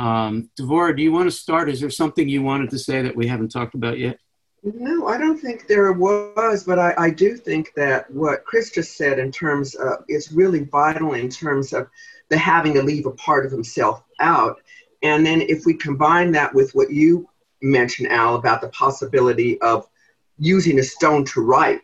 Um, 0.00 0.48
Devorah, 0.58 0.96
do 0.96 1.02
you 1.02 1.12
want 1.12 1.26
to 1.26 1.30
start? 1.30 1.68
Is 1.68 1.78
there 1.78 1.90
something 1.90 2.26
you 2.26 2.42
wanted 2.42 2.70
to 2.70 2.78
say 2.78 3.02
that 3.02 3.14
we 3.14 3.26
haven't 3.26 3.50
talked 3.50 3.74
about 3.74 3.98
yet? 3.98 4.18
No, 4.62 5.08
I 5.08 5.18
don't 5.18 5.38
think 5.38 5.66
there 5.66 5.92
was, 5.92 6.64
but 6.64 6.78
I, 6.78 6.94
I 6.96 7.10
do 7.10 7.36
think 7.36 7.74
that 7.76 8.10
what 8.10 8.46
Chris 8.46 8.70
just 8.70 8.96
said 8.96 9.18
in 9.18 9.30
terms 9.30 9.74
of 9.74 10.04
is 10.08 10.32
really 10.32 10.64
vital 10.64 11.12
in 11.12 11.28
terms 11.28 11.74
of 11.74 11.86
the 12.30 12.38
having 12.38 12.72
to 12.74 12.82
leave 12.82 13.04
a 13.04 13.10
part 13.10 13.44
of 13.44 13.52
himself 13.52 14.02
out. 14.20 14.62
And 15.02 15.24
then 15.24 15.42
if 15.42 15.66
we 15.66 15.74
combine 15.74 16.32
that 16.32 16.54
with 16.54 16.74
what 16.74 16.90
you 16.90 17.28
mentioned, 17.60 18.08
Al, 18.10 18.36
about 18.36 18.62
the 18.62 18.68
possibility 18.68 19.60
of 19.60 19.86
using 20.38 20.78
a 20.78 20.82
stone 20.82 21.26
to 21.26 21.42
write, 21.42 21.82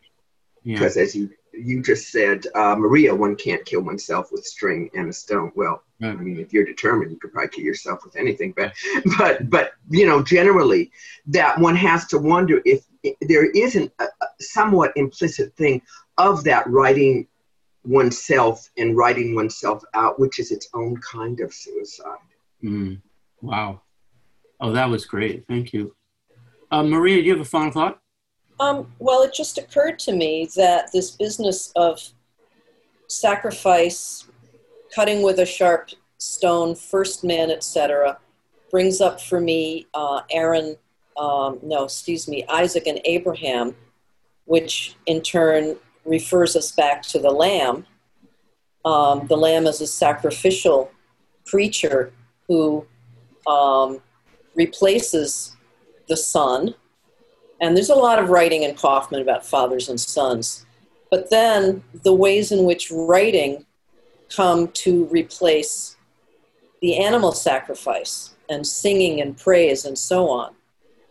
because 0.65 0.97
yeah. 0.97 1.03
as 1.03 1.15
you 1.15 1.29
you 1.53 1.83
just 1.83 2.11
said, 2.11 2.47
uh, 2.55 2.77
Maria, 2.77 3.15
one 3.15 3.37
can't 3.37 3.65
kill 3.67 3.83
oneself 3.83 4.33
with 4.33 4.47
string 4.47 4.89
and 4.95 5.11
a 5.11 5.13
stone. 5.13 5.53
Well. 5.55 5.83
I 6.03 6.13
mean, 6.13 6.39
if 6.39 6.53
you're 6.53 6.65
determined, 6.65 7.11
you 7.11 7.19
could 7.19 7.33
probably 7.33 7.49
kill 7.49 7.65
yourself 7.65 8.05
with 8.05 8.17
anything. 8.17 8.53
But, 8.57 8.75
but, 9.19 9.49
but 9.49 9.73
you 9.89 10.07
know, 10.07 10.23
generally, 10.23 10.91
that 11.27 11.59
one 11.59 11.77
has 11.77 12.07
to 12.09 12.19
wonder 12.19 12.61
if, 12.65 12.85
if 13.03 13.17
there 13.23 13.51
isn't 13.51 13.91
a, 13.99 14.05
a 14.05 14.27
somewhat 14.41 14.93
implicit 14.97 15.55
thing 15.57 15.81
of 16.19 16.45
that 16.45 16.69
writing 16.69 17.27
oneself 17.85 18.69
and 18.77 18.97
writing 18.97 19.35
oneself 19.35 19.83
out, 19.95 20.19
which 20.21 20.39
is 20.39 20.51
its 20.51 20.69
own 20.75 20.97
kind 20.99 21.41
of 21.41 21.55
suicide. 21.55 22.19
Mm. 22.63 23.01
Wow. 23.41 23.83
Oh, 24.61 24.73
that 24.73 24.89
was 24.89 25.05
great. 25.05 25.47
Thank 25.47 25.73
you. 25.73 25.95
Uh, 26.71 26.83
Maria, 26.83 27.17
do 27.17 27.23
you 27.23 27.33
have 27.33 27.41
a 27.41 27.45
final 27.45 27.71
thought? 27.71 28.01
Um, 28.59 28.91
well, 28.99 29.23
it 29.23 29.35
just 29.35 29.59
occurred 29.59 29.99
to 30.01 30.13
me 30.13 30.49
that 30.57 30.91
this 30.93 31.11
business 31.11 31.73
of 31.77 32.01
sacrifice, 33.07 34.27
cutting 34.97 35.23
with 35.23 35.39
a 35.39 35.45
sharp 35.45 35.91
stone, 36.17 36.75
first 36.75 37.23
man, 37.23 37.51
etc., 37.51 38.19
brings 38.71 39.03
up 39.03 39.21
for 39.21 39.39
me 39.39 39.87
uh, 39.93 40.23
Aaron, 40.31 40.75
um, 41.19 41.59
no, 41.63 41.85
excuse 41.85 42.27
me, 42.27 42.45
Isaac 42.49 42.87
and 42.87 42.99
Abraham, 43.05 43.77
which 44.47 44.97
in 45.05 45.21
turn 45.21 45.77
refers 46.07 46.57
us 46.57 46.73
back 46.73 47.03
to 47.03 47.19
the 47.19 47.31
lamb. 47.31 47.85
Um, 48.87 49.27
the 49.27 49.37
lamb 49.37 49.67
is 49.67 49.83
a 49.83 49.87
sacrificial 49.87 50.91
creature 51.47 52.13
who 52.49 52.87
um, 53.47 54.01
replaces 54.55 55.57
the 56.09 56.17
son 56.17 56.75
and 57.61 57.77
there's 57.77 57.91
a 57.91 57.95
lot 57.95 58.19
of 58.19 58.29
writing 58.29 58.63
in 58.63 58.75
Kaufman 58.75 59.23
about 59.23 59.47
fathers 59.47 59.89
and 59.89 59.99
sons. 59.99 60.67
But 61.11 61.31
then 61.31 61.83
the 62.05 62.13
ways 62.13 62.53
in 62.53 62.65
which 62.65 62.91
writing 62.91 63.65
come 64.35 64.69
to 64.69 65.07
replace 65.07 65.97
the 66.81 66.97
animal 66.97 67.33
sacrifice 67.33 68.35
and 68.49 68.67
singing 68.67 69.21
and 69.21 69.37
praise 69.37 69.85
and 69.85 69.99
so 69.99 70.29
on. 70.29 70.55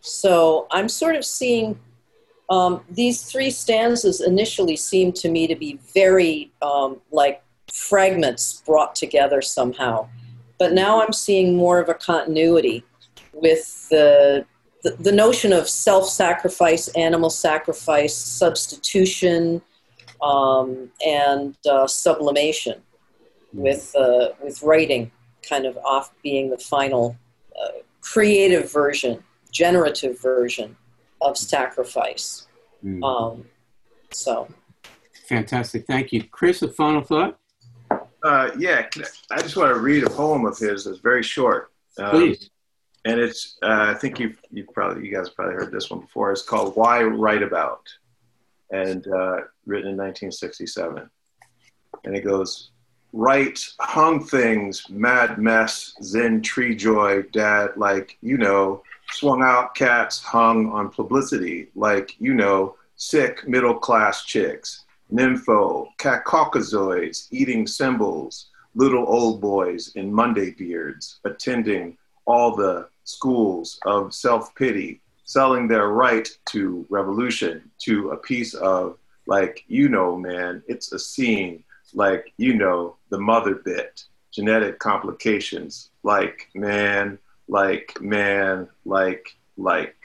So 0.02 0.68
I'm 0.72 0.88
sort 0.88 1.16
of 1.16 1.26
seeing 1.26 1.80
um, 2.50 2.82
these 2.90 3.24
three 3.24 3.50
stanzas 3.50 4.22
initially 4.22 4.76
seem 4.76 5.12
to 5.14 5.30
me 5.30 5.48
to 5.48 5.56
be 5.56 5.80
very 5.94 6.52
um, 6.62 7.02
like 7.12 7.42
fragments 7.72 8.62
brought 8.66 8.96
together 8.96 9.42
somehow. 9.42 10.08
But 10.60 10.74
now 10.74 11.02
I'm 11.02 11.14
seeing 11.14 11.56
more 11.56 11.80
of 11.80 11.90
a 11.90 11.94
continuity 11.94 12.84
with 13.34 13.90
the 13.90 14.46
the, 15.00 15.12
notion 15.12 15.52
of 15.52 15.68
self 15.68 16.08
sacrifice, 16.08 16.88
animal 16.90 17.32
sacrifice, 17.32 18.16
substitution, 18.16 19.62
um, 20.22 20.92
and 21.06 21.58
uh, 21.68 21.88
sublimation, 21.88 22.82
with 23.56 23.96
uh, 23.96 24.30
with 24.44 24.62
writing 24.64 25.12
kind 25.48 25.66
of 25.66 25.78
off 25.78 26.12
being 26.24 26.50
the 26.50 26.58
final 26.58 27.16
uh, 27.60 27.80
creative 28.02 28.72
version, 28.72 29.24
generative 29.52 30.20
version 30.22 30.76
of 31.22 31.38
sacrifice. 31.38 32.48
Mm. 32.84 33.04
Um, 33.04 33.46
so, 34.12 34.48
Fantastic. 35.28 35.86
Thank 35.88 36.14
you. 36.14 36.24
Chris, 36.24 36.62
a 36.62 36.68
final 36.68 37.02
thought? 37.02 37.40
Uh, 38.24 38.52
yeah, 38.58 38.88
I 38.96 39.06
I 39.32 39.42
just 39.42 39.56
want 39.56 39.74
to 39.74 39.80
read 39.80 40.04
a 40.04 40.10
poem 40.10 40.46
of 40.46 40.58
his 40.58 40.86
that's 40.86 41.00
very 41.00 41.24
short. 41.24 41.72
Um, 41.98 42.12
Please. 42.12 42.50
and 43.06 43.20
it's 43.20 43.58
uh, 43.64 43.88
I 43.90 43.94
think 43.94 44.20
you've 44.20 44.40
you 44.52 44.66
probably 44.74 45.08
you 45.08 45.16
guys 45.16 45.30
probably 45.30 45.56
heard 45.56 45.72
this 45.72 45.90
one 45.90 46.02
before. 46.02 46.32
It's 46.32 46.42
called 46.42 46.76
"Why 46.76 47.04
Write 47.04 47.44
About," 47.44 47.88
and 48.72 49.06
uh, 49.08 49.42
written 49.66 49.92
in 49.92 49.98
1967. 49.98 51.10
And 52.04 52.16
it 52.16 52.22
goes, 52.22 52.72
"Write 53.18 53.60
hung 53.80 54.24
things, 54.24 54.90
mad 54.90 55.38
mess, 55.38 55.94
zen 56.04 56.42
tree 56.42 56.76
joy, 56.76 57.24
dad 57.32 57.78
like 57.78 58.18
you 58.22 58.38
know, 58.38 58.84
swung 59.12 59.42
out 59.42 59.74
cats 59.74 60.22
hung 60.22 60.70
on 60.78 60.90
publicity 60.90 61.70
like 61.76 62.20
you 62.20 62.34
know, 62.34 62.76
sick 62.98 63.48
middle 63.48 63.80
class 63.88 64.26
chicks." 64.26 64.86
Nympho, 65.12 65.88
caucasoids, 66.00 67.28
eating 67.32 67.68
symbols, 67.68 68.48
little 68.74 69.06
old 69.08 69.40
boys 69.40 69.92
in 69.96 70.12
Monday 70.14 70.52
beards, 70.52 71.20
attending 71.24 71.98
all 72.26 72.56
the 72.56 72.90
schools 73.06 73.80
of 73.86 74.14
self 74.14 74.54
pity, 74.56 75.02
selling 75.24 75.68
their 75.68 75.90
right 75.90 76.28
to 76.48 76.86
revolution, 76.90 77.70
to 77.86 78.10
a 78.10 78.18
piece 78.18 78.54
of, 78.56 78.98
like, 79.28 79.64
you 79.68 79.90
know, 79.90 80.18
man, 80.18 80.64
it's 80.68 80.92
a 80.92 81.00
scene, 81.00 81.64
like, 81.94 82.34
you 82.38 82.56
know, 82.56 82.96
the 83.16 83.22
mother 83.22 83.56
bit, 83.56 84.04
genetic 84.34 84.78
complications, 84.80 85.92
like, 86.04 86.50
man, 86.54 87.18
like, 87.48 87.98
man, 88.02 88.68
like, 88.84 89.26
like. 89.56 89.96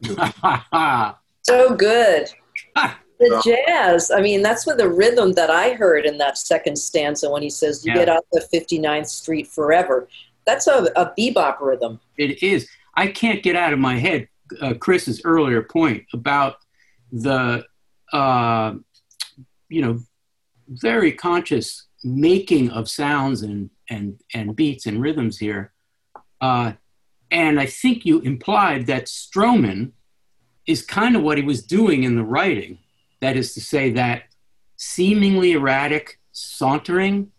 so 1.42 1.74
good. 1.74 2.28
The 3.20 3.42
jazz. 3.44 4.12
I 4.12 4.20
mean, 4.20 4.42
that's 4.42 4.64
what 4.64 4.78
the 4.78 4.88
rhythm 4.88 5.32
that 5.32 5.50
I 5.50 5.72
heard 5.72 6.06
in 6.06 6.18
that 6.18 6.38
second 6.38 6.76
stanza 6.76 7.28
when 7.28 7.42
he 7.42 7.50
says, 7.50 7.84
"You 7.84 7.90
Yeah. 7.90 7.98
get 7.98 8.08
out 8.08 8.24
the 8.30 8.46
59th 8.52 9.08
Street 9.08 9.48
forever." 9.48 10.06
That's 10.46 10.68
a, 10.68 10.84
a 10.94 11.12
bebop 11.18 11.60
rhythm. 11.60 11.98
It 12.16 12.40
is. 12.44 12.68
I 12.94 13.08
can't 13.08 13.42
get 13.42 13.56
out 13.56 13.72
of 13.72 13.80
my 13.80 13.98
head 13.98 14.28
uh, 14.60 14.74
Chris's 14.74 15.20
earlier 15.24 15.62
point 15.62 16.04
about 16.12 16.58
the, 17.10 17.64
uh, 18.12 18.74
you 19.68 19.82
know, 19.82 19.98
very 20.68 21.10
conscious 21.10 21.87
making 22.04 22.70
of 22.70 22.88
sounds 22.88 23.42
and 23.42 23.70
and 23.90 24.20
and 24.34 24.54
beats 24.54 24.86
and 24.86 25.00
rhythms 25.00 25.38
here. 25.38 25.72
Uh, 26.40 26.72
and 27.30 27.60
I 27.60 27.66
think 27.66 28.06
you 28.06 28.20
implied 28.20 28.86
that 28.86 29.06
Stroman 29.06 29.92
is 30.66 30.82
kind 30.84 31.16
of 31.16 31.22
what 31.22 31.38
he 31.38 31.44
was 31.44 31.62
doing 31.62 32.04
in 32.04 32.16
the 32.16 32.24
writing. 32.24 32.78
That 33.20 33.36
is 33.36 33.54
to 33.54 33.60
say, 33.60 33.90
that 33.92 34.24
seemingly 34.76 35.52
erratic 35.52 36.20
sauntering 36.32 37.32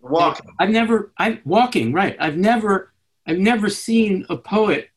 Walking. 0.00 0.54
I've 0.58 0.70
never 0.70 1.12
I'm 1.18 1.40
walking, 1.44 1.92
right. 1.92 2.16
I've 2.18 2.36
never 2.36 2.92
I've 3.26 3.38
never 3.38 3.68
seen 3.68 4.24
a 4.30 4.36
poet 4.36 4.88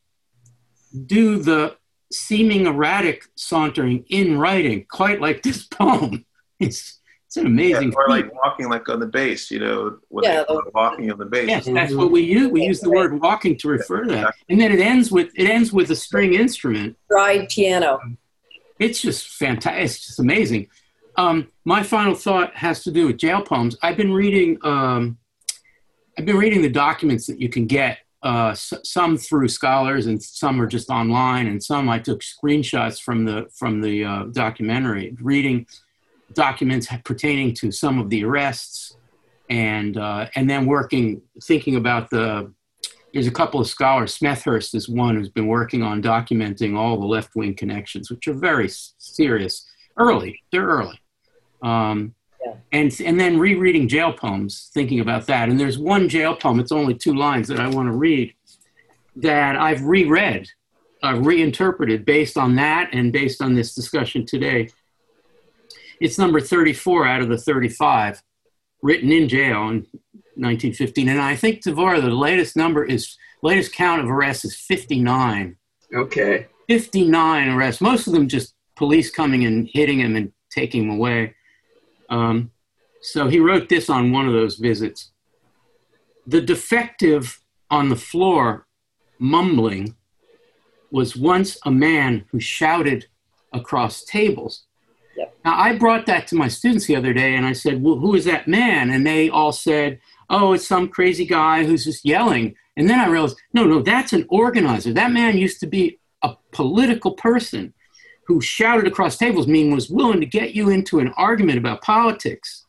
do 1.06 1.42
the 1.42 1.76
seeming 2.10 2.66
erratic 2.66 3.26
sauntering 3.34 4.04
in 4.08 4.38
writing 4.38 4.86
quite 4.90 5.20
like 5.20 5.42
this 5.42 5.66
poem. 5.66 6.24
It's 6.60 7.00
it's 7.36 7.44
an 7.44 7.58
Yeah, 7.58 7.76
amazing 7.78 7.94
or 7.96 8.04
feat. 8.06 8.10
like 8.10 8.34
walking 8.34 8.68
like 8.68 8.88
on 8.88 9.00
the 9.00 9.06
bass, 9.06 9.50
you 9.50 9.58
know, 9.58 9.98
when 10.08 10.24
Yeah, 10.24 10.38
they 10.40 10.44
call 10.44 10.62
walking 10.74 11.10
on 11.10 11.18
the 11.18 11.24
bass. 11.26 11.48
Yes, 11.48 11.64
that's 11.66 11.92
what 11.94 12.10
we 12.10 12.22
use. 12.22 12.50
We 12.50 12.64
use 12.64 12.80
the 12.80 12.90
word 12.90 13.20
walking 13.20 13.56
to 13.58 13.68
refer 13.68 14.04
to 14.04 14.10
that. 14.12 14.34
And 14.48 14.60
then 14.60 14.70
it 14.72 14.80
ends 14.80 15.10
with 15.10 15.30
it 15.36 15.48
ends 15.48 15.72
with 15.72 15.90
a 15.90 15.96
string 15.96 16.34
instrument. 16.34 16.96
ride 17.10 17.48
piano. 17.48 18.00
It's 18.78 19.00
just 19.00 19.28
fantastic. 19.28 19.84
It's 19.84 20.06
just 20.06 20.18
amazing. 20.20 20.68
Um, 21.16 21.48
my 21.64 21.82
final 21.82 22.14
thought 22.14 22.54
has 22.56 22.82
to 22.84 22.90
do 22.90 23.06
with 23.06 23.18
jail 23.18 23.40
poems. 23.42 23.76
I've 23.82 23.96
been 23.96 24.12
reading. 24.12 24.58
Um, 24.62 25.18
I've 26.18 26.26
been 26.26 26.36
reading 26.36 26.62
the 26.62 26.68
documents 26.70 27.26
that 27.26 27.40
you 27.40 27.48
can 27.48 27.66
get. 27.66 27.98
Uh, 28.22 28.48
s- 28.52 28.72
some 28.84 29.18
through 29.18 29.46
scholars, 29.48 30.06
and 30.06 30.22
some 30.22 30.58
are 30.58 30.66
just 30.66 30.88
online, 30.88 31.46
and 31.46 31.62
some 31.62 31.90
I 31.90 31.98
took 31.98 32.20
screenshots 32.22 32.98
from 33.00 33.26
the 33.26 33.46
from 33.54 33.82
the 33.82 34.02
uh, 34.04 34.22
documentary. 34.32 35.14
Reading 35.20 35.66
documents 36.34 36.88
pertaining 37.04 37.54
to 37.54 37.70
some 37.70 37.98
of 37.98 38.10
the 38.10 38.24
arrests, 38.24 38.96
and 39.50 39.96
uh, 39.96 40.26
and 40.34 40.48
then 40.48 40.66
working, 40.66 41.22
thinking 41.42 41.76
about 41.76 42.10
the. 42.10 42.52
There's 43.12 43.28
a 43.28 43.30
couple 43.30 43.60
of 43.60 43.68
scholars. 43.68 44.18
Smethurst 44.18 44.74
is 44.74 44.88
one 44.88 45.14
who's 45.14 45.28
been 45.28 45.46
working 45.46 45.82
on 45.84 46.02
documenting 46.02 46.76
all 46.76 46.98
the 46.98 47.06
left 47.06 47.36
wing 47.36 47.54
connections, 47.54 48.10
which 48.10 48.26
are 48.26 48.34
very 48.34 48.68
serious. 48.68 49.64
Early, 49.96 50.42
they're 50.50 50.66
early. 50.66 51.00
Um, 51.62 52.14
Yeah. 52.44 52.54
and 52.72 53.00
and 53.00 53.18
then 53.20 53.38
rereading 53.38 53.86
jail 53.88 54.12
poems, 54.12 54.70
thinking 54.74 54.98
about 55.00 55.26
that. 55.28 55.48
And 55.48 55.58
there's 55.60 55.78
one 55.78 56.08
jail 56.08 56.34
poem. 56.34 56.58
It's 56.58 56.72
only 56.72 56.94
two 56.94 57.14
lines 57.14 57.46
that 57.48 57.60
I 57.60 57.68
want 57.68 57.88
to 57.88 57.96
read 57.96 58.34
that 59.16 59.54
I've 59.56 59.82
reread, 59.84 60.48
uh, 61.04 61.14
reinterpreted 61.14 62.04
based 62.04 62.36
on 62.36 62.56
that 62.56 62.90
and 62.92 63.12
based 63.12 63.40
on 63.40 63.54
this 63.54 63.74
discussion 63.76 64.26
today. 64.26 64.68
It's 66.00 66.18
number 66.18 66.40
34 66.40 67.06
out 67.06 67.22
of 67.22 67.28
the 67.28 67.38
35, 67.38 68.22
written 68.82 69.12
in 69.12 69.28
jail 69.28 69.68
in 69.68 69.86
1915. 70.36 71.08
And 71.08 71.20
I 71.20 71.36
think 71.36 71.62
Devorah, 71.62 72.00
the 72.00 72.10
latest 72.10 72.56
number 72.56 72.84
is 72.84 73.16
latest 73.42 73.72
count 73.72 74.02
of 74.02 74.10
arrests 74.10 74.44
is 74.44 74.56
59. 74.56 75.56
Okay. 75.94 76.46
59 76.68 77.48
arrests, 77.50 77.80
most 77.80 78.06
of 78.06 78.12
them 78.12 78.26
just 78.26 78.54
police 78.74 79.10
coming 79.10 79.44
and 79.44 79.68
hitting 79.72 80.00
him 80.00 80.16
and 80.16 80.32
taking 80.50 80.84
him 80.84 80.90
away. 80.90 81.34
Um, 82.08 82.50
so 83.00 83.28
he 83.28 83.38
wrote 83.38 83.68
this 83.68 83.90
on 83.90 84.12
one 84.12 84.26
of 84.26 84.32
those 84.32 84.56
visits. 84.56 85.12
The 86.26 86.40
defective 86.40 87.40
on 87.70 87.90
the 87.90 87.96
floor, 87.96 88.66
mumbling, 89.18 89.94
was 90.90 91.16
once 91.16 91.58
a 91.64 91.70
man 91.70 92.24
who 92.30 92.40
shouted 92.40 93.06
across 93.52 94.04
tables. 94.04 94.64
Now, 95.44 95.58
I 95.58 95.76
brought 95.76 96.06
that 96.06 96.26
to 96.28 96.34
my 96.34 96.48
students 96.48 96.86
the 96.86 96.96
other 96.96 97.12
day 97.12 97.34
and 97.34 97.46
I 97.46 97.52
said, 97.52 97.82
well, 97.82 97.96
Who 97.96 98.14
is 98.14 98.24
that 98.24 98.48
man? 98.48 98.90
And 98.90 99.06
they 99.06 99.28
all 99.28 99.52
said, 99.52 100.00
Oh, 100.30 100.52
it's 100.54 100.66
some 100.66 100.88
crazy 100.88 101.26
guy 101.26 101.64
who's 101.64 101.84
just 101.84 102.04
yelling. 102.04 102.56
And 102.76 102.88
then 102.88 102.98
I 102.98 103.06
realized, 103.06 103.36
no, 103.52 103.64
no, 103.64 103.82
that's 103.82 104.12
an 104.12 104.26
organizer. 104.28 104.92
That 104.92 105.12
man 105.12 105.38
used 105.38 105.60
to 105.60 105.66
be 105.66 105.98
a 106.22 106.34
political 106.52 107.12
person 107.12 107.72
who 108.26 108.40
shouted 108.40 108.86
across 108.86 109.18
tables, 109.18 109.46
meaning 109.46 109.74
was 109.74 109.90
willing 109.90 110.20
to 110.20 110.26
get 110.26 110.54
you 110.54 110.70
into 110.70 110.98
an 110.98 111.08
argument 111.16 111.58
about 111.58 111.82
politics. 111.82 112.64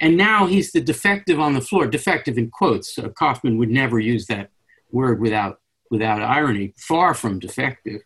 And 0.00 0.16
now 0.16 0.46
he's 0.46 0.72
the 0.72 0.80
defective 0.80 1.40
on 1.40 1.54
the 1.54 1.60
floor, 1.60 1.86
defective 1.86 2.36
in 2.36 2.50
quotes. 2.50 2.98
Uh, 2.98 3.08
Kaufman 3.08 3.58
would 3.58 3.70
never 3.70 3.98
use 3.98 4.26
that 4.26 4.50
word 4.90 5.20
without, 5.20 5.60
without 5.90 6.22
irony, 6.22 6.74
far 6.76 7.14
from 7.14 7.38
defective, 7.38 8.02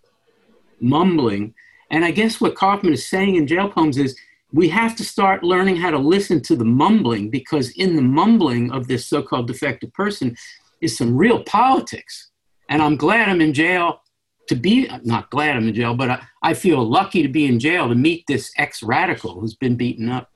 mumbling. 0.81 1.55
And 1.93 2.07
I 2.07 2.11
guess 2.11 2.41
what 2.41 2.55
Kaufman 2.55 2.95
is 2.95 3.07
saying 3.07 3.37
in 3.37 3.47
jail 3.47 3.69
poems 3.69 3.99
is 3.99 4.19
we 4.51 4.69
have 4.71 4.97
to 4.97 5.05
start 5.05 5.45
learning 5.45 5.77
how 5.77 5.91
to 5.91 5.99
listen 5.99 6.41
to 6.43 6.57
the 6.57 6.65
mumbling 6.65 7.31
because 7.31 7.71
in 7.73 7.97
the 7.97 8.03
mumbling 8.03 8.73
of 8.73 8.89
this 8.89 9.07
so 9.07 9.23
called 9.23 9.47
defective 9.47 9.93
person 9.93 10.37
is 10.81 10.97
some 10.97 11.17
real 11.17 11.45
politics. 11.45 12.31
And 12.69 12.83
I'm 12.83 12.97
glad 12.97 13.29
I'm 13.29 13.43
in 13.43 13.53
jail 13.53 14.01
to 14.49 14.57
be, 14.57 14.89
not 15.05 15.31
glad 15.31 15.57
I'm 15.57 15.69
in 15.69 15.75
jail, 15.75 15.95
but 15.95 16.11
I, 16.11 16.27
I 16.43 16.55
feel 16.55 16.83
lucky 16.83 17.23
to 17.23 17.29
be 17.29 17.47
in 17.47 17.61
jail 17.61 17.89
to 17.89 17.95
meet 17.95 18.25
this 18.27 18.51
ex 18.57 18.83
radical 18.83 19.39
who's 19.39 19.55
been 19.55 19.77
beaten 19.77 20.09
up. 20.09 20.31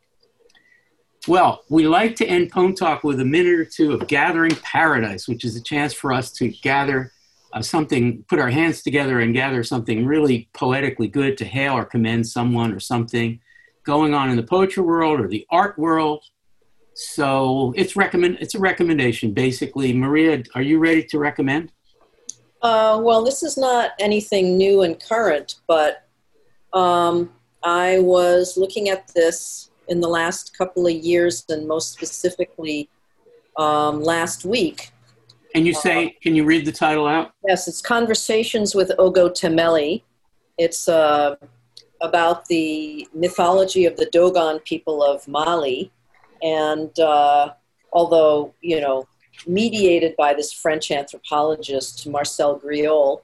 Well, 1.27 1.65
we 1.69 1.89
like 1.89 2.17
to 2.17 2.27
end 2.27 2.53
Poem 2.53 2.75
Talk 2.75 3.03
with 3.03 3.19
a 3.19 3.25
minute 3.25 3.59
or 3.59 3.65
two 3.65 3.93
of 3.93 4.07
Gathering 4.07 4.55
Paradise, 4.63 5.27
which 5.27 5.45
is 5.45 5.57
a 5.57 5.63
chance 5.63 5.93
for 5.93 6.13
us 6.13 6.31
to 6.33 6.49
gather 6.49 7.13
uh, 7.53 7.63
something, 7.63 8.25
put 8.29 8.39
our 8.39 8.51
hands 8.51 8.83
together 8.83 9.21
and 9.21 9.35
gather 9.35 9.63
something 9.63 10.05
really 10.05 10.49
poetically 10.53 11.09
good 11.09 11.37
to 11.39 11.45
hail 11.45 11.75
or 11.75 11.85
commend 11.85 12.27
someone 12.27 12.73
or 12.73 12.81
something 12.81 13.41
going 13.85 14.15
on 14.15 14.31
in 14.31 14.37
the 14.37 14.43
poetry 14.43 14.83
world 14.83 15.21
or 15.21 15.29
the 15.29 15.47
art 15.51 15.79
world. 15.79 16.25
So 16.95 17.73
it's 17.77 17.95
recommend 17.95 18.39
it's 18.41 18.55
a 18.55 18.59
recommendation 18.59 19.33
basically. 19.33 19.93
Maria, 19.93 20.43
are 20.55 20.63
you 20.63 20.79
ready 20.79 21.05
to 21.05 21.19
recommend? 21.19 21.73
Uh, 22.63 23.01
well, 23.03 23.23
this 23.23 23.43
is 23.43 23.57
not 23.57 23.93
anything 24.01 24.57
new 24.57 24.83
and 24.83 24.99
current, 24.99 25.57
but 25.69 26.09
um, 26.73 27.31
I 27.63 28.01
was 28.01 28.57
looking 28.57 28.89
at 28.89 29.09
this 29.15 29.71
in 29.89 30.01
the 30.01 30.09
last 30.09 30.57
couple 30.57 30.87
of 30.87 30.93
years, 30.93 31.45
and 31.49 31.69
most 31.69 31.93
specifically 31.93 32.89
um, 33.57 34.03
last 34.03 34.45
week. 34.45 34.91
And 35.55 35.67
you 35.67 35.75
say, 35.75 36.17
can 36.23 36.35
you 36.35 36.45
read 36.45 36.67
the 36.67 36.73
title 36.73 37.07
out? 37.07 37.33
Yes, 37.47 37.67
it's 37.69 37.81
Conversations 37.81 38.75
with 38.75 38.91
Ogotemmêli. 38.99 40.03
It's 40.59 40.89
a 40.89 41.39
about 42.01 42.47
the 42.47 43.09
mythology 43.15 43.87
of 43.87 43.97
the 43.97 44.07
Dogon 44.07 44.61
people 44.61 45.03
of 45.03 45.27
Mali, 45.27 45.91
and 46.43 46.99
uh, 46.99 47.53
although 47.93 48.55
you 48.61 48.81
know 48.81 49.07
mediated 49.47 50.17
by 50.17 50.35
this 50.35 50.53
French 50.53 50.91
anthropologist 50.91 52.07
Marcel 52.07 52.59
Griaule, 52.59 53.23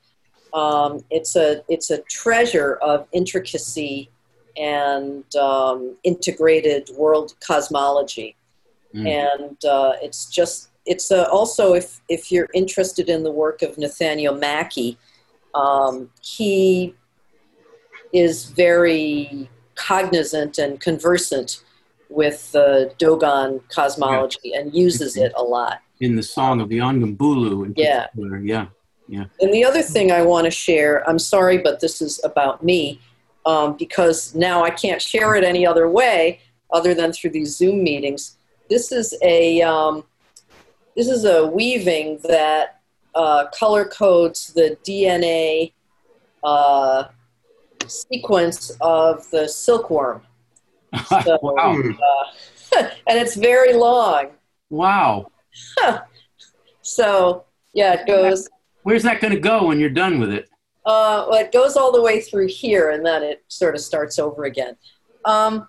um, 0.54 1.04
it's 1.10 1.36
a 1.36 1.62
it's 1.68 1.90
a 1.90 1.98
treasure 2.02 2.74
of 2.76 3.06
intricacy 3.12 4.10
and 4.56 5.24
um, 5.36 5.96
integrated 6.04 6.90
world 6.96 7.34
cosmology, 7.40 8.36
mm. 8.94 9.06
and 9.08 9.64
uh, 9.64 9.92
it's 10.02 10.26
just 10.26 10.71
it's 10.86 11.10
uh, 11.10 11.24
also 11.30 11.74
if 11.74 12.00
if 12.08 12.32
you're 12.32 12.48
interested 12.54 13.08
in 13.08 13.22
the 13.22 13.30
work 13.30 13.62
of 13.62 13.78
Nathaniel 13.78 14.34
Mackey, 14.34 14.98
um, 15.54 16.10
he 16.22 16.94
is 18.12 18.46
very 18.46 19.48
cognizant 19.74 20.58
and 20.58 20.80
conversant 20.80 21.62
with 22.08 22.52
the 22.52 22.92
Dogon 22.98 23.60
cosmology 23.68 24.38
yeah. 24.44 24.60
and 24.60 24.74
uses 24.74 25.16
it 25.16 25.32
a 25.36 25.42
lot. 25.42 25.80
In 26.00 26.16
the 26.16 26.22
song 26.22 26.60
of 26.60 26.68
the 26.68 26.78
Andoumboulou. 26.78 27.72
yeah. 27.76 28.06
Yeah. 28.42 28.66
Yeah. 29.08 29.24
And 29.40 29.52
the 29.52 29.64
other 29.64 29.82
thing 29.82 30.12
I 30.12 30.22
want 30.22 30.44
to 30.46 30.50
share, 30.50 31.08
I'm 31.08 31.18
sorry, 31.18 31.58
but 31.58 31.80
this 31.80 32.00
is 32.00 32.20
about 32.24 32.62
me, 32.62 33.00
um, 33.44 33.76
because 33.76 34.34
now 34.34 34.62
I 34.64 34.70
can't 34.70 35.02
share 35.02 35.34
it 35.34 35.44
any 35.44 35.66
other 35.66 35.88
way 35.88 36.40
other 36.72 36.94
than 36.94 37.12
through 37.12 37.30
these 37.30 37.56
Zoom 37.56 37.82
meetings. 37.82 38.36
This 38.70 38.92
is 38.92 39.14
a 39.22 39.60
um, 39.62 40.04
this 40.96 41.08
is 41.08 41.24
a 41.24 41.46
weaving 41.46 42.18
that 42.24 42.80
uh, 43.14 43.46
color 43.48 43.84
codes 43.84 44.52
the 44.52 44.76
DNA 44.84 45.72
uh, 46.42 47.04
sequence 47.86 48.72
of 48.80 49.28
the 49.30 49.48
silkworm. 49.48 50.22
So, 51.24 51.38
wow. 51.40 51.80
uh, 51.80 52.88
and 53.06 53.18
it's 53.18 53.34
very 53.34 53.72
long. 53.72 54.26
Wow. 54.68 55.30
so, 56.82 57.44
yeah, 57.72 57.94
it 57.94 58.06
goes. 58.06 58.46
Where's 58.82 59.02
that 59.04 59.20
going 59.20 59.32
to 59.32 59.40
go 59.40 59.68
when 59.68 59.80
you're 59.80 59.88
done 59.88 60.20
with 60.20 60.30
it? 60.30 60.50
Uh, 60.84 61.26
well, 61.30 61.40
it 61.40 61.50
goes 61.50 61.76
all 61.76 61.92
the 61.92 62.02
way 62.02 62.20
through 62.20 62.48
here, 62.48 62.90
and 62.90 63.06
then 63.06 63.22
it 63.22 63.42
sort 63.48 63.74
of 63.74 63.80
starts 63.80 64.18
over 64.18 64.44
again. 64.44 64.76
Um, 65.24 65.68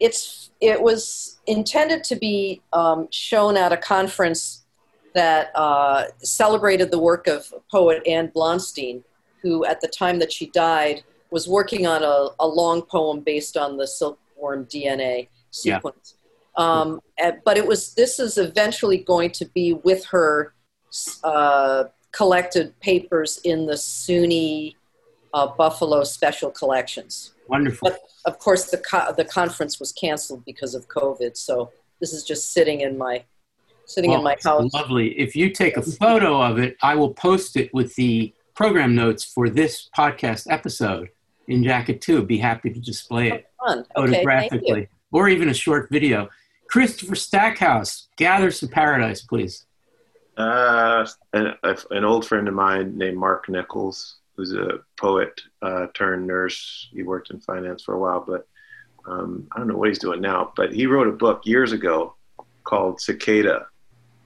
it's 0.00 0.45
it 0.60 0.80
was 0.80 1.38
intended 1.46 2.02
to 2.04 2.16
be 2.16 2.62
um, 2.72 3.08
shown 3.10 3.56
at 3.56 3.72
a 3.72 3.76
conference 3.76 4.64
that 5.14 5.50
uh, 5.54 6.04
celebrated 6.18 6.90
the 6.90 6.98
work 6.98 7.26
of 7.26 7.52
poet 7.70 8.02
Anne 8.06 8.28
Blonstein, 8.28 9.02
who 9.42 9.64
at 9.64 9.80
the 9.80 9.88
time 9.88 10.18
that 10.18 10.32
she 10.32 10.46
died 10.50 11.02
was 11.30 11.48
working 11.48 11.86
on 11.86 12.02
a, 12.02 12.28
a 12.40 12.46
long 12.46 12.82
poem 12.82 13.20
based 13.20 13.56
on 13.56 13.76
the 13.76 13.86
silkworm 13.86 14.66
DNA 14.66 15.28
sequence. 15.50 16.14
Yeah. 16.58 16.82
Um, 16.82 17.00
but 17.44 17.58
it 17.58 17.66
was 17.66 17.94
this 17.94 18.18
is 18.18 18.38
eventually 18.38 18.98
going 18.98 19.30
to 19.32 19.44
be 19.46 19.74
with 19.74 20.04
her 20.06 20.54
uh, 21.22 21.84
collected 22.12 22.78
papers 22.80 23.40
in 23.44 23.66
the 23.66 23.74
SUNY 23.74 24.74
uh, 25.34 25.48
Buffalo 25.48 26.02
Special 26.04 26.50
Collections. 26.50 27.34
Wonderful. 27.48 27.90
But 27.90 28.00
of 28.24 28.38
course, 28.38 28.70
the 28.70 28.78
co- 28.78 29.12
the 29.16 29.24
conference 29.24 29.78
was 29.78 29.92
canceled 29.92 30.44
because 30.44 30.74
of 30.74 30.88
COVID. 30.88 31.36
So 31.36 31.70
this 32.00 32.12
is 32.12 32.24
just 32.24 32.52
sitting 32.52 32.80
in 32.80 32.98
my 32.98 33.24
sitting 33.86 34.12
in 34.12 34.22
my 34.22 34.36
house. 34.42 34.72
Lovely. 34.74 35.18
If 35.18 35.36
you 35.36 35.50
take 35.50 35.76
a 35.76 35.82
photo 35.82 36.42
of 36.42 36.58
it, 36.58 36.76
I 36.82 36.96
will 36.96 37.14
post 37.14 37.56
it 37.56 37.72
with 37.72 37.94
the 37.94 38.34
program 38.54 38.94
notes 38.94 39.24
for 39.24 39.48
this 39.48 39.88
podcast 39.96 40.46
episode 40.50 41.08
in 41.46 41.62
Jacket 41.62 42.00
2. 42.00 42.24
Be 42.24 42.38
happy 42.38 42.70
to 42.70 42.80
display 42.80 43.30
it 43.30 43.46
oh, 43.60 43.84
photographically 43.94 44.88
or 45.12 45.28
even 45.28 45.48
a 45.48 45.54
short 45.54 45.88
video. 45.90 46.28
Christopher 46.68 47.14
Stackhouse, 47.14 48.08
gather 48.16 48.50
some 48.50 48.68
paradise, 48.68 49.22
please. 49.22 49.66
Uh, 50.36 51.06
an, 51.32 51.54
an, 51.62 52.04
old 52.04 52.26
friend 52.26 52.46
of 52.48 52.54
mine 52.54 52.98
named 52.98 53.16
Mark 53.16 53.48
Nichols, 53.48 54.16
who's 54.36 54.52
a 54.52 54.80
poet 54.96 55.40
uh, 55.62 55.86
turned 55.94 56.26
nurse. 56.26 56.88
He 56.92 57.02
worked 57.02 57.30
in 57.30 57.40
finance 57.40 57.82
for 57.82 57.94
a 57.94 57.98
while, 57.98 58.24
but 58.26 58.46
um, 59.06 59.46
I 59.52 59.58
don't 59.58 59.68
know 59.68 59.76
what 59.76 59.88
he's 59.88 59.98
doing 59.98 60.20
now. 60.20 60.52
But 60.56 60.72
he 60.72 60.86
wrote 60.86 61.08
a 61.08 61.12
book 61.12 61.42
years 61.44 61.72
ago 61.72 62.14
called 62.64 63.00
Cicada, 63.00 63.66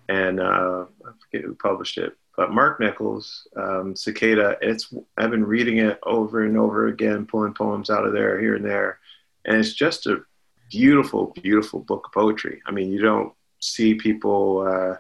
and 0.08 0.40
uh, 0.40 0.86
I 1.06 1.10
forget 1.22 1.46
who 1.46 1.54
published 1.54 1.98
it. 1.98 2.16
But 2.36 2.52
Mark 2.52 2.80
Nichols, 2.80 3.46
um, 3.56 3.94
Cicada. 3.94 4.56
It's 4.62 4.92
I've 5.16 5.30
been 5.30 5.44
reading 5.44 5.78
it 5.78 5.98
over 6.04 6.44
and 6.44 6.56
over 6.56 6.88
again, 6.88 7.26
pulling 7.26 7.54
poems 7.54 7.90
out 7.90 8.06
of 8.06 8.12
there 8.12 8.40
here 8.40 8.56
and 8.56 8.64
there, 8.64 8.98
and 9.44 9.56
it's 9.56 9.74
just 9.74 10.06
a 10.06 10.22
beautiful, 10.70 11.34
beautiful 11.42 11.80
book 11.80 12.06
of 12.06 12.12
poetry. 12.12 12.62
I 12.66 12.70
mean, 12.70 12.90
you 12.90 13.02
don't 13.02 13.32
see 13.60 13.94
people 13.94 14.66
uh, 14.66 14.96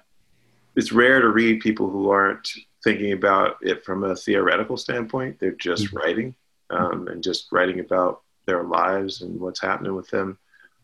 it's 0.76 0.92
rare 0.92 1.20
to 1.20 1.28
read 1.28 1.60
people 1.60 1.90
who 1.90 2.10
aren't 2.10 2.48
thinking 2.82 3.12
about 3.12 3.56
it 3.62 3.84
from 3.84 4.04
a 4.04 4.16
theoretical 4.16 4.76
standpoint. 4.76 5.38
They're 5.38 5.52
just 5.52 5.86
mm-hmm. 5.86 5.96
writing 5.96 6.34
um, 6.70 7.08
and 7.08 7.22
just 7.22 7.48
writing 7.52 7.80
about 7.80 8.22
their 8.46 8.62
lives 8.64 9.20
and 9.22 9.40
what's 9.40 9.60
happening 9.60 9.94
with 9.94 10.08
them. 10.08 10.38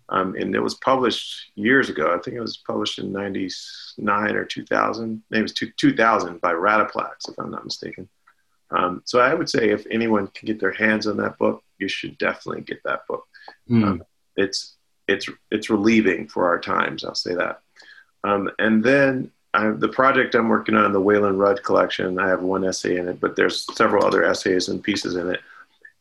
Um, 0.09 0.37
and 0.37 0.55
it 0.55 0.61
was 0.61 0.75
published 0.75 1.51
years 1.57 1.89
ago. 1.89 2.15
I 2.15 2.19
think 2.19 2.37
it 2.37 2.41
was 2.41 2.59
published 2.59 3.01
in 3.01 3.13
'99 3.13 4.37
or 4.37 4.45
2000. 4.45 5.23
Maybe 5.31 5.41
it 5.41 5.43
was 5.43 5.53
two, 5.53 5.73
2000 5.77 6.41
by 6.41 6.53
Radiplax, 6.53 7.29
if 7.29 7.39
I'm 7.39 7.51
not 7.51 7.65
mistaken. 7.65 8.09
Um, 8.71 9.03
so 9.05 9.19
I 9.21 9.35
would 9.35 9.49
say 9.49 9.71
if 9.71 9.87
anyone 9.91 10.29
can 10.29 10.47
get 10.47 10.61
their 10.61 10.73
hands 10.73 11.07
on 11.07 11.17
that 11.19 11.39
book, 11.39 11.63
you 11.79 11.89
should 11.89 12.19
definitely 12.19 12.63
get 12.63 12.81
that 12.85 13.07
book. 13.09 13.25
Mm. 13.71 14.01
it's 14.37 14.77
it's 15.09 15.29
it's 15.51 15.71
relieving 15.71 16.29
for 16.29 16.47
our 16.47 16.61
times. 16.61 17.05
I'll 17.05 17.15
say 17.15 17.35
that. 17.35 17.61
Um, 18.25 18.51
and 18.59 18.83
then 18.83 19.31
I, 19.57 19.71
the 19.71 19.89
project 19.89 20.35
I'm 20.35 20.49
working 20.49 20.75
on, 20.75 20.93
the 20.93 21.01
Wayland 21.01 21.39
Rudd 21.39 21.63
collection, 21.63 22.19
I 22.19 22.29
have 22.29 22.43
one 22.43 22.65
essay 22.65 22.97
in 22.97 23.09
it, 23.09 23.21
but 23.21 23.37
there's 23.37 23.67
several 23.75 24.05
other 24.05 24.23
essays 24.23 24.69
and 24.69 24.83
pieces 24.83 25.17
in 25.17 25.31
it. 25.31 25.41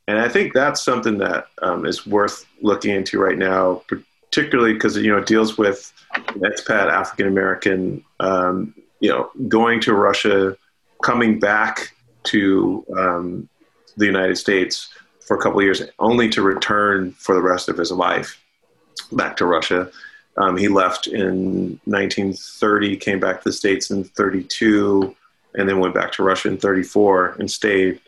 And 0.07 0.19
I 0.19 0.27
think 0.27 0.53
that's 0.53 0.81
something 0.81 1.17
that 1.19 1.47
um, 1.61 1.85
is 1.85 2.05
worth 2.05 2.45
looking 2.61 2.93
into 2.93 3.17
right 3.19 3.37
now, 3.37 3.81
particularly 4.29 4.73
because 4.73 4.97
you 4.97 5.09
know 5.09 5.17
it 5.17 5.25
deals 5.25 5.57
with 5.57 5.91
expat 6.13 6.89
African 6.89 7.27
American, 7.27 8.03
um, 8.19 8.75
you 8.99 9.09
know, 9.09 9.31
going 9.47 9.79
to 9.81 9.93
Russia, 9.93 10.57
coming 11.01 11.39
back 11.39 11.91
to 12.25 12.85
um, 12.97 13.49
the 13.95 14.05
United 14.05 14.37
States 14.37 14.89
for 15.21 15.37
a 15.37 15.41
couple 15.41 15.61
years, 15.61 15.81
only 15.97 16.29
to 16.29 16.41
return 16.41 17.13
for 17.13 17.33
the 17.33 17.41
rest 17.41 17.69
of 17.69 17.77
his 17.77 17.91
life 17.91 18.39
back 19.13 19.37
to 19.37 19.45
Russia. 19.45 19.89
Um, 20.37 20.57
he 20.57 20.67
left 20.67 21.07
in 21.07 21.79
1930, 21.85 22.97
came 22.97 23.19
back 23.19 23.41
to 23.41 23.49
the 23.49 23.53
States 23.53 23.89
in 23.91 24.03
32, 24.03 25.15
and 25.55 25.67
then 25.67 25.79
went 25.79 25.93
back 25.93 26.11
to 26.13 26.23
Russia 26.23 26.49
in 26.49 26.57
34 26.57 27.37
and 27.39 27.49
stayed. 27.49 27.99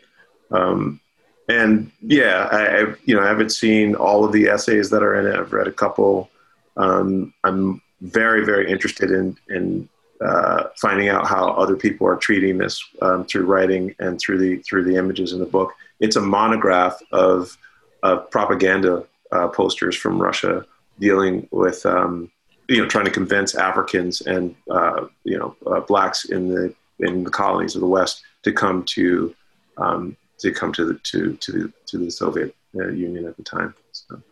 Um, 0.50 1.00
and 1.48 1.90
yeah, 2.02 2.48
I, 2.52 2.66
I, 2.66 2.94
you 3.04 3.14
know, 3.14 3.22
I 3.22 3.28
haven't 3.28 3.50
seen 3.50 3.94
all 3.94 4.24
of 4.24 4.32
the 4.32 4.48
essays 4.48 4.90
that 4.90 5.02
are 5.02 5.18
in 5.18 5.26
it. 5.26 5.38
I've 5.38 5.52
read 5.52 5.66
a 5.66 5.72
couple. 5.72 6.30
Um, 6.76 7.32
I'm 7.44 7.80
very, 8.02 8.44
very 8.44 8.70
interested 8.70 9.10
in, 9.10 9.36
in 9.48 9.88
uh, 10.20 10.64
finding 10.76 11.08
out 11.08 11.26
how 11.26 11.48
other 11.52 11.76
people 11.76 12.06
are 12.06 12.16
treating 12.16 12.58
this 12.58 12.84
um, 13.00 13.24
through 13.24 13.46
writing 13.46 13.94
and 13.98 14.20
through 14.20 14.38
the 14.38 14.56
through 14.58 14.84
the 14.84 14.96
images 14.96 15.32
in 15.32 15.38
the 15.38 15.46
book. 15.46 15.72
It's 16.00 16.16
a 16.16 16.20
monograph 16.20 17.00
of, 17.12 17.56
of 18.02 18.30
propaganda 18.30 19.04
uh, 19.32 19.48
posters 19.48 19.96
from 19.96 20.20
Russia 20.20 20.66
dealing 20.98 21.48
with 21.50 21.84
um, 21.86 22.30
you 22.68 22.80
know 22.80 22.88
trying 22.88 23.06
to 23.06 23.10
convince 23.10 23.54
Africans 23.54 24.20
and 24.22 24.54
uh, 24.70 25.06
you 25.24 25.38
know 25.38 25.56
uh, 25.66 25.80
blacks 25.80 26.26
in 26.26 26.48
the 26.48 26.74
in 27.00 27.24
the 27.24 27.30
colonies 27.30 27.74
of 27.74 27.80
the 27.80 27.86
West 27.86 28.22
to 28.42 28.52
come 28.52 28.84
to 28.84 29.34
um, 29.76 30.16
to 30.38 30.52
come 30.52 30.72
to 30.72 30.84
the 30.84 30.94
to 31.04 31.34
to 31.36 31.52
the 31.52 31.72
to 31.86 31.98
the 31.98 32.10
Soviet 32.10 32.54
uh, 32.76 32.88
Union 32.88 33.26
at 33.26 33.36
the 33.36 33.42
time. 33.42 33.74
So. 33.92 34.22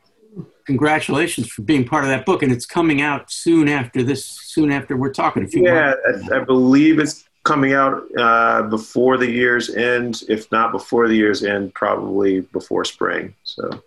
Congratulations 0.66 1.48
for 1.48 1.62
being 1.62 1.86
part 1.86 2.04
of 2.04 2.10
that 2.10 2.26
book, 2.26 2.42
and 2.42 2.52
it's 2.52 2.66
coming 2.66 3.00
out 3.00 3.30
soon 3.30 3.68
after 3.68 4.02
this. 4.02 4.24
Soon 4.24 4.70
after 4.70 4.96
we're 4.96 5.12
talking. 5.12 5.44
A 5.44 5.48
few 5.48 5.64
yeah, 5.64 5.94
I, 6.32 6.36
I, 6.36 6.44
believe 6.44 6.98
it's 6.98 7.24
coming 7.44 7.72
out 7.72 8.02
uh, 8.18 8.62
before 8.62 9.16
the 9.16 9.30
year's 9.30 9.74
end. 9.74 10.24
If 10.28 10.50
not 10.52 10.72
before 10.72 11.08
the 11.08 11.14
year's 11.14 11.42
end, 11.42 11.72
probably 11.74 12.40
before 12.40 12.84
spring. 12.84 13.34
So. 13.44 13.82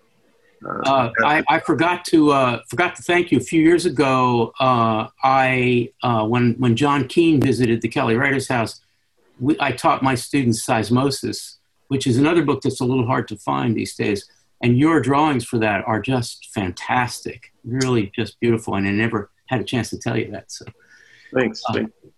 Uh, 0.66 1.10
I, 1.24 1.44
I, 1.48 1.60
forgot 1.60 2.04
to 2.06 2.32
uh, 2.32 2.62
forgot 2.68 2.96
to 2.98 3.02
thank 3.02 3.32
you. 3.32 3.38
A 3.38 3.42
few 3.42 3.62
years 3.62 3.86
ago, 3.86 4.54
uh, 4.60 5.08
I 5.24 5.92
uh, 6.04 6.26
when 6.26 6.54
when 6.54 6.76
John 6.76 7.08
Keene 7.08 7.40
visited 7.40 7.82
the 7.82 7.88
Kelly 7.88 8.16
Writers 8.16 8.48
House, 8.48 8.82
we, 9.40 9.56
I 9.60 9.72
taught 9.72 10.04
my 10.04 10.16
students 10.16 10.66
seismosis, 10.66 11.56
which 11.88 12.06
is 12.06 12.18
another 12.18 12.44
book 12.44 12.62
that's 12.62 12.82
a 12.82 12.86
little 12.86 13.06
hard 13.06 13.28
to 13.30 13.38
find 13.38 13.76
these 13.76 13.96
days. 13.96 14.30
And 14.62 14.78
your 14.78 15.00
drawings 15.00 15.46
for 15.46 15.58
that 15.60 15.88
are 15.88 16.02
just 16.02 16.50
fantastic, 16.54 17.54
really 17.64 18.12
just 18.14 18.40
beautiful. 18.42 18.76
And 18.76 18.86
I 18.86 18.92
never 18.92 19.32
had 19.46 19.62
a 19.62 19.64
chance 19.64 19.90
to 19.92 19.98
tell 19.98 20.18
you 20.18 20.30
that. 20.32 20.52
So, 20.52 20.66
thanks. 21.34 21.64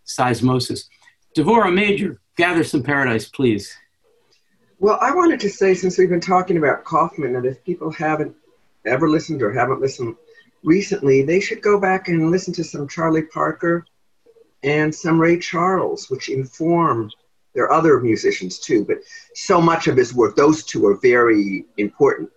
seismosis. 0.08 0.86
Devorah 1.38 1.74
Major, 1.74 2.20
gather 2.36 2.64
some 2.64 2.82
paradise, 2.82 3.28
please. 3.30 3.78
Well, 4.82 4.98
I 5.00 5.14
wanted 5.14 5.40
to 5.42 5.50
say, 5.50 5.76
since 5.76 6.00
we've 6.00 6.10
been 6.10 6.20
talking 6.20 6.58
about 6.58 6.86
Kaufman, 6.86 7.34
that 7.34 7.46
if 7.46 7.64
people 7.64 7.92
haven't 7.92 8.36
ever 8.84 9.08
listened 9.08 9.44
or 9.44 9.52
haven't 9.52 9.80
listened 9.80 10.16
recently, 10.64 11.22
they 11.22 11.40
should 11.40 11.62
go 11.62 11.80
back 11.80 12.08
and 12.08 12.32
listen 12.32 12.52
to 12.56 12.64
some 12.64 12.88
Charlie 12.88 13.22
Parker 13.22 13.86
and 14.64 14.94
some 14.94 15.22
Ray 15.22 15.38
Charles, 15.38 16.10
which 16.10 16.30
inform 16.30 17.12
there 17.54 17.66
are 17.66 17.72
other 17.72 18.00
musicians 18.00 18.58
too, 18.58 18.84
but 18.84 18.98
so 19.36 19.62
much 19.62 19.86
of 19.86 19.96
his 19.96 20.16
work, 20.16 20.36
those 20.36 20.64
two 20.64 20.88
are 20.88 20.98
very 20.98 21.64
important. 21.78 22.32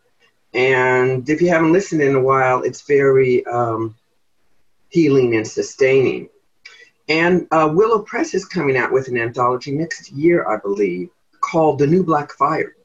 And 0.53 1.27
if 1.27 1.41
you 1.41 1.49
haven't 1.49 1.73
listened 1.73 2.03
in 2.03 2.15
a 2.15 2.21
while, 2.21 2.63
it's 2.63 2.83
very 2.83 3.47
um, 3.47 3.95
healing 4.91 5.35
and 5.35 5.49
sustaining. 5.49 6.29
And 7.09 7.47
uh, 7.51 7.71
Willow 7.73 8.01
Press 8.01 8.35
is 8.35 8.45
coming 8.45 8.77
out 8.77 8.93
with 8.93 9.09
an 9.09 9.17
anthology 9.17 9.73
next 9.73 10.13
year, 10.13 10.47
I 10.47 10.59
believe, 10.59 11.09
called 11.45 11.79
The 11.79 11.87
New 11.87 12.03
Black 12.03 12.33
Fire. 12.33 12.77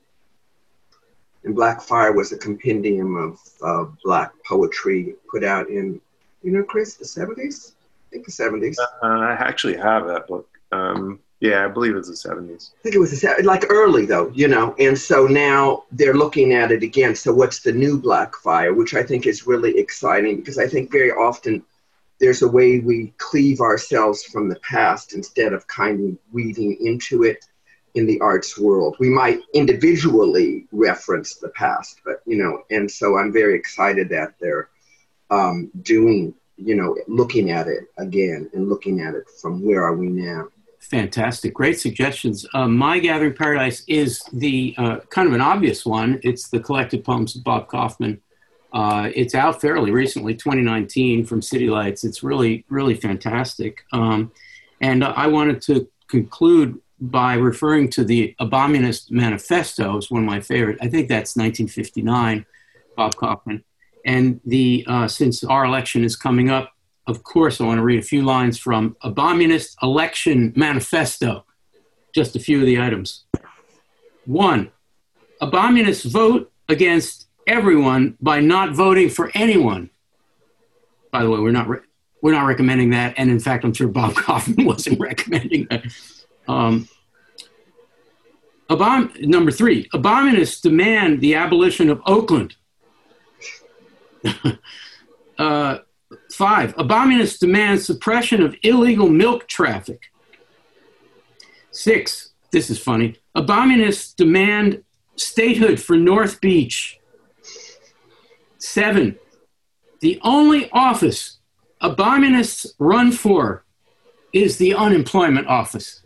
And 1.44 1.56
Black 1.56 1.82
Fire 1.82 2.12
was 2.12 2.32
a 2.32 2.38
compendium 2.38 3.16
of 3.16 3.40
uh, 3.64 3.90
black 4.04 4.34
poetry 4.46 5.16
put 5.32 5.44
out 5.44 5.70
in, 5.70 6.02
you 6.44 6.52
know, 6.52 6.64
Chris, 6.64 6.96
the 6.96 7.06
70s? 7.06 7.72
I 7.72 8.10
think 8.12 8.26
the 8.26 8.32
70s. 8.32 8.76
Uh, 8.80 9.08
I 9.08 9.38
actually 9.40 9.78
have 9.78 10.08
that 10.08 10.28
book. 10.28 10.48
Um, 10.72 11.20
yeah, 11.40 11.64
I 11.64 11.70
believe 11.70 11.96
it's 11.96 12.10
the 12.10 12.30
70s. 12.30 12.72
I 12.80 12.84
think 12.84 12.96
it 12.96 13.00
was 13.00 13.24
a, 13.24 13.42
like 13.44 13.66
early 13.70 14.06
though, 14.06 14.30
you 14.32 14.50
know. 14.50 14.76
And 14.78 14.98
so 14.98 15.26
now 15.26 15.84
they're 15.94 16.14
looking 16.14 16.54
at 16.54 16.72
it 16.72 16.84
again. 16.84 17.16
So 17.16 17.34
what's 17.34 17.62
the 17.62 17.72
new 17.72 17.98
Black 17.98 18.36
Fire, 18.36 18.74
which 18.74 18.94
I 18.94 19.04
think 19.04 19.26
is 19.26 19.48
really 19.48 19.78
exciting 19.78 20.36
because 20.36 20.58
I 20.58 20.68
think 20.68 20.92
very 20.92 21.12
often 21.12 21.64
there's 22.20 22.42
a 22.42 22.48
way 22.48 22.80
we 22.80 23.14
cleave 23.18 23.62
ourselves 23.62 24.24
from 24.24 24.50
the 24.50 24.60
past 24.60 25.14
instead 25.14 25.54
of 25.54 25.66
kind 25.68 26.10
of 26.10 26.18
weaving 26.34 26.78
into 26.82 27.24
it 27.24 27.46
in 27.96 28.06
the 28.06 28.20
arts 28.22 28.58
world. 28.58 28.96
We 29.00 29.10
might 29.10 29.40
individually 29.54 30.68
reference 30.72 31.36
the 31.36 31.50
past, 31.50 32.02
but 32.06 32.22
you 32.26 32.38
know, 32.38 32.64
and 32.70 32.90
so 32.90 33.18
I'm 33.18 33.32
very 33.32 33.56
excited 33.56 34.10
that 34.10 34.36
they're 34.40 34.70
um, 35.30 35.72
doing, 35.82 36.34
you 36.58 36.76
know, 36.76 36.96
looking 37.08 37.52
at 37.52 37.68
it 37.68 37.86
again 37.98 38.50
and 38.54 38.70
looking 38.70 39.02
at 39.02 39.16
it 39.16 39.30
from 39.42 39.64
where 39.64 39.84
are 39.84 39.96
we 39.96 40.08
now. 40.08 40.48
Fantastic, 40.80 41.54
great 41.54 41.80
suggestions. 41.80 42.46
Uh, 42.54 42.68
My 42.68 43.00
Gathering 43.00 43.34
Paradise 43.34 43.84
is 43.88 44.24
the 44.34 44.74
uh, 44.78 45.00
kind 45.10 45.28
of 45.28 45.34
an 45.34 45.42
obvious 45.42 45.86
one. 45.86 46.20
It's 46.24 46.50
the 46.50 46.60
collected 46.60 47.04
poems 47.04 47.36
of 47.36 47.44
Bob 47.44 47.68
Kaufman. 47.68 48.22
Uh, 48.72 49.10
it's 49.14 49.36
out 49.36 49.60
fairly 49.60 49.92
recently, 49.92 50.36
2019, 50.36 51.26
from 51.26 51.42
City 51.42 51.70
Lights. 51.70 52.04
It's 52.04 52.24
really, 52.24 52.66
really 52.70 52.96
fantastic. 52.96 53.84
Um, 53.92 54.32
and 54.80 55.04
I 55.04 55.28
wanted 55.28 55.62
to 55.64 55.88
conclude 56.08 56.80
by 57.02 57.36
referring 57.36 57.90
to 57.92 58.04
the 58.04 58.36
Abominist 58.40 59.12
Manifesto. 59.12 59.98
It's 59.98 60.12
one 60.12 60.24
of 60.24 60.28
my 60.28 60.40
favorite. 60.40 60.78
I 60.82 60.88
think 60.88 61.08
that's 61.08 61.36
1959, 61.36 62.46
Bob 62.96 63.16
Kaufman. 63.16 63.64
And 64.06 64.40
the 64.46 64.86
uh, 64.88 65.08
since 65.08 65.44
our 65.44 65.66
election 65.66 66.04
is 66.04 66.16
coming 66.16 66.50
up, 66.50 66.74
of 67.08 67.24
course, 67.24 67.60
I 67.60 67.66
want 67.66 67.80
to 67.80 67.84
read 67.84 68.00
a 68.00 68.04
few 68.04 68.24
lines 68.24 68.58
from 68.58 68.96
Abominist 69.02 69.78
Election 69.82 70.54
Manifesto. 70.56 71.46
Just 72.14 72.36
a 72.36 72.40
few 72.40 72.60
of 72.60 72.66
the 72.66 72.80
items. 72.80 73.26
One, 74.26 74.72
Abominists 75.42 76.10
vote 76.10 76.52
against 76.68 77.28
everyone 77.48 78.18
by 78.22 78.40
not 78.40 78.74
voting 78.76 79.10
for 79.10 79.32
anyone. 79.34 79.90
By 81.12 81.24
the 81.24 81.30
way, 81.30 81.40
we're 81.40 81.52
not 81.52 81.68
re- 81.68 81.80
we're 82.22 82.34
not 82.34 82.46
recommending 82.46 82.92
that, 82.92 83.16
and 83.18 83.32
in 83.32 83.40
fact, 83.40 83.64
I'm 83.64 83.74
sure 83.74 83.88
Bob 83.88 84.14
Kaufman 84.16 84.66
wasn't 84.66 85.00
recommending 85.00 85.68
that. 85.70 85.86
Um, 86.50 86.90
Obam- 88.70 89.20
number 89.22 89.52
three, 89.52 89.88
Abominists 89.94 90.62
demand 90.62 91.22
the 91.22 91.36
abolition 91.36 91.90
of 91.90 92.02
Oakland. 92.06 92.56
uh, 95.38 95.78
five, 96.32 96.76
Abominists 96.76 97.40
demand 97.40 97.82
suppression 97.82 98.42
of 98.42 98.56
illegal 98.64 99.08
milk 99.08 99.48
traffic. 99.48 100.12
Six, 101.72 102.32
this 102.52 102.70
is 102.70 102.80
funny, 102.80 103.16
Abominists 103.36 104.16
demand 104.16 104.84
statehood 105.16 105.80
for 105.80 105.96
North 105.96 106.42
Beach. 106.42 107.00
Seven, 108.58 109.18
the 110.02 110.20
only 110.24 110.70
office 110.72 111.38
Abominists 111.82 112.66
run 112.80 113.12
for 113.12 113.64
is 114.34 114.58
the 114.58 114.74
unemployment 114.74 115.48
office. 115.48 116.02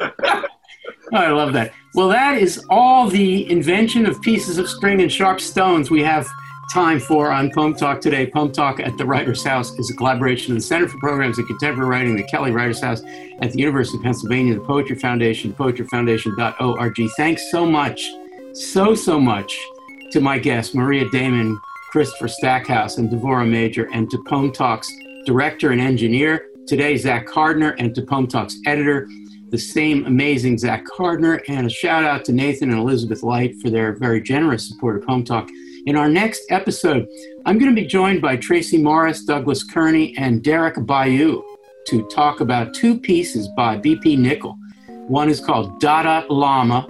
I 1.12 1.28
love 1.28 1.52
that. 1.54 1.72
Well, 1.94 2.08
that 2.08 2.38
is 2.38 2.64
all 2.70 3.08
the 3.08 3.50
invention 3.50 4.06
of 4.06 4.20
pieces 4.22 4.58
of 4.58 4.68
string 4.68 5.02
and 5.02 5.10
sharp 5.10 5.40
stones 5.40 5.90
we 5.90 6.02
have 6.02 6.28
time 6.72 7.00
for 7.00 7.32
on 7.32 7.50
Poem 7.50 7.74
Talk 7.74 8.00
today. 8.00 8.30
Poem 8.30 8.52
Talk 8.52 8.78
at 8.78 8.96
the 8.96 9.04
Writer's 9.04 9.42
House 9.42 9.76
is 9.78 9.90
a 9.90 9.94
collaboration 9.94 10.52
of 10.52 10.58
the 10.58 10.62
Center 10.62 10.88
for 10.88 10.98
Programs 10.98 11.38
in 11.38 11.46
Contemporary 11.46 11.90
Writing, 11.90 12.16
the 12.16 12.22
Kelly 12.24 12.52
Writer's 12.52 12.80
House 12.80 13.02
at 13.40 13.52
the 13.52 13.58
University 13.58 13.98
of 13.98 14.04
Pennsylvania, 14.04 14.54
the 14.54 14.60
Poetry 14.60 14.96
Foundation, 14.96 15.52
poetryfoundation.org. 15.52 17.10
Thanks 17.16 17.50
so 17.50 17.66
much, 17.66 18.08
so, 18.52 18.94
so 18.94 19.18
much 19.18 19.58
to 20.12 20.20
my 20.20 20.38
guests, 20.38 20.74
Maria 20.74 21.08
Damon, 21.10 21.58
Christopher 21.90 22.28
Stackhouse, 22.28 22.98
and 22.98 23.10
Devorah 23.10 23.48
Major, 23.48 23.88
and 23.92 24.08
to 24.10 24.22
Poem 24.28 24.52
Talk's 24.52 24.90
director 25.26 25.72
and 25.72 25.80
engineer, 25.80 26.46
today, 26.68 26.96
Zach 26.96 27.26
Carduner, 27.26 27.74
and 27.78 27.94
to 27.96 28.02
Poem 28.02 28.28
Talk's 28.28 28.56
editor, 28.64 29.08
the 29.50 29.58
same 29.58 30.06
amazing 30.06 30.58
Zach 30.58 30.84
Carduner, 30.86 31.42
and 31.48 31.66
a 31.66 31.70
shout 31.70 32.04
out 32.04 32.24
to 32.26 32.32
Nathan 32.32 32.70
and 32.70 32.78
Elizabeth 32.78 33.22
Light 33.22 33.56
for 33.56 33.68
their 33.68 33.92
very 33.92 34.20
generous 34.20 34.66
support 34.66 34.96
of 34.96 35.06
Poem 35.06 35.24
Talk. 35.24 35.48
In 35.86 35.96
our 35.96 36.08
next 36.08 36.42
episode, 36.50 37.08
I'm 37.46 37.58
going 37.58 37.74
to 37.74 37.80
be 37.80 37.86
joined 37.86 38.22
by 38.22 38.36
Tracie 38.36 38.80
Morris, 38.80 39.24
Douglas 39.24 39.64
Kearney, 39.64 40.16
and 40.16 40.42
Derek 40.42 40.76
Beaulieu 40.86 41.42
to 41.86 42.06
talk 42.08 42.40
about 42.40 42.74
two 42.74 42.98
pieces 42.98 43.48
by 43.56 43.76
B.P. 43.76 44.16
Nichol. 44.16 44.56
One 45.08 45.28
is 45.28 45.40
called 45.40 45.80
Dada 45.80 46.26
Lama, 46.32 46.86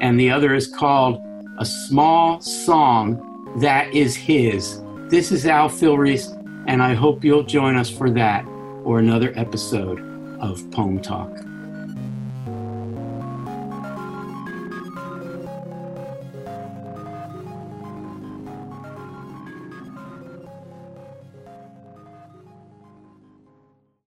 and 0.00 0.18
the 0.18 0.30
other 0.30 0.54
is 0.54 0.68
called 0.68 1.20
A 1.58 1.66
Small 1.66 2.40
Song 2.40 3.54
That 3.60 3.92
Is 3.92 4.16
His. 4.16 4.80
This 5.08 5.32
is 5.32 5.44
Al 5.44 5.68
Filreis, 5.68 6.34
and 6.66 6.82
I 6.82 6.94
hope 6.94 7.24
you'll 7.24 7.42
join 7.42 7.76
us 7.76 7.90
for 7.90 8.08
that 8.10 8.46
or 8.84 8.98
another 8.98 9.32
episode 9.36 10.00
of 10.40 10.70
Poem 10.70 11.00
Talk. 11.00 11.47